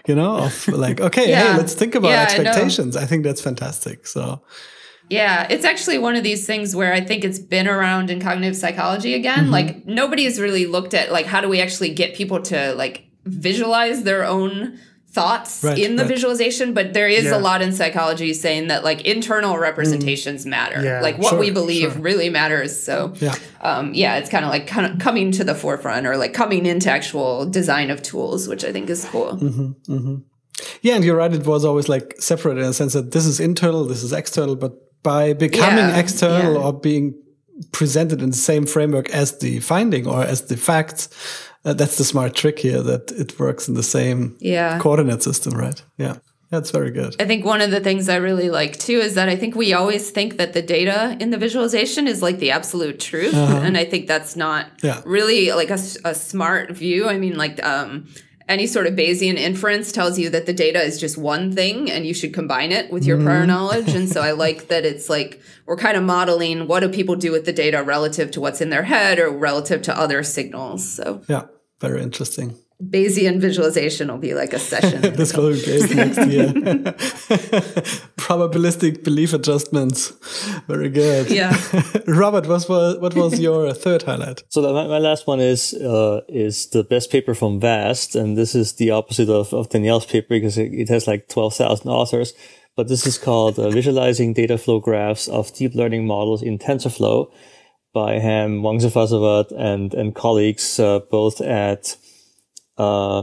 You 0.07 0.15
know, 0.15 0.37
of 0.37 0.67
like 0.69 0.99
okay, 1.01 1.29
Yeah. 1.29 1.51
hey, 1.51 1.57
let's 1.57 1.73
think 1.73 1.93
about 1.95 2.09
Yeah, 2.09 2.21
I 2.29 2.37
know. 2.37 2.49
expectations. 2.49 2.95
I, 2.97 3.05
think 3.05 3.23
that's 3.23 3.41
fantastic. 3.41 4.07
So 4.07 4.41
Yeah, 5.09 5.47
it's 5.49 5.65
actually 5.65 5.97
one 5.99 6.15
of 6.15 6.23
these 6.23 6.45
things 6.45 6.75
where 6.75 6.93
I 6.93 7.01
think 7.01 7.23
it's 7.23 7.39
been 7.39 7.67
around 7.67 8.09
in 8.09 8.19
cognitive 8.19 8.55
psychology 8.55 9.13
again. 9.13 9.43
Mm-hmm. 9.45 9.51
Like 9.51 9.85
nobody 9.85 10.23
has 10.23 10.39
really 10.39 10.65
looked 10.65 10.93
at 10.93 11.11
like 11.11 11.25
how 11.25 11.41
do 11.41 11.49
we 11.49 11.61
actually 11.61 11.93
get 11.93 12.15
people 12.15 12.41
to 12.43 12.73
like 12.75 13.03
visualize 13.25 14.03
their 14.03 14.23
own 14.23 14.79
thoughts 15.19 15.51
Right, 15.63 15.79
in 15.85 15.91
the 15.99 16.03
right. 16.03 16.13
visualization, 16.15 16.67
but 16.77 16.85
there 16.97 17.09
is 17.19 17.25
Yeah. 17.25 17.37
a 17.37 17.39
lot 17.47 17.59
in 17.65 17.71
psychology 17.79 18.31
saying 18.45 18.63
that 18.71 18.81
like 18.89 18.99
internal 19.15 19.53
representations 19.69 20.39
matter. 20.57 20.79
Yeah, 20.83 21.01
like 21.07 21.17
what 21.23 21.31
sure, 21.31 21.39
we 21.45 21.49
believe 21.61 21.91
sure. 21.93 22.01
really 22.09 22.29
matters. 22.39 22.71
So 22.87 22.95
Yeah. 23.25 23.35
um, 23.69 23.85
yeah, 24.01 24.19
it's 24.19 24.29
kind 24.35 24.45
of 24.45 24.51
like 24.55 24.65
kind 24.75 24.85
of 24.89 24.93
coming 25.07 25.27
to 25.37 25.43
the 25.49 25.55
forefront 25.63 26.03
or 26.09 26.13
like 26.23 26.33
coming 26.41 26.63
into 26.71 26.87
actual 26.99 27.31
design 27.59 27.87
of 27.95 27.97
tools, 28.11 28.39
which 28.51 28.63
I 28.69 28.71
think 28.75 28.85
is 28.95 29.01
cool. 29.13 29.31
Mm-hmm. 29.41 30.15
yeah, 30.85 30.95
and 30.97 31.03
you're 31.05 31.19
right. 31.23 31.33
It 31.33 31.45
was 31.55 31.63
always 31.69 31.87
like 31.95 32.07
separate 32.31 32.57
in 32.57 32.65
a 32.73 32.73
sense 32.81 32.93
that 32.93 33.07
this 33.15 33.25
is 33.31 33.39
internal, 33.49 33.81
this 33.93 34.03
is 34.07 34.11
external. 34.21 34.55
But 34.55 34.73
by 35.03 35.33
becoming 35.33 35.87
Yeah, 35.89 36.03
external 36.03 36.53
yeah. 36.53 36.65
or 36.65 36.73
being 36.89 37.05
presented 37.71 38.19
in 38.25 38.29
the 38.35 38.41
same 38.51 38.65
framework 38.65 39.07
as 39.21 39.29
the 39.43 39.59
finding 39.71 40.03
or 40.13 40.21
as 40.33 40.39
the 40.51 40.57
facts, 40.57 41.09
uh, 41.67 41.73
that's 41.79 41.97
the 41.97 42.03
smart 42.13 42.31
trick 42.41 42.57
here. 42.67 42.81
That 42.89 43.03
it 43.23 43.29
works 43.39 43.67
in 43.69 43.75
the 43.75 43.83
same 43.97 44.19
Yeah. 44.39 44.79
coordinate 44.79 45.21
system, 45.29 45.53
right? 45.65 45.79
Yeah, 45.97 46.15
that's 46.53 46.71
very 46.71 46.91
good. 46.99 47.11
I 47.23 47.25
think 47.25 47.45
one 47.53 47.61
of 47.65 47.71
the 47.75 47.81
things 47.87 48.07
I 48.15 48.17
really 48.29 48.49
like 48.59 48.73
too 48.87 48.99
is 49.07 49.13
that 49.17 49.27
I 49.33 49.35
think 49.41 49.55
we 49.55 49.73
always 49.79 50.09
think 50.17 50.37
that 50.37 50.51
the 50.53 50.61
data 50.77 50.99
in 51.23 51.29
the 51.33 51.37
visualization 51.45 52.07
is 52.07 52.21
like 52.27 52.39
the 52.39 52.51
absolute 52.59 52.99
truth. 53.09 53.35
And 53.67 53.77
I 53.83 53.85
think 53.91 54.07
that's 54.07 54.35
not 54.35 54.63
Yeah. 54.87 55.01
really 55.17 55.41
like 55.61 55.69
a 56.11 56.13
smart 56.15 56.71
view. 56.71 57.07
I 57.13 57.17
mean, 57.23 57.35
like, 57.45 57.57
um, 57.73 58.05
any 58.49 58.65
sort 58.65 58.87
of 58.87 58.93
Bayesian 58.95 59.35
inference 59.35 59.91
tells 59.91 60.17
you 60.17 60.29
that 60.29 60.45
the 60.45 60.53
data 60.53 60.81
is 60.81 60.97
just 61.05 61.17
one 61.17 61.51
thing 61.53 61.91
and 61.91 62.05
you 62.07 62.13
should 62.13 62.33
combine 62.33 62.71
it 62.71 62.89
with 62.93 63.03
your 63.05 63.17
prior 63.21 63.45
knowledge. 63.45 63.89
And 63.93 64.07
so 64.07 64.21
I 64.21 64.31
like 64.45 64.69
that 64.69 64.85
it's 64.85 65.09
like 65.09 65.41
we're 65.65 65.75
kind 65.75 65.97
of 65.97 66.03
modeling 66.03 66.65
what 66.65 66.79
do 66.79 66.87
people 66.87 67.17
do 67.17 67.31
with 67.33 67.43
the 67.43 67.51
data 67.51 67.83
relative 67.83 68.31
to 68.31 68.39
what's 68.39 68.61
in 68.61 68.69
their 68.69 68.83
head 68.83 69.19
or 69.19 69.29
relative 69.31 69.81
to 69.87 69.91
other 69.99 70.23
signals. 70.23 70.87
So 70.87 71.21
Yeah, 71.27 71.43
very 71.79 72.01
interesting. 72.01 72.57
Bayesian 72.81 73.39
visualization 73.39 74.07
will 74.09 74.19
be 74.19 74.35
like 74.35 74.53
a 74.53 74.59
session. 74.59 75.01
this 75.15 75.35
will 75.35 75.51
be 75.51 75.63
great 75.63 75.95
next 75.95 76.27
year. 76.27 76.45
Probabilistic 78.17 79.03
belief 79.03 79.33
adjustments. 79.33 80.13
Very 80.67 80.89
good. 80.89 81.31
Yeah. 81.31 81.57
Robert, 82.07 82.45
what 82.45 82.69
was 82.69 82.99
what 82.99 83.15
was 83.15 83.39
your 83.39 83.73
third 83.73 84.03
highlight? 84.03 84.43
So 84.49 84.61
the, 84.61 84.73
my, 84.73 84.85
my 84.85 84.99
last 84.99 85.25
one 85.25 85.39
is 85.39 85.73
uh, 85.73 86.21
is 86.27 86.67
the 86.69 86.83
best 86.83 87.11
paper 87.11 87.33
from 87.33 87.59
VAST, 87.59 88.15
and 88.15 88.37
this 88.37 88.53
is 88.53 88.73
the 88.73 88.91
opposite 88.91 89.29
of, 89.29 89.53
of 89.53 89.69
Danielle's 89.69 90.05
paper 90.05 90.27
because 90.29 90.59
it, 90.59 90.71
it 90.71 90.89
has 90.89 91.07
like 91.07 91.29
twelve 91.29 91.55
thousand 91.55 91.89
authors. 91.89 92.33
But 92.75 92.89
this 92.89 93.07
is 93.07 93.17
called 93.17 93.57
uh, 93.57 93.71
"Visualizing 93.71 94.33
Data 94.33 94.55
Flow 94.55 94.79
Graphs 94.79 95.27
of 95.27 95.51
Deep 95.55 95.73
Learning 95.73 96.05
Models 96.05 96.43
in 96.43 96.59
TensorFlow" 96.59 97.31
by 97.97 98.19
Ham 98.27 98.61
Wongsuphasawat 98.65 99.47
and 99.69 99.93
and 99.99 100.13
colleagues, 100.13 100.65
uh, 100.79 100.99
both 101.11 101.41
at 101.41 101.97
uh, 102.77 103.19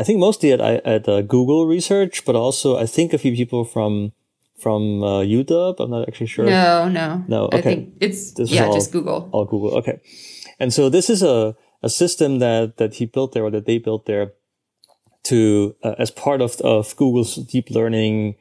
I 0.00 0.02
think 0.06 0.18
mostly 0.18 0.48
at 0.54 0.60
at 0.94 1.08
uh, 1.08 1.22
Google 1.34 1.62
Research, 1.76 2.24
but 2.26 2.34
also 2.34 2.68
I 2.84 2.86
think 2.86 3.12
a 3.12 3.18
few 3.18 3.32
people 3.40 3.64
from 3.64 4.12
from 4.60 5.02
uh, 5.02 5.22
UW. 5.24 5.74
I'm 5.80 5.90
not 5.90 6.08
actually 6.08 6.26
sure. 6.28 6.44
No, 6.44 6.88
no. 6.88 7.24
No, 7.28 7.48
I 7.52 7.58
okay. 7.58 7.62
think 7.62 7.80
it's, 8.00 8.32
This 8.32 8.50
yeah, 8.52 8.66
all- 8.66 8.74
just 8.74 8.92
Google. 8.92 9.28
all 9.32 9.46
Google. 9.46 9.72
Okay. 9.78 10.00
And 10.60 10.72
so 10.72 10.90
this 10.90 11.08
is 11.08 11.22
a, 11.22 11.56
a 11.82 11.88
system 11.88 12.38
that, 12.40 12.76
that 12.76 12.94
he 13.00 13.06
built 13.06 13.32
there 13.32 13.44
or 13.44 13.50
that 13.50 13.64
they 13.64 13.78
built 13.78 14.04
there 14.04 14.32
to, 15.24 15.74
uh, 15.82 15.94
as 15.98 16.10
part 16.10 16.40
of, 16.42 16.60
of 16.60 16.94
Google's 16.96 17.36
deep 17.36 17.70
learning, 17.70 18.36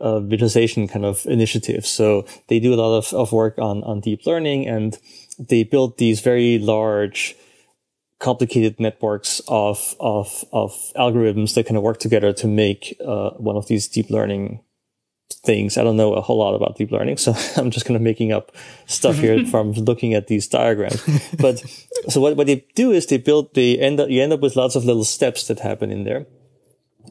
uh, 0.00 0.20
visualization 0.20 0.88
kind 0.88 1.04
of 1.04 1.24
initiative. 1.26 1.86
So 1.86 2.26
they 2.48 2.58
do 2.60 2.74
a 2.74 2.76
lot 2.76 2.96
of, 2.96 3.12
of 3.12 3.32
work 3.32 3.58
on, 3.58 3.82
on 3.84 4.00
deep 4.00 4.26
learning 4.26 4.66
and 4.66 4.98
they 5.38 5.62
built 5.62 5.98
these 5.98 6.20
very 6.20 6.58
large, 6.58 7.36
complicated 8.18 8.78
networks 8.78 9.40
of, 9.48 9.94
of, 10.00 10.44
of 10.52 10.72
algorithms 10.96 11.54
that 11.54 11.66
kind 11.66 11.76
of 11.76 11.82
work 11.82 11.98
together 11.98 12.32
to 12.32 12.46
make, 12.46 12.96
uh, 13.04 13.30
one 13.30 13.56
of 13.56 13.66
these 13.68 13.88
deep 13.88 14.10
learning 14.10 14.60
things. 15.44 15.78
I 15.78 15.84
don't 15.84 15.96
know 15.96 16.14
a 16.14 16.20
whole 16.20 16.38
lot 16.38 16.54
about 16.54 16.76
deep 16.76 16.90
learning, 16.90 17.16
so 17.16 17.32
I'm 17.56 17.70
just 17.70 17.86
kind 17.86 17.96
of 17.96 18.02
making 18.02 18.32
up 18.32 18.52
stuff 18.86 19.16
here 19.16 19.44
from 19.50 19.72
looking 19.72 20.14
at 20.14 20.26
these 20.26 20.46
diagrams. 20.48 21.02
But 21.38 21.58
so 22.08 22.20
what, 22.20 22.36
what 22.36 22.46
they 22.46 22.66
do 22.74 22.90
is 22.90 23.06
they 23.06 23.18
build, 23.18 23.54
they 23.54 23.78
end 23.78 24.00
up, 24.00 24.10
you 24.10 24.22
end 24.22 24.32
up 24.32 24.40
with 24.40 24.56
lots 24.56 24.76
of 24.76 24.84
little 24.84 25.04
steps 25.04 25.46
that 25.48 25.60
happen 25.60 25.90
in 25.90 26.04
there. 26.04 26.26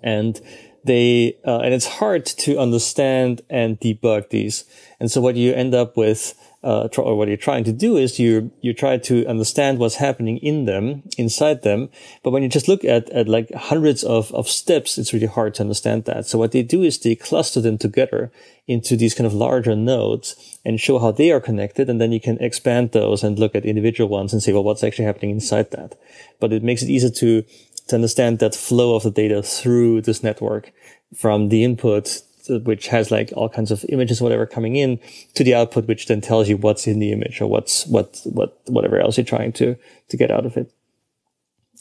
And 0.04 0.39
they, 0.83 1.37
uh, 1.45 1.59
and 1.59 1.73
it's 1.73 1.87
hard 1.87 2.25
to 2.25 2.57
understand 2.57 3.41
and 3.49 3.79
debug 3.79 4.29
these. 4.29 4.65
And 4.99 5.11
so 5.11 5.21
what 5.21 5.35
you 5.35 5.53
end 5.53 5.73
up 5.73 5.97
with, 5.97 6.33
uh, 6.61 6.89
tr- 6.89 7.01
or 7.01 7.17
what 7.17 7.29
you're 7.29 7.37
trying 7.37 7.63
to 7.63 7.71
do 7.71 7.95
is 7.95 8.19
you, 8.19 8.51
you 8.61 8.73
try 8.73 8.97
to 8.97 9.25
understand 9.27 9.79
what's 9.79 9.95
happening 9.95 10.37
in 10.39 10.65
them, 10.65 11.03
inside 11.17 11.61
them. 11.61 11.89
But 12.21 12.31
when 12.31 12.43
you 12.43 12.49
just 12.49 12.67
look 12.67 12.83
at, 12.83 13.09
at 13.11 13.29
like 13.29 13.53
hundreds 13.53 14.03
of, 14.03 14.33
of 14.33 14.49
steps, 14.49 14.97
it's 14.97 15.13
really 15.13 15.27
hard 15.27 15.53
to 15.55 15.63
understand 15.63 16.05
that. 16.05 16.25
So 16.25 16.37
what 16.37 16.51
they 16.51 16.63
do 16.63 16.83
is 16.83 16.99
they 16.99 17.15
cluster 17.15 17.61
them 17.61 17.77
together 17.77 18.31
into 18.67 18.95
these 18.95 19.15
kind 19.15 19.25
of 19.25 19.33
larger 19.33 19.75
nodes 19.75 20.59
and 20.65 20.79
show 20.79 20.99
how 20.99 21.11
they 21.11 21.31
are 21.31 21.39
connected. 21.39 21.89
And 21.89 21.99
then 21.99 22.11
you 22.11 22.19
can 22.19 22.37
expand 22.39 22.91
those 22.91 23.23
and 23.23 23.39
look 23.39 23.55
at 23.55 23.65
individual 23.65 24.09
ones 24.09 24.33
and 24.33 24.43
say, 24.43 24.53
well, 24.53 24.63
what's 24.63 24.83
actually 24.83 25.05
happening 25.05 25.31
inside 25.31 25.71
that? 25.71 25.97
But 26.39 26.53
it 26.53 26.61
makes 26.61 26.83
it 26.83 26.89
easier 26.89 27.09
to, 27.09 27.43
to 27.89 27.95
understand 27.95 28.39
that 28.39 28.56
flow 28.56 28.95
of 28.95 29.04
the 29.04 29.12
data 29.12 29.43
through 29.43 30.02
this 30.02 30.23
network 30.23 30.71
from 31.15 31.49
the 31.49 31.63
input 31.63 32.21
which 32.49 32.88
has 32.88 33.12
like 33.12 33.32
all 33.36 33.49
kinds 33.49 33.71
of 33.71 33.86
images, 33.89 34.21
whatever 34.21 34.45
coming 34.45 34.75
in 34.75 34.99
to 35.36 35.43
the 35.43 35.54
output, 35.54 35.88
which 35.88 36.08
then 36.08 36.21
tells 36.21 36.49
you 36.49 36.58
what's 36.58 36.88
in 36.88 36.99
the 36.99 37.12
image 37.12 37.41
or 37.41 37.47
what's, 37.47 37.86
what, 37.86 38.19
what, 38.25 38.60
whatever 38.67 38.99
else 38.99 39.17
you're 39.17 39.25
trying 39.25 39.52
to, 39.54 39.75
to 40.08 40.17
get 40.17 40.32
out 40.32 40.45
of 40.45 40.58
it. 40.58 40.71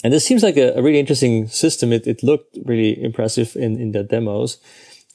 And 0.05 0.12
this 0.12 0.25
seems 0.25 0.42
like 0.42 0.57
a, 0.57 0.75
a 0.75 0.83
really 0.83 1.01
interesting 1.01 1.49
system. 1.49 1.92
It, 1.92 2.07
it 2.07 2.23
looked 2.23 2.59
really 2.64 3.03
impressive 3.03 3.57
in, 3.57 3.81
in 3.81 3.92
the 3.92 4.03
demos 4.03 4.59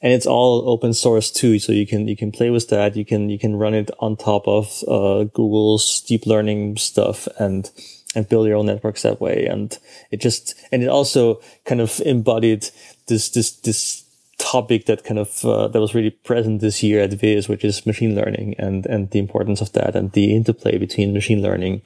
and 0.01 0.11
it's 0.11 0.25
all 0.25 0.67
open 0.67 0.93
source 0.93 1.31
too. 1.31 1.59
So 1.59 1.71
you 1.71 1.87
can, 1.87 2.07
you 2.07 2.17
can 2.17 2.31
play 2.31 2.49
with 2.49 2.69
that. 2.69 2.95
You 2.95 3.05
can, 3.05 3.29
you 3.29 3.39
can 3.39 3.55
run 3.55 3.73
it 3.73 3.91
on 3.99 4.17
top 4.17 4.47
of, 4.47 4.83
uh, 4.87 5.25
Google's 5.25 6.01
deep 6.01 6.25
learning 6.25 6.77
stuff 6.77 7.27
and, 7.39 7.69
and 8.15 8.29
build 8.29 8.47
your 8.47 8.57
own 8.57 8.67
networks 8.67 9.01
that 9.01 9.19
way. 9.19 9.45
And 9.45 9.77
it 10.11 10.21
just, 10.21 10.55
and 10.71 10.83
it 10.83 10.89
also 10.89 11.41
kind 11.65 11.81
of 11.81 11.99
embodied 12.05 12.69
this, 13.07 13.29
this, 13.29 13.51
this, 13.51 14.03
topic 14.39 14.85
that 14.87 15.03
kind 15.03 15.19
of 15.19 15.45
uh, 15.45 15.67
that 15.69 15.79
was 15.79 15.95
really 15.95 16.09
present 16.09 16.59
this 16.59 16.83
year 16.83 17.01
at 17.01 17.13
Viz, 17.13 17.47
which 17.47 17.63
is 17.63 17.85
machine 17.85 18.15
learning 18.15 18.55
and 18.57 18.85
and 18.87 19.09
the 19.11 19.19
importance 19.19 19.61
of 19.61 19.71
that 19.73 19.95
and 19.95 20.11
the 20.11 20.35
interplay 20.35 20.77
between 20.77 21.13
machine 21.13 21.41
learning 21.41 21.81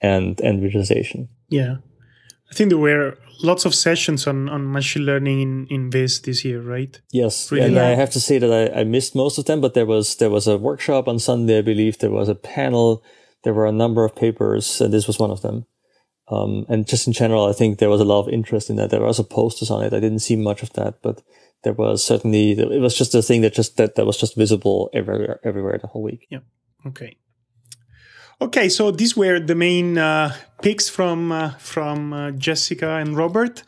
and 0.00 0.40
and 0.40 0.60
visualization. 0.60 1.28
Yeah. 1.48 1.76
I 2.50 2.54
think 2.54 2.70
there 2.70 2.78
were 2.78 3.16
lots 3.42 3.64
of 3.64 3.74
sessions 3.74 4.26
on, 4.26 4.48
on 4.48 4.72
machine 4.72 5.04
learning 5.04 5.40
in, 5.40 5.66
in 5.70 5.90
Viz 5.90 6.20
this 6.22 6.44
year, 6.44 6.60
right? 6.60 7.00
Yes, 7.12 7.52
Really? 7.52 7.66
and. 7.66 7.78
I 7.78 7.94
have 7.94 8.10
to 8.10 8.20
say 8.20 8.38
that 8.38 8.52
I, 8.52 8.80
I 8.80 8.84
missed 8.84 9.14
most 9.14 9.38
of 9.38 9.44
them, 9.44 9.60
but 9.60 9.74
there 9.74 9.86
was 9.86 10.16
there 10.16 10.30
was 10.30 10.48
a 10.48 10.58
workshop 10.58 11.06
on 11.06 11.18
Sunday, 11.18 11.58
I 11.58 11.62
believe. 11.62 11.98
There 11.98 12.10
was 12.10 12.28
a 12.28 12.34
panel. 12.34 13.04
There 13.42 13.54
were 13.54 13.66
a 13.66 13.72
number 13.72 14.04
of 14.04 14.14
papers, 14.14 14.80
and 14.80 14.92
this 14.92 15.06
was 15.06 15.18
one 15.18 15.30
of 15.30 15.42
them. 15.42 15.66
Um, 16.28 16.64
and 16.68 16.86
just 16.86 17.06
in 17.06 17.12
general, 17.12 17.46
I 17.46 17.52
think 17.52 17.78
there 17.78 17.90
was 17.90 18.00
a 18.00 18.04
lot 18.04 18.20
of 18.20 18.28
interest 18.28 18.70
in 18.70 18.76
that. 18.76 18.90
There 18.90 19.00
were 19.00 19.06
also 19.06 19.24
posters 19.24 19.70
on 19.70 19.82
it. 19.82 19.92
I 19.92 20.00
didn't 20.00 20.20
see 20.20 20.36
much 20.36 20.62
of 20.62 20.72
that, 20.74 21.02
but 21.02 21.22
there 21.62 21.72
was 21.72 22.04
certainly 22.04 22.52
it 22.52 22.80
was 22.80 22.96
just 22.96 23.14
a 23.14 23.22
thing 23.22 23.40
that 23.42 23.52
just 23.52 23.76
that 23.76 23.96
that 23.96 24.06
was 24.06 24.16
just 24.16 24.36
visible 24.36 24.90
everywhere 24.92 25.40
everywhere 25.44 25.78
the 25.78 25.88
whole 25.88 26.02
week. 26.02 26.26
Yeah. 26.30 26.40
Okay. 26.86 27.16
Okay, 28.42 28.70
so 28.70 28.90
these 28.90 29.14
were 29.14 29.38
the 29.38 29.54
main 29.54 29.98
uh, 29.98 30.34
picks 30.62 30.88
from 30.88 31.30
uh, 31.30 31.50
from 31.58 32.14
uh, 32.14 32.30
Jessica 32.30 32.92
and 32.92 33.14
Robert. 33.14 33.62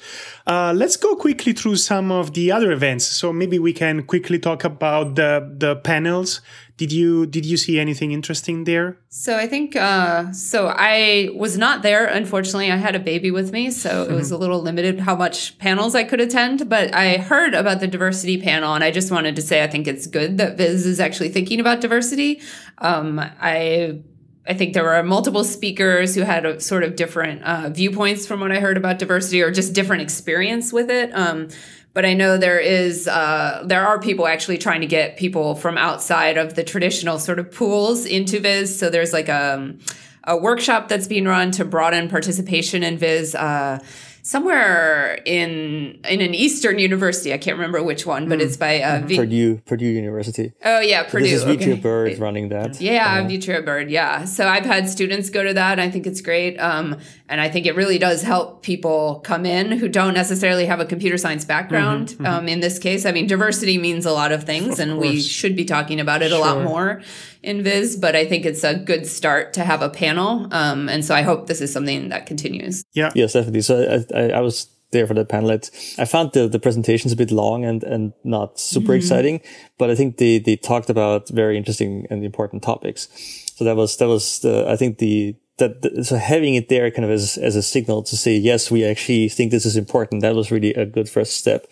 Uh, 0.46 0.72
let's 0.74 0.96
go 0.96 1.14
quickly 1.14 1.52
through 1.52 1.76
some 1.76 2.10
of 2.10 2.32
the 2.32 2.50
other 2.50 2.72
events. 2.72 3.04
So 3.04 3.34
maybe 3.34 3.58
we 3.58 3.74
can 3.74 4.02
quickly 4.04 4.38
talk 4.38 4.64
about 4.64 5.14
the 5.16 5.54
the 5.58 5.76
panels. 5.76 6.40
Did 6.78 6.90
you 6.90 7.26
did 7.26 7.44
you 7.44 7.58
see 7.58 7.78
anything 7.78 8.12
interesting 8.12 8.64
there? 8.64 8.96
So 9.10 9.36
I 9.36 9.46
think 9.46 9.76
uh, 9.76 10.32
so. 10.32 10.68
I 10.74 11.28
was 11.36 11.58
not 11.58 11.82
there, 11.82 12.06
unfortunately. 12.06 12.72
I 12.72 12.76
had 12.76 12.96
a 12.96 12.98
baby 12.98 13.30
with 13.30 13.52
me, 13.52 13.70
so 13.70 14.04
it 14.04 14.12
was 14.12 14.30
a 14.30 14.38
little 14.38 14.62
limited 14.62 15.00
how 15.00 15.14
much 15.14 15.58
panels 15.58 15.94
I 15.94 16.04
could 16.04 16.20
attend. 16.20 16.70
But 16.70 16.94
I 16.94 17.18
heard 17.18 17.52
about 17.52 17.80
the 17.80 17.86
diversity 17.88 18.40
panel, 18.40 18.74
and 18.74 18.82
I 18.82 18.90
just 18.90 19.10
wanted 19.10 19.36
to 19.36 19.42
say 19.42 19.62
I 19.62 19.66
think 19.66 19.86
it's 19.86 20.06
good 20.06 20.38
that 20.38 20.56
Viz 20.56 20.86
is 20.86 20.98
actually 20.98 21.28
thinking 21.28 21.60
about 21.60 21.82
diversity. 21.82 22.40
Um, 22.78 23.20
I 23.20 24.00
I 24.46 24.54
think 24.54 24.74
there 24.74 24.84
were 24.84 25.02
multiple 25.02 25.44
speakers 25.44 26.14
who 26.14 26.22
had 26.22 26.44
a 26.44 26.60
sort 26.60 26.82
of 26.82 26.96
different 26.96 27.42
uh, 27.42 27.68
viewpoints 27.68 28.26
from 28.26 28.40
what 28.40 28.50
I 28.50 28.58
heard 28.58 28.76
about 28.76 28.98
diversity 28.98 29.40
or 29.40 29.52
just 29.52 29.72
different 29.72 30.02
experience 30.02 30.72
with 30.72 30.90
it. 30.90 31.14
Um, 31.14 31.48
but 31.94 32.04
I 32.04 32.14
know 32.14 32.38
there 32.38 32.58
is 32.58 33.06
uh, 33.06 33.62
there 33.66 33.86
are 33.86 34.00
people 34.00 34.26
actually 34.26 34.58
trying 34.58 34.80
to 34.80 34.86
get 34.86 35.16
people 35.16 35.54
from 35.54 35.76
outside 35.78 36.38
of 36.38 36.54
the 36.54 36.64
traditional 36.64 37.18
sort 37.18 37.38
of 37.38 37.52
pools 37.52 38.04
into 38.06 38.40
Viz. 38.40 38.76
So 38.76 38.90
there's 38.90 39.12
like 39.12 39.28
a, 39.28 39.54
um, 39.54 39.78
a 40.24 40.36
workshop 40.36 40.88
that's 40.88 41.06
being 41.06 41.26
run 41.26 41.50
to 41.52 41.64
broaden 41.64 42.08
participation 42.08 42.82
in 42.82 42.96
Viz. 42.96 43.34
Uh, 43.34 43.78
somewhere 44.22 45.20
in 45.26 46.00
in 46.08 46.20
an 46.20 46.34
Eastern 46.34 46.78
university. 46.78 47.32
I 47.34 47.38
can't 47.38 47.56
remember 47.56 47.82
which 47.82 48.06
one, 48.06 48.28
but 48.28 48.38
mm. 48.38 48.42
it's 48.42 48.56
by 48.56 48.80
uh, 48.80 49.00
v- 49.04 49.16
Purdue 49.16 49.56
Purdue 49.66 49.86
University. 49.86 50.52
Oh 50.64 50.80
yeah, 50.80 51.02
Purdue. 51.02 51.26
So 51.26 51.46
this 51.46 51.60
is 51.60 51.62
okay. 51.62 51.74
Byrd 51.74 52.18
running 52.18 52.48
that. 52.48 52.80
Yeah, 52.80 53.20
uh, 53.20 53.28
Vetria 53.28 53.64
Byrd. 53.64 53.90
Yeah, 53.90 54.24
so 54.24 54.48
I've 54.48 54.64
had 54.64 54.88
students 54.88 55.28
go 55.28 55.42
to 55.42 55.52
that. 55.54 55.78
I 55.78 55.90
think 55.90 56.06
it's 56.06 56.20
great, 56.20 56.56
um, 56.58 56.98
and 57.32 57.40
I 57.40 57.48
think 57.48 57.64
it 57.64 57.74
really 57.74 57.96
does 57.96 58.20
help 58.20 58.62
people 58.62 59.20
come 59.24 59.46
in 59.46 59.72
who 59.72 59.88
don't 59.88 60.12
necessarily 60.12 60.66
have 60.66 60.80
a 60.80 60.84
computer 60.84 61.16
science 61.16 61.46
background. 61.46 62.08
Mm-hmm, 62.08 62.24
mm-hmm. 62.26 62.34
Um, 62.34 62.46
in 62.46 62.60
this 62.60 62.78
case, 62.78 63.06
I 63.06 63.12
mean, 63.12 63.26
diversity 63.26 63.78
means 63.78 64.04
a 64.04 64.12
lot 64.12 64.32
of 64.32 64.44
things, 64.44 64.78
of 64.78 64.80
and 64.80 64.92
course. 64.98 65.08
we 65.08 65.20
should 65.22 65.56
be 65.56 65.64
talking 65.64 65.98
about 65.98 66.20
it 66.20 66.28
sure. 66.28 66.36
a 66.36 66.40
lot 66.42 66.62
more 66.62 67.00
in 67.42 67.62
Viz, 67.62 67.96
but 67.96 68.14
I 68.14 68.26
think 68.26 68.44
it's 68.44 68.64
a 68.64 68.74
good 68.74 69.06
start 69.06 69.54
to 69.54 69.64
have 69.64 69.80
a 69.80 69.88
panel. 69.88 70.46
Um, 70.52 70.90
and 70.90 71.02
so 71.02 71.14
I 71.14 71.22
hope 71.22 71.46
this 71.46 71.62
is 71.62 71.72
something 71.72 72.10
that 72.10 72.26
continues. 72.26 72.84
Yeah. 72.92 73.10
Yes, 73.14 73.32
definitely. 73.32 73.62
So 73.62 74.04
I, 74.14 74.18
I, 74.18 74.28
I 74.32 74.40
was 74.40 74.68
there 74.90 75.06
for 75.06 75.14
the 75.14 75.24
panel. 75.24 75.52
It, 75.52 75.70
I 75.96 76.04
found 76.04 76.34
the, 76.34 76.48
the 76.48 76.58
presentations 76.58 77.14
a 77.14 77.16
bit 77.16 77.30
long 77.30 77.64
and, 77.64 77.82
and 77.82 78.12
not 78.24 78.60
super 78.60 78.88
mm-hmm. 78.88 78.96
exciting, 78.96 79.40
but 79.78 79.88
I 79.88 79.94
think 79.94 80.18
they, 80.18 80.38
they 80.38 80.56
talked 80.56 80.90
about 80.90 81.30
very 81.30 81.56
interesting 81.56 82.06
and 82.10 82.22
important 82.22 82.62
topics. 82.62 83.08
So 83.54 83.64
that 83.64 83.74
was, 83.74 83.96
that 83.96 84.08
was 84.08 84.40
the, 84.40 84.68
I 84.68 84.76
think 84.76 84.98
the, 84.98 85.34
that, 85.58 86.04
so 86.04 86.16
having 86.16 86.54
it 86.54 86.68
there 86.68 86.90
kind 86.90 87.04
of 87.04 87.10
as, 87.10 87.36
as 87.36 87.56
a 87.56 87.62
signal 87.62 88.02
to 88.04 88.16
say, 88.16 88.36
yes, 88.36 88.70
we 88.70 88.84
actually 88.84 89.28
think 89.28 89.50
this 89.50 89.66
is 89.66 89.76
important. 89.76 90.22
That 90.22 90.34
was 90.34 90.50
really 90.50 90.74
a 90.74 90.86
good 90.86 91.08
first 91.08 91.36
step. 91.36 91.66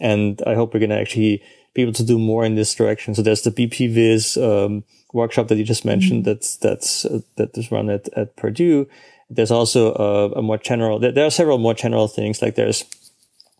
And 0.00 0.40
I 0.46 0.54
hope 0.54 0.72
we're 0.72 0.80
going 0.80 0.90
to 0.90 1.00
actually 1.00 1.42
be 1.74 1.82
able 1.82 1.92
to 1.94 2.04
do 2.04 2.18
more 2.18 2.44
in 2.44 2.54
this 2.54 2.74
direction. 2.74 3.14
So 3.14 3.22
there's 3.22 3.42
the 3.42 3.50
BP 3.50 3.92
Viz, 3.92 4.36
um, 4.36 4.84
workshop 5.12 5.48
that 5.48 5.56
you 5.56 5.64
just 5.64 5.84
mentioned 5.84 6.24
mm-hmm. 6.24 6.30
that's 6.30 6.56
that's 6.56 7.04
uh, 7.04 7.20
that 7.36 7.56
is 7.56 7.70
run 7.70 7.90
at, 7.90 8.08
at 8.16 8.36
Purdue. 8.36 8.88
There's 9.30 9.50
also 9.50 9.94
a, 9.94 10.38
a 10.38 10.42
more 10.42 10.58
general. 10.58 10.98
There, 10.98 11.12
there, 11.12 11.26
are 11.26 11.30
several 11.30 11.58
more 11.58 11.74
general 11.74 12.08
things 12.08 12.40
like 12.40 12.54
there's 12.54 12.84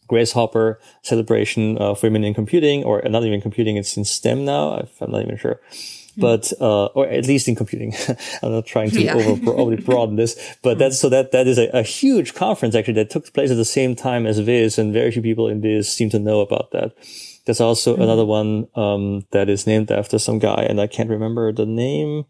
Grace 0.06 0.32
Hopper 0.32 0.80
celebration 1.02 1.76
of 1.78 2.02
women 2.02 2.24
in 2.24 2.32
computing, 2.32 2.84
or 2.84 3.02
not 3.02 3.24
even 3.24 3.40
computing. 3.40 3.76
It's 3.76 3.96
in 3.96 4.04
STEM 4.04 4.44
now. 4.44 4.88
I'm 5.00 5.10
not 5.10 5.22
even 5.22 5.36
sure. 5.36 5.60
But, 6.28 6.52
uh, 6.60 6.86
or 6.86 7.06
at 7.06 7.26
least 7.26 7.48
in 7.48 7.54
computing. 7.54 7.94
I'm 8.42 8.52
not 8.52 8.66
trying 8.66 8.90
to 8.90 9.00
yeah. 9.00 9.14
over, 9.14 9.52
overly 9.52 9.76
broaden 9.88 10.16
this, 10.16 10.56
but 10.62 10.78
that's, 10.78 10.98
so 10.98 11.08
that, 11.08 11.32
that 11.32 11.46
is 11.46 11.58
a, 11.58 11.68
a 11.72 11.82
huge 11.82 12.34
conference 12.34 12.74
actually 12.74 12.94
that 12.94 13.10
took 13.10 13.32
place 13.32 13.50
at 13.50 13.56
the 13.56 13.64
same 13.64 13.94
time 13.94 14.26
as 14.26 14.38
Viz 14.40 14.78
and 14.78 14.92
very 14.92 15.10
few 15.12 15.22
people 15.22 15.48
in 15.48 15.60
Viz 15.60 15.90
seem 15.90 16.10
to 16.10 16.18
know 16.18 16.40
about 16.40 16.72
that. 16.72 16.92
There's 17.48 17.62
also 17.62 17.94
mm-hmm. 17.94 18.02
another 18.02 18.26
one 18.26 18.68
um, 18.74 19.24
that 19.30 19.48
is 19.48 19.66
named 19.66 19.90
after 19.90 20.18
some 20.18 20.38
guy, 20.38 20.66
and 20.68 20.78
I 20.78 20.86
can't 20.86 21.08
remember 21.08 21.50
the 21.50 21.64
name 21.64 22.26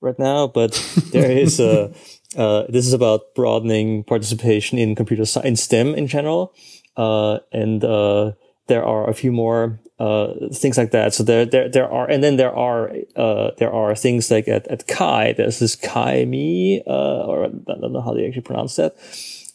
right 0.00 0.16
now. 0.16 0.46
But 0.46 0.72
there 1.10 1.28
is 1.28 1.58
a. 1.58 1.92
Uh, 2.36 2.66
this 2.68 2.86
is 2.86 2.92
about 2.92 3.34
broadening 3.34 4.04
participation 4.04 4.78
in 4.78 4.94
computer 4.94 5.24
science, 5.24 5.64
STEM 5.64 5.96
in 5.96 6.06
general, 6.06 6.54
uh, 6.96 7.38
and 7.50 7.82
uh, 7.82 8.30
there 8.70 8.84
are 8.84 9.10
a 9.10 9.14
few 9.14 9.32
more 9.32 9.80
uh, 9.98 10.32
things 10.54 10.78
like 10.78 10.92
that. 10.92 11.12
So 11.12 11.24
there, 11.24 11.44
there, 11.44 11.68
there 11.68 11.90
are, 11.90 12.08
and 12.08 12.22
then 12.22 12.36
there 12.36 12.54
are, 12.54 12.92
uh, 13.16 13.50
there 13.58 13.72
are 13.72 13.94
things 13.96 14.30
like 14.30 14.46
at, 14.46 14.66
at 14.68 14.86
CHI, 14.86 15.34
there's 15.36 15.58
this 15.58 15.74
CHI 15.76 16.24
Me, 16.24 16.82
uh, 16.86 17.26
or 17.26 17.46
I 17.46 17.48
don't 17.80 17.92
know 17.92 18.00
how 18.00 18.14
they 18.14 18.26
actually 18.26 18.42
pronounce 18.42 18.76
that, 18.76 18.94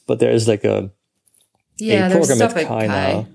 but 0.06 0.20
there 0.20 0.32
is 0.32 0.48
like 0.48 0.66
a, 0.66 0.92
yeah, 1.78 2.08
a 2.08 2.12
program 2.12 2.42
at 2.42 2.68
CHI 2.68 2.88
now 2.88 3.28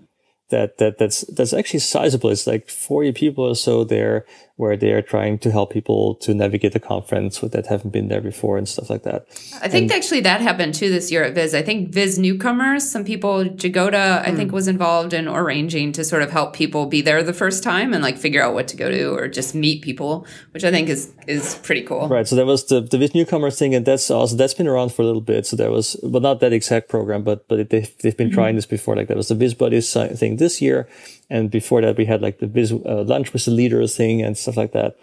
that 0.51 0.78
that 0.78 0.99
that's 0.99 1.22
that's 1.22 1.53
actually 1.53 1.81
sizable. 1.81 2.31
It's 2.31 2.47
like 2.47 2.68
40 2.68 3.12
people 3.12 3.45
or 3.45 3.55
so 3.55 3.85
there 3.85 4.26
where 4.61 4.77
they're 4.77 5.01
trying 5.01 5.39
to 5.39 5.51
help 5.51 5.73
people 5.73 6.15
to 6.17 6.35
navigate 6.35 6.73
the 6.73 6.79
conference 6.79 7.41
that 7.41 7.67
haven't 7.67 7.91
been 7.91 8.09
there 8.09 8.21
before 8.21 8.59
and 8.59 8.69
stuff 8.69 8.91
like 8.91 9.05
that. 9.05 9.27
I 9.63 9.69
think 9.69 9.85
and, 9.85 9.93
actually 9.93 10.21
that 10.21 10.43
happened 10.43 10.75
too 10.75 10.91
this 10.91 11.11
year 11.11 11.25
at 11.25 11.35
Viz. 11.35 11.55
I 11.55 11.63
think 11.63 11.89
Viz 11.95 12.19
newcomers, 12.19 12.89
some 12.89 13.03
people, 13.03 13.45
Jagoda, 13.45 14.21
I 14.21 14.35
think 14.37 14.51
hmm. 14.51 14.55
was 14.55 14.69
involved 14.69 15.15
in 15.15 15.27
arranging 15.27 15.93
to 15.93 16.05
sort 16.05 16.23
of 16.23 16.31
help 16.31 16.53
people 16.53 16.85
be 16.85 17.01
there 17.01 17.23
the 17.23 17.33
first 17.33 17.63
time 17.63 17.95
and 17.95 18.03
like 18.03 18.19
figure 18.19 18.43
out 18.43 18.53
what 18.53 18.69
to 18.69 18.77
go 18.77 18.91
to 18.91 19.15
or 19.15 19.29
just 19.29 19.55
meet 19.55 19.81
people, 19.81 20.27
which 20.51 20.63
I 20.63 20.71
think 20.71 20.91
is 20.91 21.11
is 21.27 21.55
pretty 21.63 21.83
cool. 21.83 22.07
Right. 22.09 22.29
So 22.29 22.37
that 22.37 22.45
was 22.45 22.67
the 22.67 22.83
the 22.83 22.99
Viz 22.99 23.15
newcomers 23.15 23.59
thing, 23.59 23.75
and 23.75 23.87
that's 23.87 24.11
also 24.11 24.37
that's 24.37 24.53
been 24.53 24.69
around 24.69 24.93
for 24.93 25.01
a 25.01 25.07
little 25.07 25.23
bit. 25.23 25.47
So 25.47 25.57
there 25.57 25.71
was, 25.71 25.97
but 26.03 26.21
not 26.21 26.41
that 26.41 26.53
exact 26.53 26.91
program, 26.91 27.23
but 27.23 27.49
but 27.49 27.71
they've 27.71 27.97
they've 27.99 28.17
been 28.17 28.29
mm-hmm. 28.29 28.35
trying 28.35 28.57
this 28.57 28.67
before. 28.67 28.95
Like 28.95 29.09
that 29.09 29.17
was 29.17 29.29
the 29.29 29.35
Viz 29.35 29.55
Buddies 29.55 29.91
thing 29.93 30.37
this 30.37 30.61
year, 30.61 30.87
and 31.31 31.51
before 31.51 31.81
that 31.81 31.97
we 31.97 32.05
had 32.05 32.21
like 32.21 32.41
the 32.41 32.47
Viz 32.47 32.73
uh, 32.73 33.05
lunch 33.05 33.33
with 33.33 33.47
the 33.47 33.51
leaders 33.51 33.97
thing 33.97 34.21
and 34.21 34.37
stuff 34.51 34.57
like 34.57 34.73
that. 34.73 34.97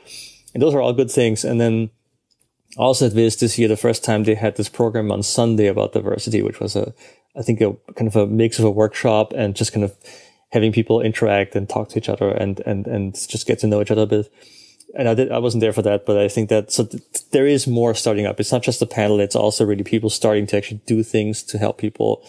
And 0.53 0.61
those 0.61 0.73
are 0.73 0.81
all 0.81 0.93
good 0.93 1.11
things. 1.11 1.43
And 1.43 1.59
then 1.59 1.89
also 2.77 3.07
at 3.07 3.13
Viz 3.13 3.37
this 3.37 3.57
year, 3.57 3.67
the 3.67 3.77
first 3.77 4.03
time 4.03 4.23
they 4.23 4.35
had 4.35 4.57
this 4.57 4.69
program 4.69 5.11
on 5.11 5.23
Sunday 5.23 5.67
about 5.67 5.93
diversity, 5.93 6.41
which 6.41 6.59
was 6.59 6.75
a, 6.75 6.93
I 7.37 7.41
think 7.41 7.61
a 7.61 7.75
kind 7.95 8.07
of 8.07 8.15
a 8.15 8.27
mix 8.27 8.59
of 8.59 8.65
a 8.65 8.71
workshop 8.71 9.33
and 9.33 9.55
just 9.55 9.73
kind 9.73 9.83
of 9.83 9.95
having 10.51 10.71
people 10.71 11.01
interact 11.01 11.55
and 11.55 11.67
talk 11.67 11.89
to 11.89 11.97
each 11.97 12.09
other 12.09 12.29
and, 12.29 12.59
and, 12.61 12.87
and 12.87 13.13
just 13.13 13.47
get 13.47 13.59
to 13.59 13.67
know 13.67 13.81
each 13.81 13.91
other 13.91 14.03
a 14.03 14.07
bit. 14.07 14.31
And 14.97 15.09
I 15.09 15.13
did, 15.13 15.31
I 15.31 15.39
wasn't 15.39 15.61
there 15.61 15.73
for 15.73 15.81
that, 15.81 16.05
but 16.05 16.17
I 16.17 16.27
think 16.27 16.49
that, 16.49 16.71
so 16.71 16.85
th- 16.85 17.03
there 17.31 17.45
is 17.45 17.67
more 17.67 17.93
starting 17.93 18.25
up. 18.25 18.39
It's 18.39 18.51
not 18.51 18.63
just 18.63 18.79
the 18.79 18.87
panel. 18.87 19.19
It's 19.19 19.35
also 19.35 19.65
really 19.65 19.83
people 19.83 20.09
starting 20.09 20.47
to 20.47 20.57
actually 20.57 20.81
do 20.87 21.03
things 21.03 21.43
to 21.43 21.57
help 21.57 21.77
people 21.77 22.25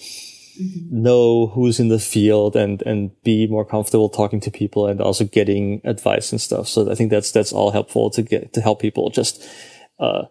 mm-hmm. 0.61 1.03
know 1.03 1.49
who's 1.49 1.81
in 1.81 1.89
the 1.89 1.99
field 1.99 2.57
and 2.57 2.83
and 2.83 3.11
be 3.23 3.47
more 3.47 3.65
comfortable 3.65 4.09
talking 4.09 4.41
to 4.41 4.51
people 4.51 4.87
and 4.87 5.01
also 5.01 5.25
getting 5.25 5.81
advice 5.85 6.33
and 6.33 6.41
stuff. 6.41 6.69
So 6.69 6.91
I 6.91 6.95
think 6.95 7.11
that's 7.11 7.31
that's 7.31 7.53
all 7.53 7.71
helpful 7.71 8.11
to 8.11 8.23
get 8.23 8.53
to 8.55 8.61
help 8.61 8.81
people 8.81 9.11
just 9.11 9.47
uh, 9.99 10.25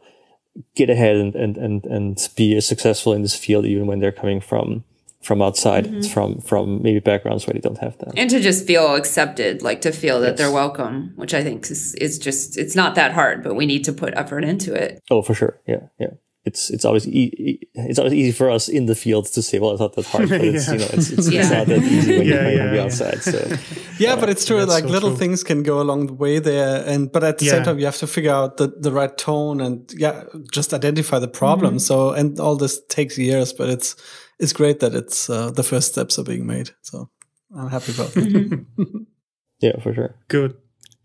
get 0.75 0.89
ahead 0.89 1.15
and, 1.15 1.35
and 1.35 1.57
and 1.57 1.85
and 1.85 2.29
be 2.35 2.59
successful 2.61 3.13
in 3.13 3.21
this 3.21 3.35
field 3.35 3.65
even 3.65 3.87
when 3.87 3.99
they're 3.99 4.11
coming 4.11 4.41
from 4.41 4.83
from 5.21 5.41
outside 5.41 5.85
mm-hmm. 5.85 6.01
from 6.09 6.39
from 6.39 6.81
maybe 6.81 6.99
backgrounds 6.99 7.45
where 7.45 7.53
they 7.53 7.59
don't 7.59 7.79
have 7.79 7.97
that 7.97 8.13
and 8.17 8.29
to 8.29 8.39
just 8.39 8.65
feel 8.65 8.95
accepted 8.95 9.61
like 9.61 9.81
to 9.81 9.91
feel 9.91 10.21
that 10.21 10.29
yes. 10.29 10.37
they're 10.37 10.51
welcome 10.51 11.11
which 11.15 11.33
i 11.33 11.43
think 11.43 11.69
is, 11.69 11.95
is 11.95 12.17
just 12.17 12.57
it's 12.57 12.75
not 12.75 12.95
that 12.95 13.11
hard 13.13 13.43
but 13.43 13.55
we 13.55 13.65
need 13.65 13.83
to 13.83 13.91
put 13.91 14.13
effort 14.15 14.43
into 14.43 14.73
it 14.73 15.01
oh 15.09 15.21
for 15.21 15.33
sure 15.33 15.59
yeah 15.67 15.81
yeah 15.99 16.11
it's 16.47 16.69
it's 16.69 16.85
always 16.85 17.05
e- 17.07 17.59
it's 17.73 17.99
always 17.99 18.13
easy 18.13 18.31
for 18.31 18.49
us 18.49 18.69
in 18.69 18.85
the 18.85 18.95
field 18.95 19.25
to 19.27 19.41
say, 19.41 19.59
well, 19.59 19.71
it's 19.71 19.81
not 19.81 19.93
that 19.95 20.05
hard, 20.07 20.29
but 20.29 20.41
it's 20.41 20.67
yeah. 20.67 20.73
you 20.73 20.79
know 20.79 20.89
it's, 20.93 21.09
it's, 21.11 21.29
yeah. 21.29 21.41
it's, 21.41 21.51
not 21.51 21.67
that 21.67 21.83
easy 21.83 22.17
when 22.17 22.27
yeah, 22.27 22.49
you're 22.49 22.75
yeah, 22.75 22.83
outside. 22.83 23.21
So 23.21 23.37
yeah, 23.99 24.15
but 24.15 24.29
it's 24.29 24.45
true. 24.45 24.63
Like 24.63 24.85
so 24.85 24.89
little 24.89 25.09
true. 25.09 25.19
things 25.19 25.43
can 25.43 25.61
go 25.61 25.81
along 25.81 26.07
the 26.07 26.13
way 26.13 26.39
there, 26.39 26.83
and 26.87 27.11
but 27.11 27.23
at 27.23 27.37
the 27.37 27.45
same 27.45 27.63
time, 27.63 27.77
you 27.79 27.85
have 27.85 27.97
to 27.97 28.07
figure 28.07 28.31
out 28.31 28.57
the 28.57 28.67
the 28.67 28.91
right 28.91 29.15
tone 29.17 29.61
and 29.61 29.91
yeah, 29.97 30.23
just 30.51 30.73
identify 30.73 31.19
the 31.19 31.27
problem. 31.27 31.73
Mm-hmm. 31.73 31.89
So 31.89 32.11
and 32.11 32.39
all 32.39 32.55
this 32.55 32.81
takes 32.87 33.17
years, 33.17 33.53
but 33.53 33.69
it's 33.69 33.95
it's 34.39 34.53
great 34.53 34.79
that 34.79 34.95
it's 34.95 35.29
uh, 35.29 35.51
the 35.51 35.63
first 35.63 35.91
steps 35.91 36.17
are 36.17 36.23
being 36.23 36.47
made. 36.47 36.69
So 36.81 37.09
I'm 37.55 37.69
happy 37.69 37.91
about 37.91 38.15
it. 38.15 38.23
Mm-hmm. 38.23 39.03
yeah, 39.59 39.79
for 39.81 39.93
sure. 39.93 40.15
Good. 40.29 40.55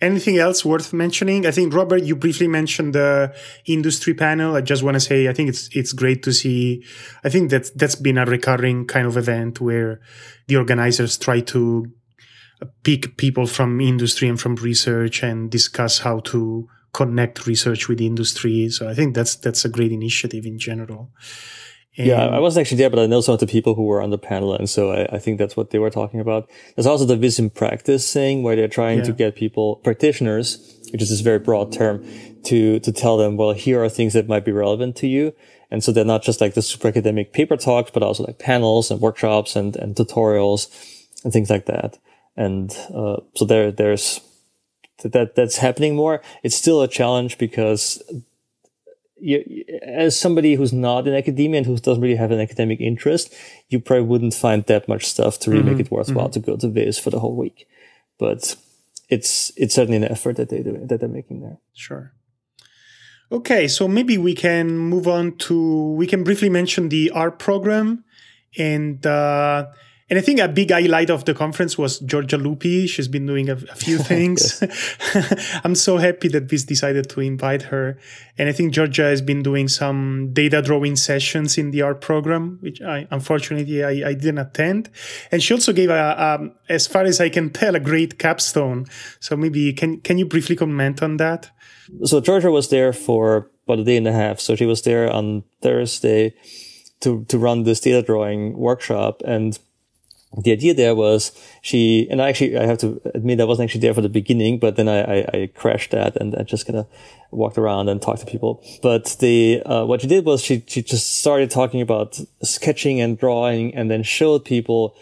Anything 0.03 0.37
else 0.37 0.65
worth 0.65 0.93
mentioning? 0.93 1.47
I 1.47 1.53
think 1.53 1.73
Robert, 1.73 2.03
you 2.03 2.17
briefly 2.17 2.49
mentioned 2.49 2.95
the 2.95 3.33
industry 3.67 4.15
panel. 4.15 4.57
I 4.57 4.61
just 4.61 4.83
want 4.83 4.97
to 4.97 5.01
say 5.01 5.29
I 5.29 5.33
think 5.33 5.49
it's 5.49 5.69
it's 5.73 5.93
great 5.93 6.25
to 6.25 6.33
see. 6.33 6.85
I 7.23 7.29
think 7.29 7.51
that 7.51 7.71
that's 7.77 7.95
been 7.95 8.19
a 8.19 8.25
recurring 8.27 8.87
kind 8.87 9.07
of 9.07 9.17
event 9.17 9.61
where 9.61 10.01
the 10.49 10.57
organizers 10.57 11.17
try 11.17 11.39
to 11.41 11.87
pick 12.83 13.17
people 13.17 13.47
from 13.47 13.81
industry 13.81 14.29
and 14.29 14.41
from 14.41 14.57
research 14.57 15.23
and 15.23 15.51
discuss 15.51 16.01
how 16.01 16.19
to 16.21 16.69
connect 16.93 17.47
research 17.47 17.89
with 17.89 18.01
industry. 18.01 18.69
So 18.71 18.89
I 18.89 18.95
think 18.95 19.15
that's 19.15 19.37
that's 19.37 19.65
a 19.65 19.69
great 19.69 19.93
initiative 19.93 20.45
in 20.45 20.59
general. 20.59 21.11
And 21.99 22.07
yeah, 22.07 22.25
I 22.25 22.39
wasn't 22.39 22.63
actually 22.63 22.79
there, 22.79 22.89
but 22.89 22.99
I 22.99 23.07
know 23.07 23.21
some 23.21 23.35
of 23.35 23.41
the 23.41 23.47
people 23.47 23.75
who 23.75 23.85
were 23.85 24.01
on 24.01 24.11
the 24.11 24.19
panel, 24.19 24.55
and 24.55 24.69
so 24.69 24.93
I, 24.93 25.17
I 25.17 25.19
think 25.19 25.39
that's 25.39 25.57
what 25.57 25.71
they 25.71 25.79
were 25.79 25.91
talking 25.91 26.21
about. 26.21 26.49
There's 26.75 26.87
also 26.87 27.05
the 27.05 27.17
Viz 27.17 27.39
in 27.39 27.51
practice 27.51 28.11
thing 28.11 28.43
where 28.43 28.57
they're 28.57 28.67
trying 28.67 28.99
yeah. 28.99 29.05
to 29.05 29.13
get 29.13 29.37
people, 29.37 29.77
practitioners, 29.77 30.79
which 30.91 31.03
is 31.03 31.11
this 31.11 31.21
very 31.21 31.39
broad 31.39 31.71
term, 31.71 32.03
to 32.45 32.81
to 32.81 32.93
tell 32.93 33.19
them, 33.19 33.37
well, 33.37 33.53
here 33.53 33.83
are 33.85 33.91
things 33.91 34.15
that 34.15 34.27
might 34.27 34.45
be 34.45 34.53
relevant 34.53 34.97
to 34.97 35.07
you. 35.07 35.35
And 35.71 35.83
so 35.83 35.91
they're 35.91 36.05
not 36.05 36.23
just 36.23 36.41
like 36.41 36.55
the 36.55 36.63
super 36.63 36.89
academic 36.89 37.33
paper 37.33 37.57
talks, 37.57 37.91
but 37.91 38.03
also 38.03 38.25
like 38.25 38.39
panels 38.39 38.91
and 38.91 39.01
workshops 39.01 39.57
and, 39.57 39.75
and 39.77 39.97
tutorials 39.97 40.69
and 41.25 41.33
things 41.33 41.49
like 41.49 41.65
that. 41.67 41.99
And 42.37 42.71
uh, 42.95 43.17
so 43.35 43.45
there 43.45 43.73
there's 43.73 44.21
that 45.03 45.35
that's 45.35 45.59
happening 45.59 45.97
more. 45.97 46.23
It's 46.43 46.57
still 46.57 46.83
a 46.83 46.89
challenge 46.89 47.39
because 47.39 48.03
you, 49.23 49.65
as 49.83 50.19
somebody 50.19 50.55
who's 50.55 50.73
not 50.73 51.07
in 51.07 51.15
academia 51.15 51.59
and 51.59 51.67
who 51.67 51.77
doesn't 51.77 52.03
really 52.03 52.17
have 52.17 52.31
an 52.31 52.41
academic 52.41 52.81
interest, 52.81 53.33
you 53.69 53.81
probably 53.81 54.07
wouldn't 54.07 54.35
find 54.35 54.65
that 54.67 54.89
much 54.89 55.07
stuff 55.07 55.39
to 55.41 55.51
really 55.51 55.63
mm-hmm. 55.63 55.73
make 55.73 55.87
it 55.87 55.93
worthwhile 55.93 56.27
mm-hmm. 56.27 56.41
to 56.41 56.47
go 56.47 56.57
to 56.57 56.69
Viz 56.69 56.99
for 56.99 57.11
the 57.11 57.21
whole 57.21 57.37
week. 57.37 57.69
But 58.19 58.57
it's 59.09 59.53
it's 59.57 59.75
certainly 59.75 59.97
an 59.97 60.05
effort 60.05 60.37
that 60.37 60.49
they 60.49 60.63
do 60.63 60.85
that 60.87 61.01
they're 61.01 61.09
making 61.09 61.41
there. 61.41 61.59
Sure. 61.75 62.13
Okay, 63.31 63.67
so 63.67 63.89
maybe 63.89 64.19
we 64.19 64.35
can 64.35 64.77
move 64.77 65.09
on 65.09 65.37
to 65.39 65.93
we 65.93 66.07
can 66.07 66.25
briefly 66.25 66.51
mention 66.51 66.89
the 66.89 67.11
art 67.11 67.39
program 67.39 68.05
and 68.59 69.07
uh, 69.07 69.67
and 70.13 70.19
I 70.19 70.21
think 70.21 70.41
a 70.41 70.49
big 70.49 70.71
highlight 70.71 71.09
of 71.09 71.25
the 71.25 71.33
conference 71.33 71.79
was 71.79 71.99
Giorgia 72.01 72.39
Lupi. 72.39 72.87
She's 72.87 73.09
been 73.09 73.25
doing 73.25 73.49
a, 73.49 73.55
a 73.55 73.75
few 73.75 73.97
things. 74.13 74.63
I'm 75.65 75.75
so 75.75 75.97
happy 75.97 76.29
that 76.29 76.51
we 76.51 76.59
decided 76.59 77.09
to 77.09 77.21
invite 77.23 77.63
her. 77.63 77.99
And 78.37 78.47
I 78.47 78.53
think 78.53 78.75
Giorgia 78.75 79.05
has 79.05 79.23
been 79.23 79.43
doing 79.43 79.69
some 79.69 80.35
data 80.35 80.61
drawing 80.61 80.97
sessions 80.97 81.57
in 81.57 81.71
the 81.71 81.81
art 81.81 82.03
program, 82.03 82.59
which 82.61 82.83
I 82.83 83.09
unfortunately 83.11 83.83
I, 83.83 84.11
I 84.11 84.13
didn't 84.13 84.37
attend. 84.37 84.91
And 85.31 85.43
she 85.43 85.55
also 85.55 85.73
gave 85.73 85.89
a, 85.89 86.23
um, 86.23 86.53
as 86.69 86.87
far 86.87 87.05
as 87.05 87.19
I 87.19 87.31
can 87.31 87.49
tell, 87.49 87.75
a 87.75 87.81
great 87.81 88.19
capstone. 88.19 88.85
So 89.19 89.35
maybe 89.35 89.73
can 89.73 90.03
can 90.03 90.19
you 90.19 90.27
briefly 90.27 90.57
comment 90.57 91.03
on 91.03 91.17
that? 91.17 91.51
So 92.05 92.21
Giorgia 92.21 92.53
was 92.53 92.69
there 92.69 92.93
for 92.93 93.51
about 93.65 93.79
a 93.79 93.85
day 93.85 93.97
and 93.97 94.07
a 94.07 94.13
half. 94.13 94.41
So 94.41 94.57
she 94.57 94.67
was 94.67 94.83
there 94.83 95.11
on 95.11 95.45
Thursday 95.63 96.35
to 97.01 97.25
to 97.29 97.39
run 97.39 97.63
this 97.63 97.81
data 97.81 98.03
drawing 98.03 98.59
workshop 98.59 99.23
and 99.25 99.59
the 100.37 100.53
idea 100.53 100.73
there 100.75 100.95
was 100.95 101.33
she 101.61 102.09
and 102.11 102.23
I 102.23 102.31
actually 102.31 102.57
I 102.57 102.65
have 102.65 102.79
to 102.79 103.01
admit 103.15 103.41
I 103.41 103.45
wasn't 103.45 103.69
actually 103.69 103.83
there 103.83 103.95
for 103.95 104.01
the 104.01 104.09
beginning, 104.09 104.59
but 104.59 104.77
then 104.77 104.89
I, 104.89 105.21
I, 105.21 105.29
I 105.35 105.51
crashed 105.55 105.91
that 105.91 106.17
and 106.17 106.35
I 106.35 106.43
just 106.43 106.67
kind 106.67 106.79
of 106.79 106.87
walked 107.31 107.59
around 107.59 107.89
and 107.89 108.01
talked 108.01 108.21
to 108.21 108.27
people. 108.27 108.65
But 108.83 109.17
the 109.21 109.63
uh, 109.65 109.85
what 109.85 110.01
she 110.01 110.07
did 110.07 110.25
was 110.25 110.43
she 110.43 110.65
she 110.67 110.83
just 110.83 111.19
started 111.19 111.51
talking 111.51 111.81
about 111.81 112.19
sketching 112.43 113.01
and 113.01 113.19
drawing, 113.19 113.75
and 113.75 113.91
then 113.91 114.03
showed 114.03 114.45
people 114.45 114.97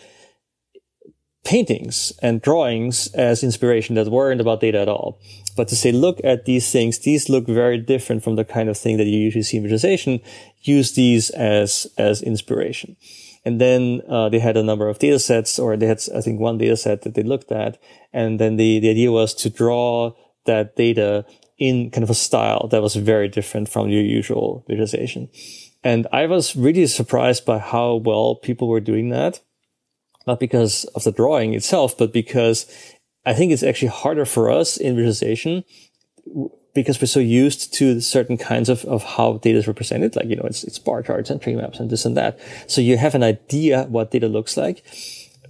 paintings 1.45 2.13
and 2.21 2.43
drawings 2.43 3.07
as 3.15 3.43
inspiration 3.43 3.95
that 3.95 4.09
weren't 4.09 4.41
about 4.41 4.61
data 4.61 4.79
at 4.79 4.89
all. 4.89 5.19
But 5.57 5.69
to 5.69 5.77
say, 5.77 5.91
look 5.91 6.21
at 6.23 6.45
these 6.45 6.71
things, 6.71 6.99
these 6.99 7.29
look 7.29 7.47
very 7.47 7.79
different 7.79 8.23
from 8.23 8.37
the 8.37 8.45
kind 8.45 8.69
of 8.69 8.77
thing 8.77 8.99
that 8.99 9.07
you 9.07 9.19
usually 9.19 9.43
see 9.43 9.57
in 9.57 9.63
visualization. 9.63 10.21
Use 10.63 10.93
these 10.93 11.31
as 11.31 11.87
as 11.97 12.23
inspiration. 12.23 12.97
And 13.45 13.61
then 13.61 14.03
uh, 14.09 14.29
they 14.29 14.39
had 14.39 14.57
a 14.57 14.63
number 14.63 14.89
of 14.89 14.99
data 14.99 15.19
sets, 15.19 15.59
or 15.59 15.77
they 15.77 15.87
had, 15.87 16.03
I 16.15 16.21
think, 16.21 16.41
one 16.41 16.59
data 16.59 16.77
set 16.77 17.03
that 17.03 17.15
they 17.15 17.23
looked 17.23 17.51
at. 17.51 17.79
And 18.13 18.39
then 18.39 18.57
the, 18.57 18.81
the 18.81 18.91
idea 18.91 19.11
was 19.11 19.35
to 19.35 19.51
draw 19.51 20.13
that 20.45 20.77
data 20.77 21.25
in 21.59 21.91
kind 21.91 22.05
of 22.05 22.11
a 22.11 22.15
style 22.15 22.69
that 22.69 22.83
was 22.83 22.97
very 22.97 23.29
different 23.29 23.69
from 23.69 23.89
your 23.89 24.03
usual 24.03 24.65
visualization. 24.69 25.29
And 25.83 26.07
I 26.13 26.27
was 26.27 26.57
really 26.57 26.87
surprised 26.87 27.47
by 27.47 27.59
how 27.59 27.95
well 27.95 28.35
people 28.35 28.69
were 28.69 28.81
doing 28.81 29.09
that. 29.11 29.41
Not 30.27 30.41
because 30.41 30.85
of 30.95 31.05
the 31.05 31.13
drawing 31.13 31.55
itself, 31.55 31.97
but 31.97 32.13
because 32.13 32.67
I 33.25 33.33
think 33.33 33.53
it's 33.53 33.63
actually 33.63 33.89
harder 33.89 34.27
for 34.27 34.51
us 34.51 34.77
in 34.77 34.97
visualization 34.97 35.65
because 36.75 37.01
we're 37.01 37.07
so 37.07 37.21
used 37.21 37.75
to 37.75 38.01
certain 38.01 38.37
kinds 38.37 38.69
of, 38.69 38.85
of 38.85 39.03
how 39.03 39.39
data 39.39 39.59
is 39.59 39.67
represented, 39.67 40.17
like, 40.17 40.27
you 40.27 40.37
know, 40.37 40.45
it's, 40.45 40.65
it's 40.65 40.79
bar 40.79 41.03
charts 41.03 41.31
and 41.31 41.41
tree 41.43 41.57
maps 41.57 41.81
and 41.81 41.91
this 41.91 42.05
and 42.05 42.17
that. 42.17 42.39
So 42.67 42.81
you 42.81 42.97
have 42.97 43.15
an 43.15 43.23
idea 43.23 43.85
what 43.85 44.11
data 44.11 44.29
looks 44.29 44.57
like. 44.57 44.85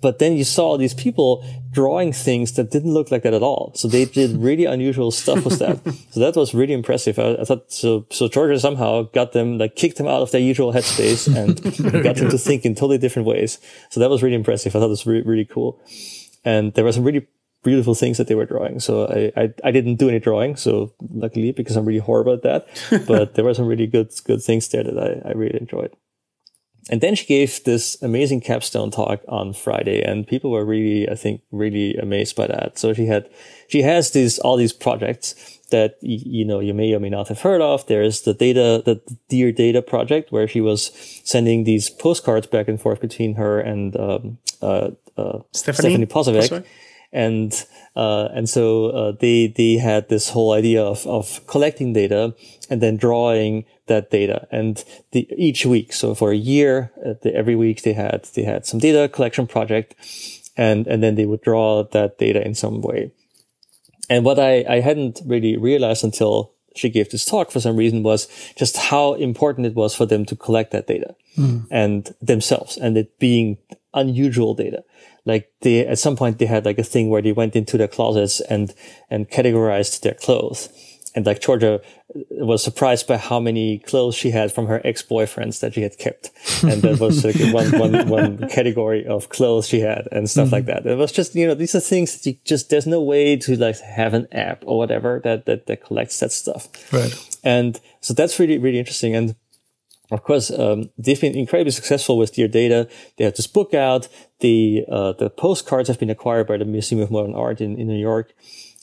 But 0.01 0.19
then 0.19 0.37
you 0.37 0.45
saw 0.45 0.79
these 0.79 0.95
people 0.95 1.45
drawing 1.73 2.13
things 2.13 2.53
that 2.53 2.71
didn't 2.71 2.93
look 2.93 3.11
like 3.11 3.23
that 3.23 3.35
at 3.35 3.43
all. 3.43 3.73
So 3.75 3.87
they 3.87 4.07
did 4.07 4.37
really 4.37 4.65
unusual 4.65 5.11
stuff 5.11 5.45
with 5.45 5.59
that. 5.59 5.79
so 6.11 6.21
that 6.21 6.37
was 6.37 6.55
really 6.55 6.73
impressive. 6.73 7.19
I, 7.19 7.35
I, 7.35 7.45
thought 7.45 7.71
so. 7.71 8.07
So 8.11 8.29
Giorgia 8.29 8.59
somehow 8.59 9.03
got 9.03 9.33
them, 9.33 9.59
like 9.59 9.77
kicked 9.77 9.99
them 9.99 10.07
out 10.07 10.23
of 10.23 10.31
their 10.31 10.41
usual 10.41 10.73
headspace 10.73 11.29
and 11.35 11.63
got 12.03 12.17
them 12.17 12.31
to 12.31 12.39
think 12.39 12.65
in 12.65 12.75
totally 12.75 12.99
different 12.99 13.29
ways. 13.29 13.59
So 13.91 14.01
that 14.01 14.09
was 14.09 14.23
really 14.23 14.37
impressive. 14.37 14.75
I 14.75 14.79
thought 14.79 14.87
it 14.87 14.89
was 14.89 15.07
really, 15.07 15.23
really 15.23 15.45
cool. 15.45 15.79
And 16.45 16.73
there 16.73 16.85
were 16.85 16.93
some 16.93 17.05
really 17.05 17.27
beautiful 17.63 17.95
things 17.95 18.19
that 18.19 18.27
they 18.27 18.35
were 18.35 18.47
drawing. 18.47 18.81
So 18.81 19.07
I, 19.07 19.33
I, 19.41 19.55
I, 19.65 19.71
didn't 19.71 19.97
do 19.97 20.09
any 20.09 20.19
drawing. 20.19 20.57
So 20.57 20.93
luckily, 21.11 21.53
because 21.53 21.77
I'm 21.77 21.85
really 21.85 22.01
horrible 22.01 22.33
at 22.33 22.43
that, 22.43 22.67
but 23.07 23.35
there 23.35 23.45
were 23.45 23.55
some 23.55 23.67
really 23.67 23.87
good, 23.87 24.11
good 24.25 24.43
things 24.43 24.69
there 24.69 24.85
that 24.85 24.99
I, 24.99 25.29
I 25.29 25.33
really 25.33 25.61
enjoyed. 25.61 25.95
And 26.89 27.01
then 27.01 27.15
she 27.15 27.27
gave 27.27 27.63
this 27.65 28.01
amazing 28.03 28.41
capstone 28.41 28.91
talk 28.91 29.21
on 29.29 29.53
Friday 29.53 30.03
and 30.03 30.27
people 30.27 30.51
were 30.51 30.65
really, 30.65 31.09
I 31.09 31.15
think, 31.15 31.43
really 31.53 31.95
amazed 31.97 32.35
by 32.35 32.47
that. 32.47 32.79
So 32.79 32.95
she 32.95 33.07
had, 33.07 33.29
she 33.69 33.83
has 33.83 34.13
these, 34.13 34.39
all 34.39 34.57
these 34.57 34.73
projects 34.73 35.59
that, 35.71 35.99
you 36.01 36.45
know, 36.45 36.59
you 36.59 36.73
may 36.73 36.93
or 36.95 36.99
may 36.99 37.11
not 37.11 37.29
have 37.29 37.43
heard 37.43 37.61
of. 37.61 37.87
There's 37.87 38.23
the 38.23 38.35
data, 38.35 38.83
the 38.85 39.01
Dear 39.29 39.53
Data 39.53 39.83
project 39.83 40.33
where 40.33 40.49
she 40.49 40.61
was 40.61 40.91
sending 41.23 41.65
these 41.65 41.91
postcards 41.91 42.47
back 42.47 42.67
and 42.67 42.81
forth 42.81 43.01
between 43.01 43.35
her 43.35 43.61
and, 43.61 43.95
um, 43.97 44.39
uh, 44.63 44.91
uh, 45.17 45.41
Stephanie, 45.53 46.07
Stefanie 46.07 46.09
Posavec 46.09 46.65
and 47.13 47.67
uh, 47.97 48.29
and 48.33 48.49
so 48.49 48.87
uh, 48.87 49.13
they 49.19 49.49
they 49.49 49.77
had 49.77 50.09
this 50.09 50.31
whole 50.31 50.53
idea 50.53 50.83
of 50.83 51.07
of 51.07 51.45
collecting 51.47 51.93
data 51.93 52.35
and 52.69 52.81
then 52.81 52.97
drawing 52.97 53.65
that 53.87 54.11
data. 54.11 54.47
And 54.51 54.83
the, 55.13 55.29
each 55.37 55.67
week 55.67 55.93
so 55.93 56.15
for 56.15 56.31
a 56.31 56.37
year 56.37 56.93
uh, 57.05 57.15
the, 57.23 57.35
every 57.35 57.57
week 57.57 57.83
they 57.83 57.93
had 57.93 58.25
they 58.35 58.45
had 58.45 58.65
some 58.65 58.79
data 58.79 59.09
collection 59.09 59.47
project 59.47 59.95
and 60.57 60.87
and 60.87 61.03
then 61.03 61.17
they 61.17 61.27
would 61.27 61.43
draw 61.43 61.83
that 61.83 62.19
data 62.19 62.45
in 62.45 62.55
some 62.55 62.81
way. 62.81 63.13
And 64.09 64.25
what 64.25 64.39
I 64.39 64.65
I 64.69 64.81
hadn't 64.81 65.21
really 65.27 65.57
realized 65.57 66.05
until 66.05 66.53
she 66.77 66.89
gave 66.89 67.11
this 67.11 67.25
talk 67.25 67.51
for 67.51 67.59
some 67.59 67.77
reason 67.77 68.05
was 68.05 68.29
just 68.57 68.77
how 68.77 69.15
important 69.15 69.67
it 69.67 69.75
was 69.75 69.95
for 69.95 70.07
them 70.07 70.25
to 70.25 70.37
collect 70.37 70.71
that 70.71 70.87
data 70.87 71.17
mm. 71.37 71.67
and 71.69 72.15
themselves 72.23 72.77
and 72.77 72.97
it 72.97 73.19
being 73.19 73.59
unusual 73.93 74.55
data 74.55 74.85
like 75.25 75.51
they 75.61 75.87
at 75.87 75.99
some 75.99 76.17
point 76.17 76.39
they 76.39 76.47
had 76.47 76.65
like 76.65 76.79
a 76.79 76.85
thing 76.85 77.11
where 77.11 77.23
they 77.23 77.33
went 77.33 77.57
into 77.57 77.77
their 77.77 77.89
closets 77.89 78.41
and 78.41 78.75
and 79.11 79.31
categorized 79.31 80.01
their 80.01 80.15
clothes 80.15 80.69
and 81.15 81.27
like 81.27 81.41
Giorgia 81.41 81.83
was 82.31 82.63
surprised 82.63 83.07
by 83.07 83.17
how 83.17 83.41
many 83.41 83.79
clothes 83.79 84.15
she 84.15 84.31
had 84.31 84.53
from 84.53 84.67
her 84.67 84.81
ex-boyfriends 84.85 85.61
that 85.61 85.75
she 85.75 85.83
had 85.83 85.99
kept. 85.99 86.31
And 86.63 86.83
that 86.83 86.99
was 86.99 87.25
like 87.25 87.37
one, 87.53 87.79
one, 87.79 88.09
one 88.09 88.49
category 88.49 89.07
of 89.07 89.29
clothes 89.29 89.69
she 89.69 89.81
had 89.81 90.09
and 90.13 90.29
stuff 90.29 90.47
mm-hmm. 90.47 90.55
like 90.55 90.67
that. 90.67 90.87
It 90.87 90.97
was 90.97 91.13
just, 91.13 91.35
you 91.35 91.47
know, 91.47 91.55
these 91.55 91.75
are 91.75 91.81
things 91.81 92.17
that 92.17 92.29
you 92.29 92.37
just, 92.45 92.71
there's 92.71 92.87
no 92.87 93.01
way 93.03 93.37
to 93.37 93.57
like 93.57 93.79
have 93.81 94.15
an 94.15 94.27
app 94.33 94.63
or 94.67 94.79
whatever 94.79 95.21
that, 95.25 95.47
that, 95.47 95.67
that 95.67 95.85
collects 95.85 96.19
that 96.21 96.33
stuff. 96.33 96.69
Right. 96.93 97.15
And 97.45 97.81
so 98.01 98.15
that's 98.15 98.39
really, 98.39 98.59
really 98.59 98.79
interesting. 98.79 99.15
And 99.15 99.37
of 100.11 100.23
course, 100.23 100.51
um, 100.51 100.91
they've 100.99 101.21
been 101.21 101.37
incredibly 101.37 101.71
successful 101.71 102.19
with 102.19 102.35
their 102.35 102.49
Data. 102.49 102.89
They 103.17 103.25
have 103.25 103.37
this 103.37 103.47
book 103.47 103.75
out. 103.75 104.09
The 104.41 104.85
uh, 104.91 105.13
the 105.13 105.31
postcards 105.31 105.89
have 105.89 105.99
been 105.99 106.11
acquired 106.11 106.47
by 106.47 106.57
the 106.57 106.65
Museum 106.65 107.01
of 107.01 107.11
Modern 107.11 107.35
Art 107.35 107.61
in, 107.61 107.79
in 107.79 107.87
New 107.87 108.01
York, 108.01 108.33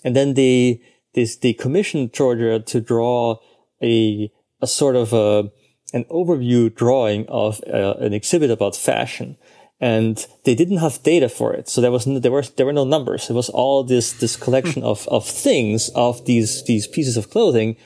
and 0.04 0.16
then 0.16 0.36
they 0.36 0.82
this 1.14 1.36
they 1.36 1.54
commissioned 1.54 2.14
Giorgia 2.14 2.66
to 2.66 2.82
draw 2.82 3.38
a 3.82 4.32
a 4.62 4.68
sort 4.68 4.96
of 4.96 5.14
a 5.14 5.52
an 5.94 6.04
overview 6.06 6.74
drawing 6.74 7.26
of 7.28 7.62
uh, 7.74 7.96
an 8.00 8.14
exhibit 8.14 8.52
about 8.52 8.76
fashion 8.76 9.38
and 9.80 10.26
they 10.44 10.56
didn't 10.56 10.78
have 10.78 11.04
data 11.04 11.30
for 11.30 11.54
it. 11.54 11.70
So 11.70 11.82
there 11.82 11.92
was 11.92 12.08
no, 12.08 12.20
there 12.20 12.32
were 12.32 12.42
there 12.42 12.66
were 12.66 12.74
no 12.74 12.86
numbers. 12.86 13.30
It 13.30 13.34
was 13.34 13.50
all 13.50 13.84
this 13.84 14.14
this 14.14 14.36
collection 14.36 14.84
of 14.84 15.08
of 15.08 15.28
things 15.28 15.90
of 15.90 16.26
these 16.26 16.64
these 16.64 16.88
pieces 16.88 17.18
of 17.18 17.30
clothing, 17.30 17.78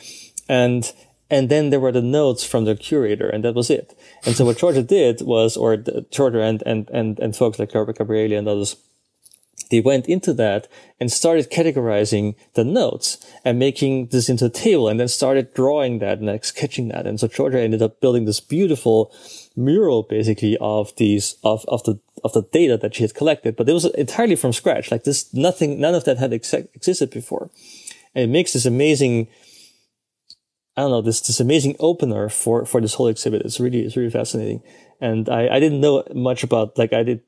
and 0.47 0.91
and 1.31 1.47
then 1.49 1.69
there 1.69 1.79
were 1.79 1.93
the 1.93 2.01
notes 2.01 2.43
from 2.43 2.65
the 2.65 2.75
curator, 2.75 3.29
and 3.29 3.45
that 3.45 3.55
was 3.55 3.69
it. 3.69 3.97
And 4.25 4.35
so 4.35 4.43
what 4.43 4.57
Giorgia 4.57 4.85
did 4.85 5.21
was, 5.21 5.55
or 5.55 5.77
Giorgia 5.77 6.47
and, 6.47 6.61
and, 6.65 6.89
and, 6.89 7.17
and 7.19 7.35
folks 7.35 7.57
like 7.57 7.71
Herbert 7.71 7.97
Gabrieli 7.97 8.37
and 8.37 8.49
others, 8.49 8.75
they 9.69 9.79
went 9.79 10.07
into 10.07 10.33
that 10.33 10.67
and 10.99 11.09
started 11.09 11.49
categorizing 11.49 12.35
the 12.55 12.65
notes 12.65 13.25
and 13.45 13.57
making 13.57 14.07
this 14.07 14.27
into 14.27 14.45
a 14.45 14.49
table 14.49 14.89
and 14.89 14.99
then 14.99 15.07
started 15.07 15.53
drawing 15.53 15.99
that 15.99 16.17
and 16.17 16.27
like 16.27 16.43
sketching 16.43 16.89
that. 16.89 17.07
And 17.07 17.17
so 17.17 17.29
Giorgia 17.29 17.63
ended 17.63 17.81
up 17.81 18.01
building 18.01 18.25
this 18.25 18.41
beautiful 18.41 19.13
mural 19.55 20.03
basically 20.03 20.57
of 20.59 20.93
these, 20.97 21.37
of, 21.45 21.63
of 21.69 21.81
the, 21.83 21.97
of 22.25 22.33
the 22.33 22.43
data 22.51 22.75
that 22.77 22.95
she 22.95 23.03
had 23.03 23.13
collected, 23.13 23.55
but 23.55 23.69
it 23.69 23.73
was 23.73 23.85
entirely 23.85 24.35
from 24.35 24.51
scratch. 24.51 24.91
Like 24.91 25.05
this, 25.05 25.33
nothing, 25.33 25.79
none 25.79 25.95
of 25.95 26.03
that 26.03 26.17
had 26.17 26.33
ex- 26.33 26.53
existed 26.53 27.09
before. 27.09 27.49
And 28.13 28.25
it 28.25 28.33
makes 28.33 28.51
this 28.51 28.65
amazing, 28.65 29.29
I 30.81 30.85
don't 30.85 30.91
know, 30.91 31.01
this, 31.01 31.21
this 31.21 31.39
amazing 31.39 31.75
opener 31.79 32.27
for, 32.27 32.65
for 32.65 32.81
this 32.81 32.95
whole 32.95 33.07
exhibit. 33.07 33.43
It's 33.43 33.59
really, 33.59 33.81
it's 33.81 33.95
really 33.95 34.09
fascinating. 34.09 34.63
And 34.99 35.29
I, 35.29 35.47
I 35.47 35.59
didn't 35.59 35.79
know 35.79 36.03
much 36.15 36.43
about, 36.43 36.75
like, 36.75 36.91
I 36.91 37.03
did 37.03 37.21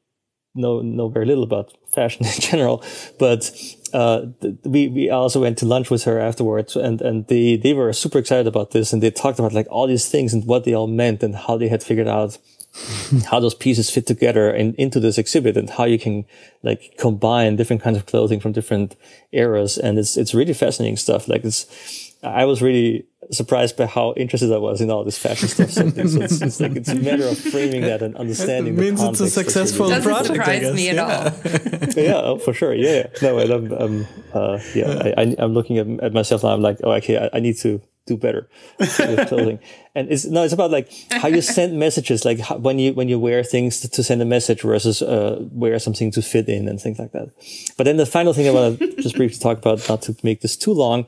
know, 0.56 0.82
know 0.82 1.08
very 1.08 1.28
little 1.28 1.44
about 1.44 1.72
fashion 1.94 2.26
in 2.26 2.32
general, 2.40 2.84
but, 3.20 3.52
uh, 3.94 4.26
we, 4.64 4.88
we 4.88 5.12
also 5.12 5.40
went 5.40 5.60
to 5.60 5.68
lunch 5.68 5.92
with 5.92 6.06
her 6.06 6.20
afterwards 6.20 6.76
and, 6.76 7.00
and 7.00 7.28
they, 7.28 7.58
they 7.58 7.74
were 7.74 7.94
super 7.94 8.18
excited 8.18 8.48
about 8.48 8.72
this 8.72 8.92
and 8.92 9.04
they 9.04 9.12
talked 9.12 9.38
about 9.38 9.54
like 9.54 9.68
all 9.70 9.86
these 9.86 10.10
things 10.10 10.34
and 10.34 10.48
what 10.48 10.64
they 10.64 10.74
all 10.74 10.88
meant 10.88 11.22
and 11.22 11.36
how 11.36 11.58
they 11.58 11.68
had 11.68 11.84
figured 11.84 12.08
out 12.08 12.40
how 13.30 13.40
those 13.40 13.54
pieces 13.54 13.92
fit 13.92 14.08
together 14.08 14.50
and 14.50 14.74
into 14.76 15.00
this 15.00 15.20
exhibit 15.20 15.56
and 15.56 15.70
how 15.70 15.84
you 15.84 16.00
can 16.00 16.26
like 16.64 16.96
combine 16.98 17.56
different 17.56 17.84
kinds 17.84 17.98
of 17.98 18.08
clothing 18.08 18.40
from 18.40 18.52
different 18.52 18.96
eras. 19.32 19.78
And 19.78 20.00
it's, 20.00 20.18
it's 20.18 20.34
really 20.34 20.54
fascinating 20.54 20.98
stuff. 20.98 21.28
Like 21.28 21.46
it's, 21.46 22.14
I 22.24 22.46
was 22.46 22.62
really 22.62 23.06
surprised 23.32 23.78
by 23.78 23.86
how 23.86 24.14
interested 24.16 24.52
I 24.52 24.58
was 24.58 24.82
in 24.82 24.90
all 24.90 25.04
this 25.04 25.18
fashion 25.18 25.48
stuff. 25.48 25.72
So, 25.72 25.88
it's, 25.96 26.42
it's, 26.42 26.60
like 26.60 26.76
it's 26.76 26.90
a 26.90 26.96
matter 26.96 27.26
of 27.26 27.38
framing 27.38 27.82
that 27.82 28.02
and 28.02 28.16
understanding. 28.16 28.76
It 28.76 28.80
means 28.80 29.02
it's 29.02 29.20
a 29.20 29.30
successful 29.30 29.90
Doesn't 29.90 30.04
project. 30.04 30.36
surprise 30.36 30.74
me 30.74 30.90
at 30.90 30.96
yeah. 30.96 31.06
all. 31.06 32.04
yeah, 32.04 32.14
oh, 32.16 32.38
for 32.38 32.54
sure. 32.54 32.74
Yeah, 32.74 33.08
no, 33.22 33.40
I'm, 33.40 33.72
I'm 33.72 34.08
uh, 34.34 34.60
yeah, 34.76 35.14
I, 35.18 35.36
am 35.40 35.54
looking 35.54 35.78
at, 35.78 35.88
at 36.04 36.14
myself 36.14 36.44
now. 36.44 36.50
I'm 36.50 36.62
like, 36.62 36.78
oh, 36.84 36.92
okay, 36.94 37.18
I, 37.18 37.38
I, 37.38 37.40
need 37.40 37.58
to 37.58 37.82
do 38.06 38.18
better 38.18 38.50
with 38.80 38.96
clothing. 39.28 39.60
and 39.96 40.12
it's 40.12 40.26
no, 40.26 40.44
it's 40.44 40.54
about 40.54 40.72
like 40.72 40.92
how 41.12 41.28
you 41.28 41.42
send 41.42 41.78
messages, 41.80 42.26
like 42.26 42.40
how, 42.40 42.58
when 42.58 42.80
you 42.80 42.94
when 42.94 43.08
you 43.08 43.20
wear 43.20 43.44
things 43.44 43.80
to, 43.82 43.90
to 43.90 44.04
send 44.04 44.22
a 44.22 44.26
message 44.26 44.62
versus 44.62 45.02
uh, 45.02 45.38
wear 45.52 45.78
something 45.80 46.12
to 46.12 46.22
fit 46.22 46.50
in 46.50 46.68
and 46.68 46.82
things 46.82 47.00
like 47.00 47.12
that. 47.12 47.30
But 47.78 47.86
then 47.86 47.98
the 47.98 48.06
final 48.06 48.34
thing 48.34 48.48
I 48.48 48.52
want 48.52 48.80
to 48.80 48.96
just 49.02 49.16
briefly 49.16 49.40
talk 49.40 49.58
about, 49.58 49.88
not 49.88 50.02
to 50.04 50.16
make 50.24 50.42
this 50.42 50.58
too 50.58 50.74
long, 50.74 51.06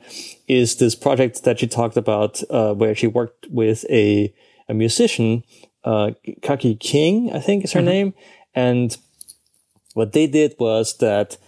is 0.48 0.76
this 0.76 0.94
project 0.94 1.44
that 1.44 1.60
she 1.60 1.66
talked 1.66 1.96
about 1.96 2.42
uh, 2.50 2.74
where 2.74 2.94
she 2.94 3.06
worked 3.06 3.46
with 3.50 3.84
a 3.90 4.32
a 4.68 4.74
musician, 4.74 5.44
uh, 5.84 6.10
Kaki 6.42 6.74
King, 6.76 7.32
I 7.32 7.40
think 7.40 7.64
is 7.64 7.72
her 7.72 7.80
mm-hmm. 7.80 7.88
name, 7.88 8.14
and 8.54 8.96
what 9.94 10.12
they 10.12 10.26
did 10.26 10.54
was 10.58 10.98
that 10.98 11.38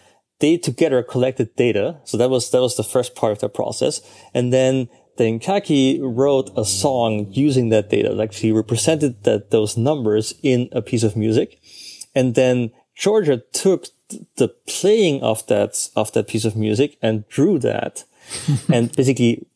they 0.41 0.57
together 0.57 1.03
collected 1.03 1.55
data. 1.57 2.01
So 2.05 2.17
that 2.17 2.31
was, 2.31 2.51
that 2.51 2.61
was 2.61 2.77
the 2.77 2.85
first 2.85 3.15
part 3.15 3.33
of 3.33 3.41
their 3.41 3.49
process. 3.49 4.01
And 4.33 4.53
then 4.53 4.89
then 5.19 5.39
Kaki 5.39 6.01
wrote 6.01 6.51
a 6.57 6.65
song 6.65 7.27
using 7.31 7.69
that 7.69 7.91
data. 7.91 8.13
Like 8.13 8.33
she 8.33 8.53
represented 8.53 9.25
that 9.25 9.51
those 9.51 9.77
numbers 9.77 10.35
in 10.43 10.69
a 10.73 10.81
piece 10.81 11.03
of 11.03 11.17
music. 11.17 11.61
And 12.15 12.35
then 12.35 12.71
Giorgia 12.97 13.43
took 13.53 13.87
the 14.37 14.49
playing 14.67 15.23
of 15.23 15.47
that, 15.49 15.91
of 15.95 16.13
that 16.13 16.29
piece 16.29 16.45
of 16.45 16.57
music 16.57 16.97
and 17.03 17.29
drew 17.29 17.59
that 17.59 18.05
and 18.73 18.95
basically 18.97 19.47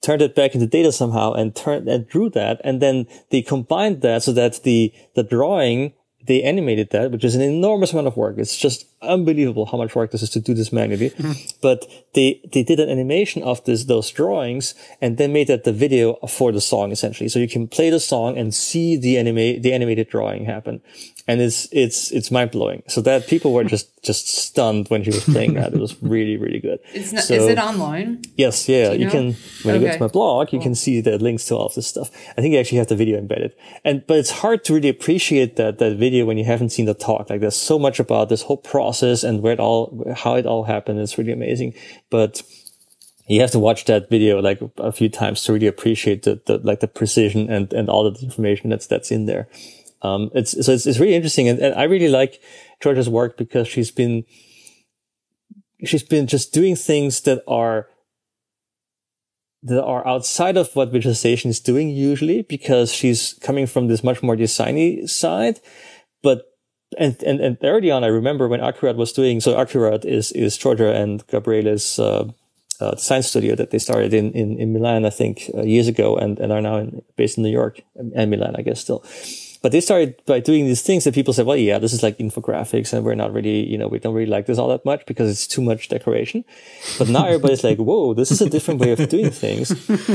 turned 0.00 0.22
it 0.22 0.34
back 0.34 0.54
into 0.54 0.66
data 0.66 0.92
somehow 0.92 1.32
and 1.32 1.54
turned 1.54 1.88
and 1.88 2.06
drew 2.06 2.30
that. 2.30 2.60
And 2.62 2.80
then 2.80 3.06
they 3.30 3.42
combined 3.42 4.02
that 4.02 4.22
so 4.22 4.32
that 4.32 4.62
the, 4.62 4.92
the 5.14 5.24
drawing 5.24 5.94
they 6.26 6.42
animated 6.42 6.90
that, 6.90 7.10
which 7.10 7.24
is 7.24 7.34
an 7.34 7.42
enormous 7.42 7.92
amount 7.92 8.06
of 8.06 8.16
work. 8.16 8.36
It's 8.38 8.56
just 8.56 8.86
unbelievable 9.00 9.66
how 9.66 9.78
much 9.78 9.94
work 9.94 10.10
this 10.10 10.22
is 10.22 10.30
to 10.30 10.40
do 10.40 10.52
this 10.52 10.72
manually. 10.72 11.10
Mm-hmm. 11.10 11.32
But 11.62 11.86
they, 12.14 12.40
they 12.52 12.62
did 12.62 12.80
an 12.80 12.88
animation 12.88 13.42
of 13.42 13.64
this, 13.64 13.84
those 13.84 14.10
drawings 14.10 14.74
and 15.00 15.16
then 15.16 15.32
made 15.32 15.48
that 15.48 15.64
the 15.64 15.72
video 15.72 16.14
for 16.28 16.52
the 16.52 16.60
song 16.60 16.92
essentially. 16.92 17.28
So 17.28 17.38
you 17.38 17.48
can 17.48 17.68
play 17.68 17.90
the 17.90 18.00
song 18.00 18.36
and 18.36 18.54
see 18.54 18.96
the 18.96 19.18
anime, 19.18 19.62
the 19.62 19.72
animated 19.72 20.08
drawing 20.08 20.44
happen 20.44 20.82
and 21.28 21.42
it's 21.42 21.68
it's 21.70 22.10
it's 22.10 22.30
mind 22.30 22.50
blowing. 22.50 22.82
So 22.88 23.02
that 23.02 23.26
people 23.26 23.52
were 23.52 23.62
just 23.62 24.02
just 24.02 24.26
stunned 24.28 24.88
when 24.88 25.04
she 25.04 25.10
was 25.10 25.24
playing 25.24 25.54
that. 25.54 25.74
It 25.74 25.78
was 25.78 25.94
really 26.02 26.38
really 26.38 26.58
good. 26.58 26.80
It's 26.94 27.12
not, 27.12 27.24
so, 27.24 27.34
is 27.34 27.46
it 27.46 27.58
online? 27.58 28.22
Yes, 28.36 28.66
yeah. 28.66 28.92
You, 28.92 29.04
you 29.04 29.10
can 29.10 29.36
when 29.62 29.76
okay. 29.76 29.84
you 29.84 29.90
go 29.90 29.92
to 29.92 30.00
my 30.00 30.08
blog, 30.08 30.52
you 30.52 30.58
cool. 30.58 30.64
can 30.64 30.74
see 30.74 31.02
the 31.02 31.18
links 31.18 31.44
to 31.46 31.56
all 31.56 31.66
of 31.66 31.74
this 31.74 31.86
stuff. 31.86 32.10
I 32.36 32.40
think 32.40 32.54
you 32.54 32.58
actually 32.58 32.78
have 32.78 32.86
the 32.86 32.96
video 32.96 33.18
embedded, 33.18 33.54
and 33.84 34.04
but 34.06 34.16
it's 34.16 34.30
hard 34.30 34.64
to 34.64 34.74
really 34.74 34.88
appreciate 34.88 35.56
that 35.56 35.78
that 35.78 35.96
video 35.96 36.24
when 36.24 36.38
you 36.38 36.44
haven't 36.44 36.70
seen 36.70 36.86
the 36.86 36.94
talk. 36.94 37.28
Like 37.28 37.40
there's 37.40 37.56
so 37.56 37.78
much 37.78 38.00
about 38.00 38.30
this 38.30 38.42
whole 38.42 38.56
process 38.56 39.22
and 39.22 39.42
where 39.42 39.52
it 39.52 39.60
all 39.60 40.14
how 40.16 40.34
it 40.36 40.46
all 40.46 40.64
happened. 40.64 40.98
It's 40.98 41.18
really 41.18 41.32
amazing, 41.32 41.74
but 42.08 42.42
you 43.28 43.42
have 43.42 43.50
to 43.50 43.58
watch 43.58 43.84
that 43.84 44.08
video 44.08 44.40
like 44.40 44.60
a 44.78 44.90
few 44.90 45.10
times 45.10 45.42
to 45.44 45.52
really 45.52 45.66
appreciate 45.66 46.22
the, 46.22 46.40
the 46.46 46.56
like 46.58 46.80
the 46.80 46.88
precision 46.88 47.50
and 47.50 47.70
and 47.74 47.90
all 47.90 48.10
the 48.10 48.18
information 48.24 48.70
that's 48.70 48.86
that's 48.86 49.10
in 49.10 49.26
there. 49.26 49.48
Um, 50.02 50.30
it's, 50.34 50.52
so 50.64 50.72
it's, 50.72 50.86
it's 50.86 50.98
really 50.98 51.14
interesting. 51.14 51.48
And, 51.48 51.58
and 51.58 51.74
I 51.74 51.84
really 51.84 52.08
like 52.08 52.40
Giorgia's 52.82 53.08
work 53.08 53.36
because 53.36 53.66
she's 53.66 53.90
been, 53.90 54.24
she's 55.84 56.02
been 56.02 56.26
just 56.26 56.52
doing 56.52 56.76
things 56.76 57.22
that 57.22 57.42
are, 57.48 57.88
that 59.62 59.82
are 59.82 60.06
outside 60.06 60.56
of 60.56 60.74
what 60.76 60.92
visualization 60.92 61.50
is 61.50 61.58
doing 61.58 61.88
usually 61.88 62.42
because 62.42 62.92
she's 62.92 63.34
coming 63.42 63.66
from 63.66 63.88
this 63.88 64.04
much 64.04 64.22
more 64.22 64.36
designy 64.36 65.08
side. 65.08 65.60
But, 66.22 66.42
and, 66.96 67.20
and, 67.24 67.40
and 67.40 67.58
early 67.62 67.90
on, 67.90 68.04
I 68.04 68.08
remember 68.08 68.46
when 68.46 68.60
Accurat 68.60 68.96
was 68.96 69.12
doing, 69.12 69.40
so 69.40 69.56
Accurat 69.56 70.04
is, 70.04 70.30
is 70.32 70.56
Giorgia 70.56 70.94
and 70.94 71.26
Gabriele's, 71.26 71.98
uh, 71.98 72.28
uh, 72.80 72.94
science 72.94 73.26
studio 73.26 73.56
that 73.56 73.70
they 73.70 73.78
started 73.78 74.14
in, 74.14 74.30
in, 74.32 74.58
in 74.60 74.72
Milan, 74.72 75.04
I 75.04 75.10
think, 75.10 75.50
uh, 75.52 75.62
years 75.62 75.88
ago 75.88 76.16
and, 76.16 76.38
and 76.38 76.52
are 76.52 76.60
now 76.60 76.76
in, 76.76 77.02
based 77.16 77.36
in 77.36 77.42
New 77.42 77.50
York 77.50 77.80
and 77.96 78.30
Milan, 78.30 78.54
I 78.56 78.62
guess 78.62 78.80
still. 78.80 79.04
But 79.60 79.72
they 79.72 79.80
started 79.80 80.22
by 80.24 80.38
doing 80.40 80.66
these 80.66 80.82
things 80.82 81.04
that 81.04 81.14
people 81.14 81.34
said, 81.34 81.46
well, 81.46 81.56
yeah, 81.56 81.78
this 81.78 81.92
is 81.92 82.02
like 82.02 82.18
infographics 82.18 82.92
and 82.92 83.04
we're 83.04 83.16
not 83.16 83.32
really, 83.32 83.68
you 83.68 83.76
know, 83.76 83.88
we 83.88 83.98
don't 83.98 84.14
really 84.14 84.30
like 84.30 84.46
this 84.46 84.58
all 84.58 84.68
that 84.68 84.84
much 84.84 85.04
because 85.06 85.28
it's 85.28 85.48
too 85.48 85.62
much 85.62 85.88
decoration. 85.88 86.44
But 86.96 87.08
now 87.08 87.26
everybody's 87.26 87.64
like, 87.64 87.78
whoa, 87.78 88.14
this 88.14 88.30
is 88.30 88.40
a 88.40 88.48
different 88.48 88.80
way 88.80 88.92
of 88.92 89.08
doing 89.08 89.30
things. 89.30 89.70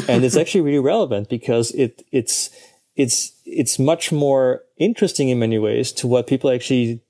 And 0.08 0.24
it's 0.24 0.38
actually 0.38 0.62
really 0.62 0.80
relevant 0.80 1.30
because 1.30 1.72
it, 1.72 2.04
it's, 2.12 2.52
it's, 2.96 3.34
it's 3.46 3.78
much 3.78 4.14
more 4.14 4.62
interesting 4.78 5.28
in 5.28 5.40
many 5.40 5.60
ways 5.60 5.92
to 5.94 6.08
what 6.08 6.26
people 6.28 6.50
actually 6.50 7.02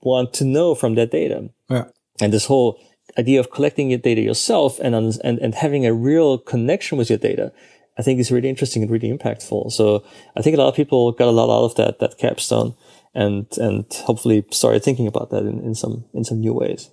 want 0.00 0.32
to 0.34 0.44
know 0.44 0.76
from 0.76 0.94
that 0.94 1.10
data. 1.10 1.50
Yeah. 1.68 1.86
And 2.20 2.32
this 2.32 2.46
whole 2.46 2.78
idea 3.18 3.40
of 3.40 3.50
collecting 3.50 3.90
your 3.90 3.98
data 3.98 4.20
yourself 4.20 4.78
and, 4.78 4.94
and, 4.94 5.38
and 5.40 5.54
having 5.54 5.86
a 5.86 5.92
real 5.92 6.38
connection 6.38 6.98
with 6.98 7.10
your 7.10 7.18
data 7.18 7.52
I 7.98 8.02
think 8.02 8.20
is 8.20 8.32
really 8.32 8.48
interesting 8.48 8.82
and 8.82 8.90
really 8.90 9.12
impactful. 9.12 9.72
So 9.72 10.04
I 10.36 10.42
think 10.42 10.54
a 10.54 10.58
lot 10.58 10.68
of 10.68 10.74
people 10.74 11.12
got 11.12 11.28
a 11.28 11.32
lot 11.32 11.54
out 11.54 11.64
of 11.64 11.74
that, 11.76 11.98
that 11.98 12.18
capstone 12.18 12.74
and, 13.14 13.46
and 13.58 13.84
hopefully 14.04 14.44
started 14.50 14.82
thinking 14.82 15.06
about 15.06 15.30
that 15.30 15.44
in, 15.44 15.60
in 15.60 15.74
some, 15.74 16.04
in 16.14 16.24
some 16.24 16.40
new 16.40 16.54
ways. 16.54 16.90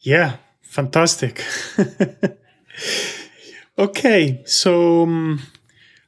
Yeah. 0.00 0.36
Fantastic. 0.62 1.44
okay. 3.78 4.42
So, 4.44 5.02
um, 5.02 5.40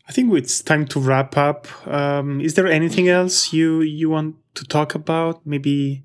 I 0.09 0.13
think 0.13 0.35
it's 0.35 0.61
time 0.61 0.87
to 0.89 1.01
wrap 1.01 1.37
up. 1.37 1.69
Um, 1.87 2.41
is 2.41 2.55
there 2.55 2.67
anything 2.67 3.09
else 3.09 3.53
you, 3.53 3.81
you 3.81 4.11
want 4.11 4.37
to 4.55 4.65
talk 4.65 4.95
about? 4.95 5.47
Maybe 5.47 6.05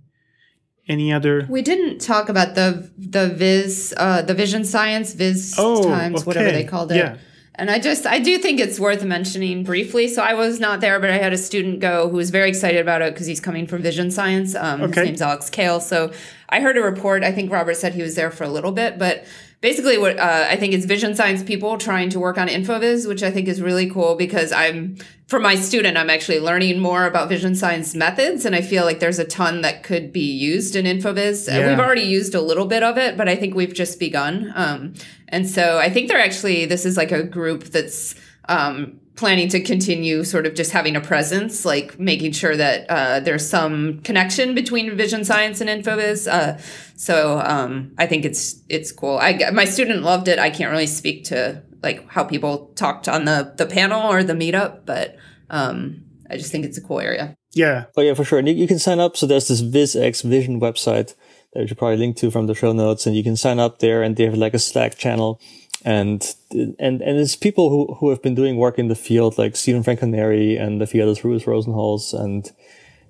any 0.87 1.11
other 1.11 1.47
we 1.49 1.61
didn't 1.61 1.99
talk 1.99 2.29
about 2.29 2.55
the 2.55 2.91
the 2.97 3.29
viz 3.29 3.93
uh 3.97 4.21
the 4.21 4.33
vision 4.33 4.63
science 4.63 5.13
viz 5.13 5.55
oh, 5.57 5.83
times 5.83 6.21
okay. 6.21 6.25
whatever 6.25 6.51
they 6.51 6.63
called 6.63 6.91
it 6.91 6.97
yeah. 6.97 7.17
And 7.57 7.71
I 7.71 7.79
just, 7.79 8.05
I 8.05 8.19
do 8.19 8.37
think 8.37 8.59
it's 8.59 8.79
worth 8.79 9.03
mentioning 9.03 9.63
briefly. 9.63 10.07
So 10.07 10.21
I 10.21 10.33
was 10.33 10.59
not 10.59 10.81
there, 10.81 10.99
but 10.99 11.09
I 11.09 11.17
had 11.17 11.33
a 11.33 11.37
student 11.37 11.79
go 11.79 12.09
who 12.09 12.17
was 12.17 12.29
very 12.29 12.49
excited 12.49 12.81
about 12.81 13.01
it 13.01 13.13
because 13.13 13.27
he's 13.27 13.39
coming 13.39 13.65
from 13.65 13.81
vision 13.81 14.11
science. 14.11 14.55
Um, 14.55 14.81
okay. 14.81 15.01
His 15.01 15.05
name's 15.07 15.21
Alex 15.21 15.49
Kale. 15.49 15.79
So 15.79 16.11
I 16.49 16.59
heard 16.59 16.77
a 16.77 16.81
report. 16.81 17.23
I 17.23 17.31
think 17.31 17.51
Robert 17.51 17.75
said 17.75 17.93
he 17.93 18.01
was 18.01 18.15
there 18.15 18.29
for 18.29 18.43
a 18.43 18.49
little 18.49 18.71
bit, 18.71 18.99
but 18.99 19.25
basically 19.65 19.97
what 19.97 20.19
uh, 20.19 20.45
I 20.47 20.57
think 20.57 20.75
is 20.75 20.85
vision 20.85 21.15
science 21.15 21.41
people 21.41 21.79
trying 21.79 22.11
to 22.11 22.19
work 22.19 22.37
on 22.37 22.47
InfoVis, 22.47 23.07
which 23.07 23.23
I 23.23 23.31
think 23.31 23.47
is 23.47 23.63
really 23.63 23.89
cool 23.89 24.13
because 24.13 24.51
I'm, 24.51 24.97
for 25.25 25.39
my 25.39 25.55
student, 25.55 25.97
I'm 25.97 26.11
actually 26.11 26.39
learning 26.39 26.77
more 26.79 27.07
about 27.07 27.29
vision 27.29 27.55
science 27.55 27.95
methods. 27.95 28.45
And 28.45 28.55
I 28.55 28.61
feel 28.61 28.85
like 28.85 28.99
there's 28.99 29.17
a 29.17 29.25
ton 29.25 29.61
that 29.61 29.81
could 29.81 30.13
be 30.13 30.19
used 30.19 30.75
in 30.75 30.85
InfoVis. 30.85 31.47
Yeah. 31.47 31.67
We've 31.67 31.79
already 31.79 32.03
used 32.03 32.35
a 32.35 32.41
little 32.41 32.67
bit 32.67 32.83
of 32.83 32.99
it, 32.99 33.17
but 33.17 33.27
I 33.27 33.35
think 33.35 33.55
we've 33.55 33.73
just 33.73 33.99
begun. 33.99 34.53
Um, 34.53 34.93
and 35.29 35.49
so 35.49 35.79
I 35.79 35.89
think 35.89 36.09
they're 36.09 36.19
actually, 36.19 36.65
this 36.65 36.85
is 36.85 36.95
like 36.95 37.11
a 37.11 37.23
group 37.23 37.63
that's, 37.63 38.13
um, 38.47 38.99
planning 39.15 39.47
to 39.49 39.61
continue 39.61 40.23
sort 40.23 40.45
of 40.45 40.55
just 40.55 40.71
having 40.71 40.95
a 40.95 41.01
presence, 41.01 41.63
like 41.65 41.97
making 41.97 42.33
sure 42.33 42.55
that 42.55 42.89
uh, 42.89 43.19
there's 43.21 43.47
some 43.47 44.01
connection 44.01 44.53
between 44.53 44.95
vision 44.97 45.23
science 45.23 45.61
and 45.61 45.69
InfoVis. 45.69 46.27
Uh, 46.27 46.57
so 46.95 47.39
um, 47.39 47.93
I 47.97 48.07
think 48.07 48.25
it's 48.25 48.61
it's 48.69 48.91
cool. 48.91 49.17
I 49.17 49.51
my 49.51 49.65
student 49.65 50.03
loved 50.03 50.27
it. 50.27 50.39
I 50.39 50.49
can't 50.49 50.71
really 50.71 50.87
speak 50.87 51.25
to 51.25 51.63
like 51.81 52.07
how 52.09 52.23
people 52.23 52.67
talked 52.75 53.07
on 53.07 53.25
the 53.25 53.53
the 53.57 53.65
panel 53.65 54.11
or 54.11 54.23
the 54.23 54.33
meetup, 54.33 54.85
but 54.85 55.15
um, 55.49 56.03
I 56.29 56.37
just 56.37 56.51
think 56.51 56.65
it's 56.65 56.77
a 56.77 56.81
cool 56.81 56.99
area. 56.99 57.35
Yeah. 57.53 57.85
Oh 57.95 58.01
yeah, 58.01 58.13
for 58.13 58.25
sure. 58.25 58.39
And 58.39 58.47
you, 58.47 58.53
you 58.53 58.67
can 58.67 58.79
sign 58.79 58.99
up. 58.99 59.15
So 59.15 59.25
there's 59.25 59.47
this 59.47 59.61
VisX 59.61 60.23
Vision 60.23 60.59
website 60.59 61.15
that 61.53 61.61
you 61.61 61.67
should 61.67 61.77
probably 61.77 61.97
link 61.97 62.17
to 62.17 62.29
from 62.29 62.47
the 62.47 62.53
show 62.53 62.73
notes, 62.73 63.05
and 63.05 63.15
you 63.15 63.23
can 63.23 63.37
sign 63.37 63.59
up 63.59 63.79
there. 63.79 64.03
And 64.03 64.15
they 64.15 64.25
have 64.25 64.35
like 64.35 64.53
a 64.53 64.59
Slack 64.59 64.97
channel, 64.97 65.39
and 65.85 66.35
and 66.49 67.01
and 67.01 67.19
it's 67.19 67.35
people 67.35 67.69
who 67.69 67.93
who 67.95 68.09
have 68.09 68.21
been 68.21 68.35
doing 68.35 68.57
work 68.57 68.77
in 68.77 68.87
the 68.87 68.95
field, 68.95 69.37
like 69.37 69.55
Steven 69.55 69.83
Franconeri 69.83 70.59
and 70.59 70.81
the 70.81 70.87
Fialis 70.87 71.23
Ruiz 71.23 71.43
Rosenholtz 71.43 72.13
and 72.13 72.51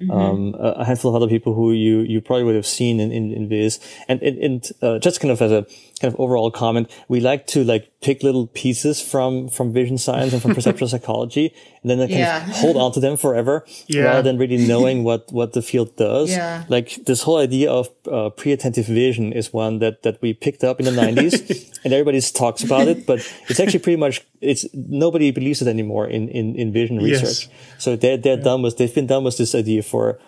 Mm-hmm. 0.01 0.11
Um, 0.11 0.55
a 0.59 0.84
handful 0.84 1.15
of 1.15 1.21
other 1.21 1.30
people 1.30 1.53
who 1.53 1.71
you, 1.71 1.99
you 2.01 2.19
probably 2.19 2.43
would 2.43 2.55
have 2.55 2.65
seen 2.65 2.99
in, 2.99 3.13
in, 3.13 3.32
in 3.32 3.47
Viz. 3.47 3.80
And, 4.09 4.21
and, 4.21 4.38
and 4.39 4.71
uh, 4.82 4.99
just 4.99 5.21
kind 5.21 5.32
of 5.32 5.41
as 5.41 5.53
a 5.53 5.65
kind 6.02 6.14
of 6.14 6.20
overall 6.20 6.52
comment, 6.52 6.91
we 7.08 7.20
like 7.20 7.48
to 7.48 7.64
like 7.64 7.91
pick 8.02 8.22
little 8.22 8.48
pieces 8.48 9.02
from, 9.02 9.48
from 9.48 9.72
vision 9.72 9.98
science 9.98 10.34
and 10.34 10.41
from 10.41 10.54
perceptual 10.56 10.88
psychology 10.88 11.54
and 11.82 11.89
then 11.89 12.00
kind 12.00 12.12
yeah. 12.12 12.50
of 12.50 12.56
hold 12.56 12.76
on 12.76 12.91
to 12.91 13.00
them 13.00 13.16
forever 13.16 13.66
yeah. 13.88 14.04
rather 14.04 14.22
than 14.22 14.38
really 14.38 14.58
knowing 14.68 15.04
what, 15.04 15.32
what 15.32 15.54
the 15.54 15.62
field 15.62 15.96
does. 15.96 16.32
Yeah. 16.32 16.66
Like 16.68 16.96
this 17.06 17.22
whole 17.22 17.38
idea 17.38 17.72
of 17.72 17.89
uh, 18.12 18.30
pre-attentive 18.30 18.86
vision 18.86 19.32
is 19.32 19.54
one 19.54 19.80
that, 19.80 20.04
that 20.04 20.22
we 20.22 20.34
picked 20.34 20.64
up 20.64 20.80
in 20.80 20.86
the 20.86 20.91
nineties 20.91 21.34
and 21.84 21.93
everybody 21.93 22.20
talks 22.22 22.64
about 22.64 22.88
it, 22.88 23.06
but 23.06 23.20
it's 23.48 23.60
actually 23.60 23.80
pretty 23.80 23.98
much, 23.98 24.22
it's, 24.41 24.66
nobody 24.74 25.32
believes 25.32 25.62
it 25.62 25.68
anymore 25.68 26.08
in, 26.08 26.28
in, 26.30 26.56
in 26.56 26.74
vision 26.74 26.98
research. 26.98 27.48
Yes. 27.48 27.84
So 27.84 27.96
they're, 27.96 28.18
they're 28.18 28.38
yeah. 28.38 28.43
done 28.43 28.62
with, 28.62 28.78
they've 28.78 28.93
been 28.93 29.08
done 29.08 29.24
with 29.24 29.38
this 29.38 29.56
idea 29.56 29.82
for 29.82 30.20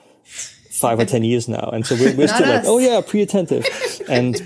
five 0.78 1.00
or 1.00 1.06
ten 1.06 1.24
years 1.24 1.48
now. 1.48 1.70
And 1.74 1.86
so 1.86 1.96
we're, 1.96 2.16
we're 2.16 2.28
still 2.28 2.48
us. 2.48 2.64
like, 2.64 2.66
oh 2.66 2.78
yeah, 2.78 3.02
pre-attentive. 3.06 3.66
And 4.10 4.42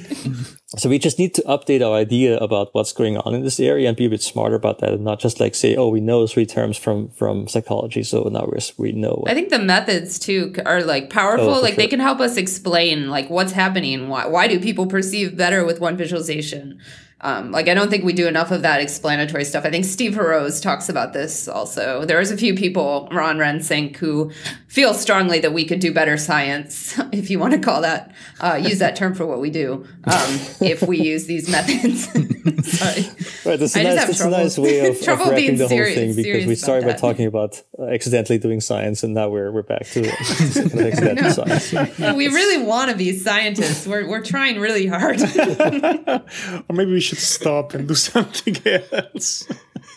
so 0.77 0.89
we 0.89 0.97
just 0.97 1.19
need 1.19 1.36
to 1.36 1.41
update 1.43 1.86
our 1.86 1.95
idea 1.95 2.38
about 2.38 2.69
what's 2.73 2.93
going 2.93 3.17
on 3.17 3.36
in 3.36 3.43
this 3.43 3.59
area 3.59 3.88
and 3.88 3.97
be 3.97 4.05
a 4.05 4.09
bit 4.09 4.23
smarter 4.23 4.55
about 4.55 4.79
that 4.79 4.93
and 4.93 5.03
not 5.03 5.19
just 5.19 5.39
like 5.39 5.53
say, 5.53 5.75
oh, 5.75 5.89
we 5.89 5.99
know 5.99 6.25
three 6.25 6.45
terms 6.45 6.77
from, 6.77 7.09
from 7.09 7.47
psychology. 7.47 8.03
So 8.03 8.23
now 8.23 8.45
we're, 8.47 8.59
we 8.77 8.91
know. 8.91 9.23
I 9.27 9.34
think 9.34 9.49
the 9.49 9.59
methods 9.59 10.17
too 10.17 10.55
are 10.65 10.82
like 10.82 11.09
powerful. 11.09 11.49
Oh, 11.49 11.61
like 11.61 11.75
sure. 11.75 11.84
they 11.84 11.88
can 11.88 11.99
help 11.99 12.19
us 12.19 12.38
explain 12.38 13.09
like 13.09 13.29
what's 13.29 13.51
happening. 13.51 14.07
Why, 14.07 14.25
why 14.25 14.47
do 14.47 14.59
people 14.59 14.88
perceive 14.88 15.38
better 15.38 15.65
with 15.65 15.79
one 15.79 15.97
visualization? 15.97 16.79
Um, 17.24 17.51
like 17.51 17.67
I 17.67 17.76
don't 17.76 17.89
think 17.89 18.03
we 18.03 18.13
do 18.13 18.28
enough 18.28 18.49
of 18.49 18.63
that 18.63 18.82
explanatory 18.82 19.45
stuff. 19.45 19.63
I 19.63 19.69
think 19.69 19.86
Steve 19.86 20.15
Haroz 20.15 20.59
talks 20.59 20.89
about 20.89 21.13
this 21.13 21.47
also. 21.47 22.03
There's 22.03 22.32
a 22.32 22.38
few 22.38 22.55
people, 22.55 23.07
Ron 23.11 23.38
Rensink, 23.38 23.95
who 23.97 24.32
feel 24.67 24.93
strongly 24.95 25.39
that 25.39 25.53
we 25.53 25.65
could 25.65 25.80
do 25.80 25.93
better 25.93 26.17
science, 26.17 26.97
if 27.11 27.30
you 27.30 27.38
want 27.38 27.53
to 27.53 27.59
call 27.59 27.82
that, 27.82 28.11
uh, 28.39 28.55
use 28.55 28.80
that 28.80 28.95
term 28.95 29.13
for 29.13 29.26
what 29.26 29.39
we 29.39 29.51
do, 29.51 29.86
um, 30.05 30.39
if 30.61 30.82
we 30.82 30.97
use 30.97 31.26
these 31.26 31.47
methods. 31.49 32.05
Sorry. 32.78 33.03
Right, 33.45 33.59
that's 33.59 33.76
a, 33.76 33.84
nice, 33.84 33.95
that's 34.05 34.22
a 34.22 34.30
nice 34.30 34.57
way 34.57 34.88
of, 34.89 34.95
of 34.95 35.07
wrapping 35.07 35.57
the 35.57 35.67
whole 35.67 35.78
thing 35.78 36.15
because 36.15 36.45
we 36.47 36.55
started 36.55 36.88
by 36.88 36.93
talking 36.93 37.28
about 37.28 37.61
uh, 37.78 37.86
accidentally 37.86 38.39
doing 38.39 38.61
science 38.61 39.03
and 39.03 39.13
now 39.13 39.30
we're, 39.30 39.51
we're 39.51 39.61
back 39.61 39.86
to 39.88 40.07
accidental 40.09 41.30
science. 41.30 41.72
we 41.99 42.28
really 42.30 42.65
want 42.65 42.89
to 42.89 42.97
be 42.97 43.15
scientists. 43.17 43.86
We're, 43.86 44.07
we're 44.07 44.24
trying 44.24 44.59
really 44.59 44.88
hard. 44.88 45.22
or 45.22 46.74
maybe 46.74 46.93
we 46.93 47.01
should 47.01 47.11
should 47.12 47.20
stop 47.20 47.74
and 47.74 47.88
do 47.88 47.95
something 48.12 48.55
else. 48.66 49.47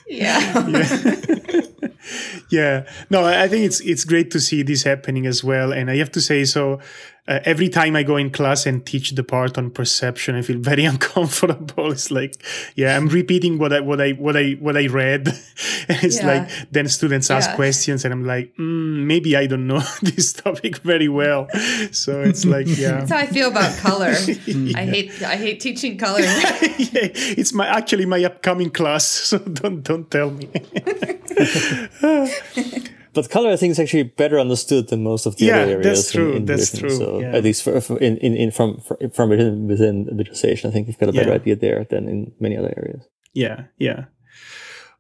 Yeah. 0.09 0.69
yeah. 0.69 1.61
yeah. 2.51 2.91
No, 3.11 3.25
I 3.25 3.49
think 3.49 3.65
it's 3.65 3.81
it's 3.81 4.05
great 4.05 4.31
to 4.33 4.41
see 4.41 4.62
this 4.62 4.83
happening 4.83 5.27
as 5.27 5.45
well. 5.45 5.73
And 5.73 5.91
I 5.91 5.97
have 5.97 6.11
to 6.12 6.21
say, 6.21 6.45
so 6.45 6.81
uh, 7.27 7.41
every 7.45 7.70
time 7.70 7.97
I 7.97 8.03
go 8.03 8.16
in 8.16 8.31
class 8.31 8.66
and 8.66 8.85
teach 8.85 9.12
the 9.12 9.25
part 9.25 9.57
on 9.57 9.70
perception, 9.70 10.35
I 10.35 10.43
feel 10.43 10.59
very 10.59 10.85
uncomfortable. 10.93 11.91
It's 11.91 12.11
like, 12.11 12.43
yeah, 12.75 12.97
I'm 12.97 13.09
repeating 13.09 13.59
what 13.59 13.72
I 13.72 13.81
what 13.81 14.01
I 14.01 14.11
what 14.12 14.37
I 14.37 14.53
what 14.53 14.77
I 14.77 14.89
read, 14.89 15.29
and 15.89 16.05
it's 16.05 16.20
yeah. 16.20 16.27
like 16.27 16.70
then 16.70 16.87
students 16.89 17.31
ask 17.31 17.51
yeah. 17.51 17.57
questions, 17.57 18.05
and 18.05 18.12
I'm 18.12 18.27
like, 18.27 18.55
mm, 18.57 19.05
maybe 19.07 19.37
I 19.37 19.47
don't 19.47 19.66
know 19.66 19.81
this 20.03 20.35
topic 20.35 20.79
very 20.79 21.09
well. 21.09 21.49
So 21.93 22.20
it's 22.20 22.45
like, 22.45 22.66
yeah, 22.66 23.01
that's 23.01 23.11
how 23.11 23.18
I 23.18 23.27
feel 23.27 23.49
about 23.49 23.77
color. 23.79 24.12
yeah. 24.47 24.79
I 24.79 24.85
hate 24.85 25.22
I 25.22 25.37
hate 25.37 25.61
teaching 25.61 25.97
color. 25.97 26.20
yeah, 26.20 27.09
it's 27.39 27.55
my 27.55 27.66
actually 27.66 28.05
my 28.05 28.22
upcoming 28.22 28.70
class, 28.70 29.07
so 29.07 29.39
don't 29.39 29.83
don't 29.83 30.11
tell 30.11 30.31
me. 30.31 30.51
But 33.15 33.31
color, 33.31 33.51
I 33.51 33.57
think, 33.57 33.71
is 33.73 33.81
actually 33.81 34.05
better 34.05 34.39
understood 34.39 34.89
than 34.89 35.03
most 35.03 35.27
of 35.27 35.37
the 35.37 35.47
yeah, 35.47 35.61
other 35.61 35.73
areas. 35.73 35.87
that's 35.87 36.12
true. 36.12 36.31
In, 36.33 36.37
in 36.39 36.45
that's 36.45 36.79
true. 36.79 36.91
So 36.91 37.21
yeah. 37.21 37.37
at 37.37 37.45
least 37.45 37.62
for, 37.62 37.81
for 37.81 37.99
in, 37.99 38.17
in, 38.19 38.37
in, 38.37 38.51
from 38.51 38.81
from 39.12 39.31
within 39.31 39.67
within 39.67 40.09
visualization, 40.12 40.71
I 40.71 40.73
think 40.73 40.87
you've 40.89 40.99
got 40.99 41.09
a 41.09 41.12
better 41.12 41.31
Yeah. 41.31 41.37
idea 41.37 41.57
there 41.57 41.85
than 41.89 42.09
in 42.09 42.33
many 42.41 42.57
other 42.57 42.73
areas. 42.77 43.07
Yeah, 43.33 43.65
yeah. 43.79 44.05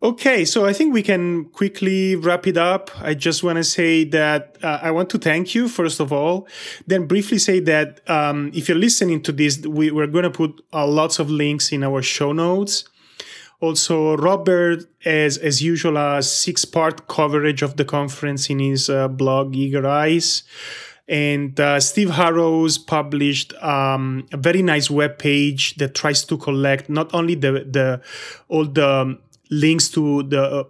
Okay, 0.02 0.44
so 0.44 0.66
I 0.66 0.74
think 0.74 0.92
we 0.92 1.02
can 1.02 1.46
quickly 1.46 2.14
wrap 2.14 2.46
it 2.46 2.58
up. 2.58 2.90
I 3.00 3.14
just 3.14 3.42
want 3.42 3.56
to 3.56 3.64
say 3.64 4.04
that 4.04 4.58
uh, 4.62 4.80
I 4.82 4.90
want 4.90 5.08
to 5.10 5.18
thank 5.18 5.54
you, 5.54 5.66
first 5.66 5.98
of 5.98 6.12
all. 6.12 6.46
Then 6.86 7.06
briefly 7.06 7.38
say 7.38 7.58
that 7.60 8.00
um, 8.10 8.50
if 8.52 8.68
you're 8.68 8.76
listening 8.76 9.22
to 9.22 9.32
this, 9.32 9.66
we, 9.66 9.90
we're 9.90 10.06
going 10.06 10.24
to 10.24 10.30
put 10.30 10.60
uh, 10.74 10.86
lots 10.86 11.18
of 11.18 11.30
links 11.30 11.72
in 11.72 11.82
our 11.82 12.02
show 12.02 12.32
notes. 12.32 12.84
Also, 13.64 14.14
Robert, 14.18 14.84
as 15.06 15.38
as 15.38 15.62
usual, 15.62 15.96
a 15.96 16.22
six 16.22 16.66
part 16.66 17.08
coverage 17.08 17.62
of 17.62 17.78
the 17.78 17.84
conference 17.84 18.50
in 18.50 18.58
his 18.58 18.90
uh, 18.90 19.08
blog 19.08 19.56
Eager 19.56 19.86
Eyes. 19.86 20.42
And 21.08 21.58
uh, 21.58 21.80
Steve 21.80 22.10
Haroz 22.10 22.76
published 22.76 23.54
um, 23.62 24.26
a 24.32 24.36
very 24.36 24.60
nice 24.60 24.90
web 24.90 25.16
page 25.16 25.76
that 25.76 25.94
tries 25.94 26.24
to 26.26 26.36
collect 26.36 26.90
not 26.90 27.14
only 27.14 27.36
the 27.36 27.64
the 27.76 28.02
all 28.48 28.66
the 28.66 29.16
links 29.50 29.88
to 29.96 30.24
the 30.24 30.42
uh, 30.42 30.64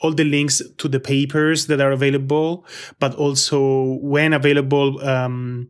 all 0.00 0.14
the 0.14 0.24
links 0.24 0.62
to 0.78 0.86
the 0.86 1.00
papers 1.00 1.66
that 1.66 1.80
are 1.80 1.90
available, 1.90 2.64
but 3.00 3.12
also 3.16 3.98
when 4.02 4.32
available. 4.32 5.02
Um, 5.02 5.68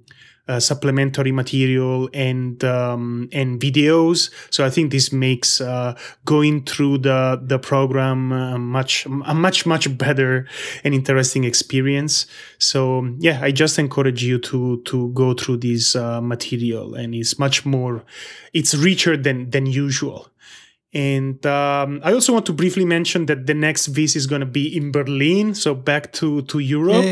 uh, 0.49 0.61
supplementary 0.61 1.33
material 1.33 2.09
and 2.15 2.63
um, 2.65 3.29
and 3.33 3.61
videos. 3.61 4.31
So 4.51 4.65
I 4.65 4.71
think 4.71 4.93
this 4.93 5.13
makes 5.13 5.61
uh, 5.61 5.97
going 6.25 6.65
through 6.65 6.99
the 6.99 7.41
the 7.43 7.59
program 7.59 8.33
uh, 8.33 8.59
much 8.59 9.07
a 9.07 9.35
much 9.35 9.67
much 9.67 9.97
better 9.99 10.47
and 10.85 10.95
interesting 10.95 11.45
experience. 11.45 12.27
So 12.59 13.09
yeah, 13.19 13.41
I 13.43 13.51
just 13.51 13.79
encourage 13.79 14.23
you 14.23 14.39
to 14.39 14.83
to 14.83 15.09
go 15.15 15.35
through 15.35 15.59
this 15.59 15.97
uh, 15.97 16.21
material, 16.21 16.95
and 16.95 17.15
it's 17.15 17.39
much 17.39 17.65
more, 17.65 18.05
it's 18.53 18.75
richer 18.75 19.17
than 19.17 19.51
than 19.51 19.67
usual. 19.67 20.29
And 20.95 21.45
um, 21.45 22.01
I 22.05 22.13
also 22.13 22.33
want 22.33 22.47
to 22.47 22.53
briefly 22.55 22.85
mention 22.87 23.27
that 23.27 23.47
the 23.47 23.53
next 23.55 23.89
VIS 23.89 24.17
is 24.17 24.27
going 24.27 24.41
to 24.41 24.47
be 24.47 24.75
in 24.75 24.93
Berlin, 24.93 25.55
so 25.55 25.75
back 25.75 26.13
to 26.15 26.41
to 26.43 26.59
Europe. 26.59 27.05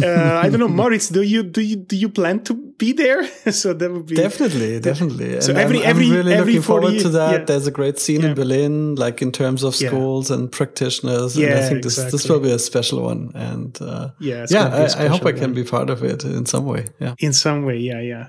Uh, 0.00 0.40
I 0.44 0.48
don't 0.48 0.60
know, 0.60 0.68
Moritz. 0.82 1.08
Do 1.08 1.22
you 1.22 1.42
do 1.42 1.62
you 1.62 1.76
do 1.76 1.96
you 1.96 2.08
plan 2.10 2.44
to 2.44 2.54
be 2.54 2.92
there? 2.92 3.24
so 3.50 3.72
that 3.72 3.90
would 3.90 4.06
be 4.06 4.14
definitely, 4.14 4.78
definitely. 4.78 5.40
So 5.40 5.50
And 5.50 5.58
every- 5.58 5.80
I'm, 5.82 5.88
every- 5.90 6.06
I'm 6.06 6.12
really 6.16 6.34
every 6.34 6.52
looking 6.52 6.62
forward 6.62 6.98
to 7.00 7.08
that. 7.08 7.32
yeah. 7.32 7.44
There's 7.44 7.66
a 7.66 7.70
great 7.72 7.98
scene 7.98 8.20
Yeah. 8.20 8.28
in 8.28 8.34
Berlin, 8.34 8.94
like 8.94 9.20
in 9.22 9.32
terms 9.32 9.64
of 9.64 9.74
Yeah. 9.80 9.88
schools 9.88 10.30
and 10.30 10.52
practitioners. 10.52 11.34
and 11.36 11.54
I 11.54 11.68
think 11.68 11.82
this 11.82 11.96
this 11.96 12.28
will 12.28 12.40
be 12.40 12.52
a 12.52 12.58
special 12.58 13.02
one. 13.02 13.32
And 13.34 13.76
uh, 13.80 14.10
Yeah, 14.20 14.46
yeah, 14.48 14.68
gonna 14.68 14.70
be 14.70 14.76
a 14.76 14.80
I, 14.80 15.04
I 15.04 15.08
hope 15.08 15.22
special 15.22 15.28
I 15.28 15.32
can 15.40 15.54
be 15.54 15.64
part 15.64 15.90
of 15.90 16.04
it 16.04 16.24
in 16.24 16.46
some 16.46 16.66
way. 16.66 16.84
Yeah. 17.00 17.14
in 17.18 17.32
some 17.32 17.64
way. 17.64 17.78
Yeah, 17.78 18.00
yeah, 18.00 18.28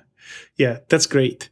yeah. 0.57 0.79
That's 0.89 1.05
great. 1.05 1.49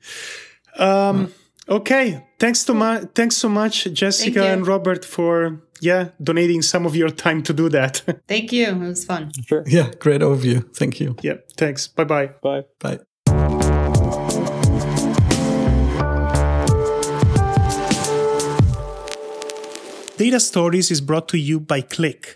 Um, 0.80 1.34
okay, 1.72 2.26
thanks 2.40 2.64
to 2.66 2.74
my 2.74 3.00
thanks 3.16 3.38
so 3.38 3.50
much, 3.50 3.86
Jessica 3.94 4.46
and 4.46 4.68
Robert, 4.68 5.06
for 5.06 5.64
yeah 5.80 6.10
donating 6.22 6.62
some 6.62 6.86
of 6.86 6.96
your 6.96 7.10
time 7.10 7.42
to 7.44 7.54
do 7.54 7.70
that. 7.70 8.04
Thank 8.28 8.52
you. 8.52 8.68
It 8.68 8.78
was 8.78 9.06
fun. 9.06 9.32
Sure. 9.48 9.64
Yeah, 9.66 9.92
great 10.00 10.22
overview. 10.22 10.64
Thank 10.76 11.00
you. 11.00 11.16
yeah, 11.22 11.38
thanks. 11.58 11.88
Bye 11.88 12.04
bye. 12.04 12.28
Bye. 12.44 12.66
Bye. 12.80 13.00
Data 20.18 20.40
Stories 20.40 20.92
is 20.92 21.02
brought 21.02 21.28
to 21.30 21.40
you 21.40 21.60
by 21.60 21.82
Qlik. 21.82 22.36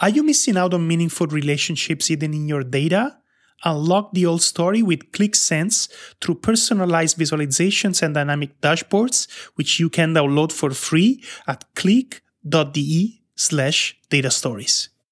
Are 0.00 0.08
you 0.08 0.22
missing 0.22 0.56
out 0.56 0.72
on 0.72 0.88
meaningful 0.88 1.26
relationships 1.26 2.06
hidden 2.08 2.32
in 2.32 2.48
your 2.48 2.62
data? 2.62 3.18
Unlock 3.64 4.12
the 4.12 4.26
old 4.26 4.42
story 4.42 4.82
with 4.82 5.10
Qlik 5.12 5.34
Sense 5.34 5.88
through 6.20 6.36
personalized 6.36 7.18
visualizations 7.18 8.02
and 8.02 8.14
dynamic 8.14 8.60
dashboards, 8.60 9.28
which 9.54 9.80
you 9.80 9.88
can 9.88 10.14
download 10.14 10.52
for 10.52 10.70
free 10.70 11.22
at 11.46 11.64
qlik.de 11.74 13.22
slash 13.34 13.98
data 14.10 14.30
stories. 14.30 14.90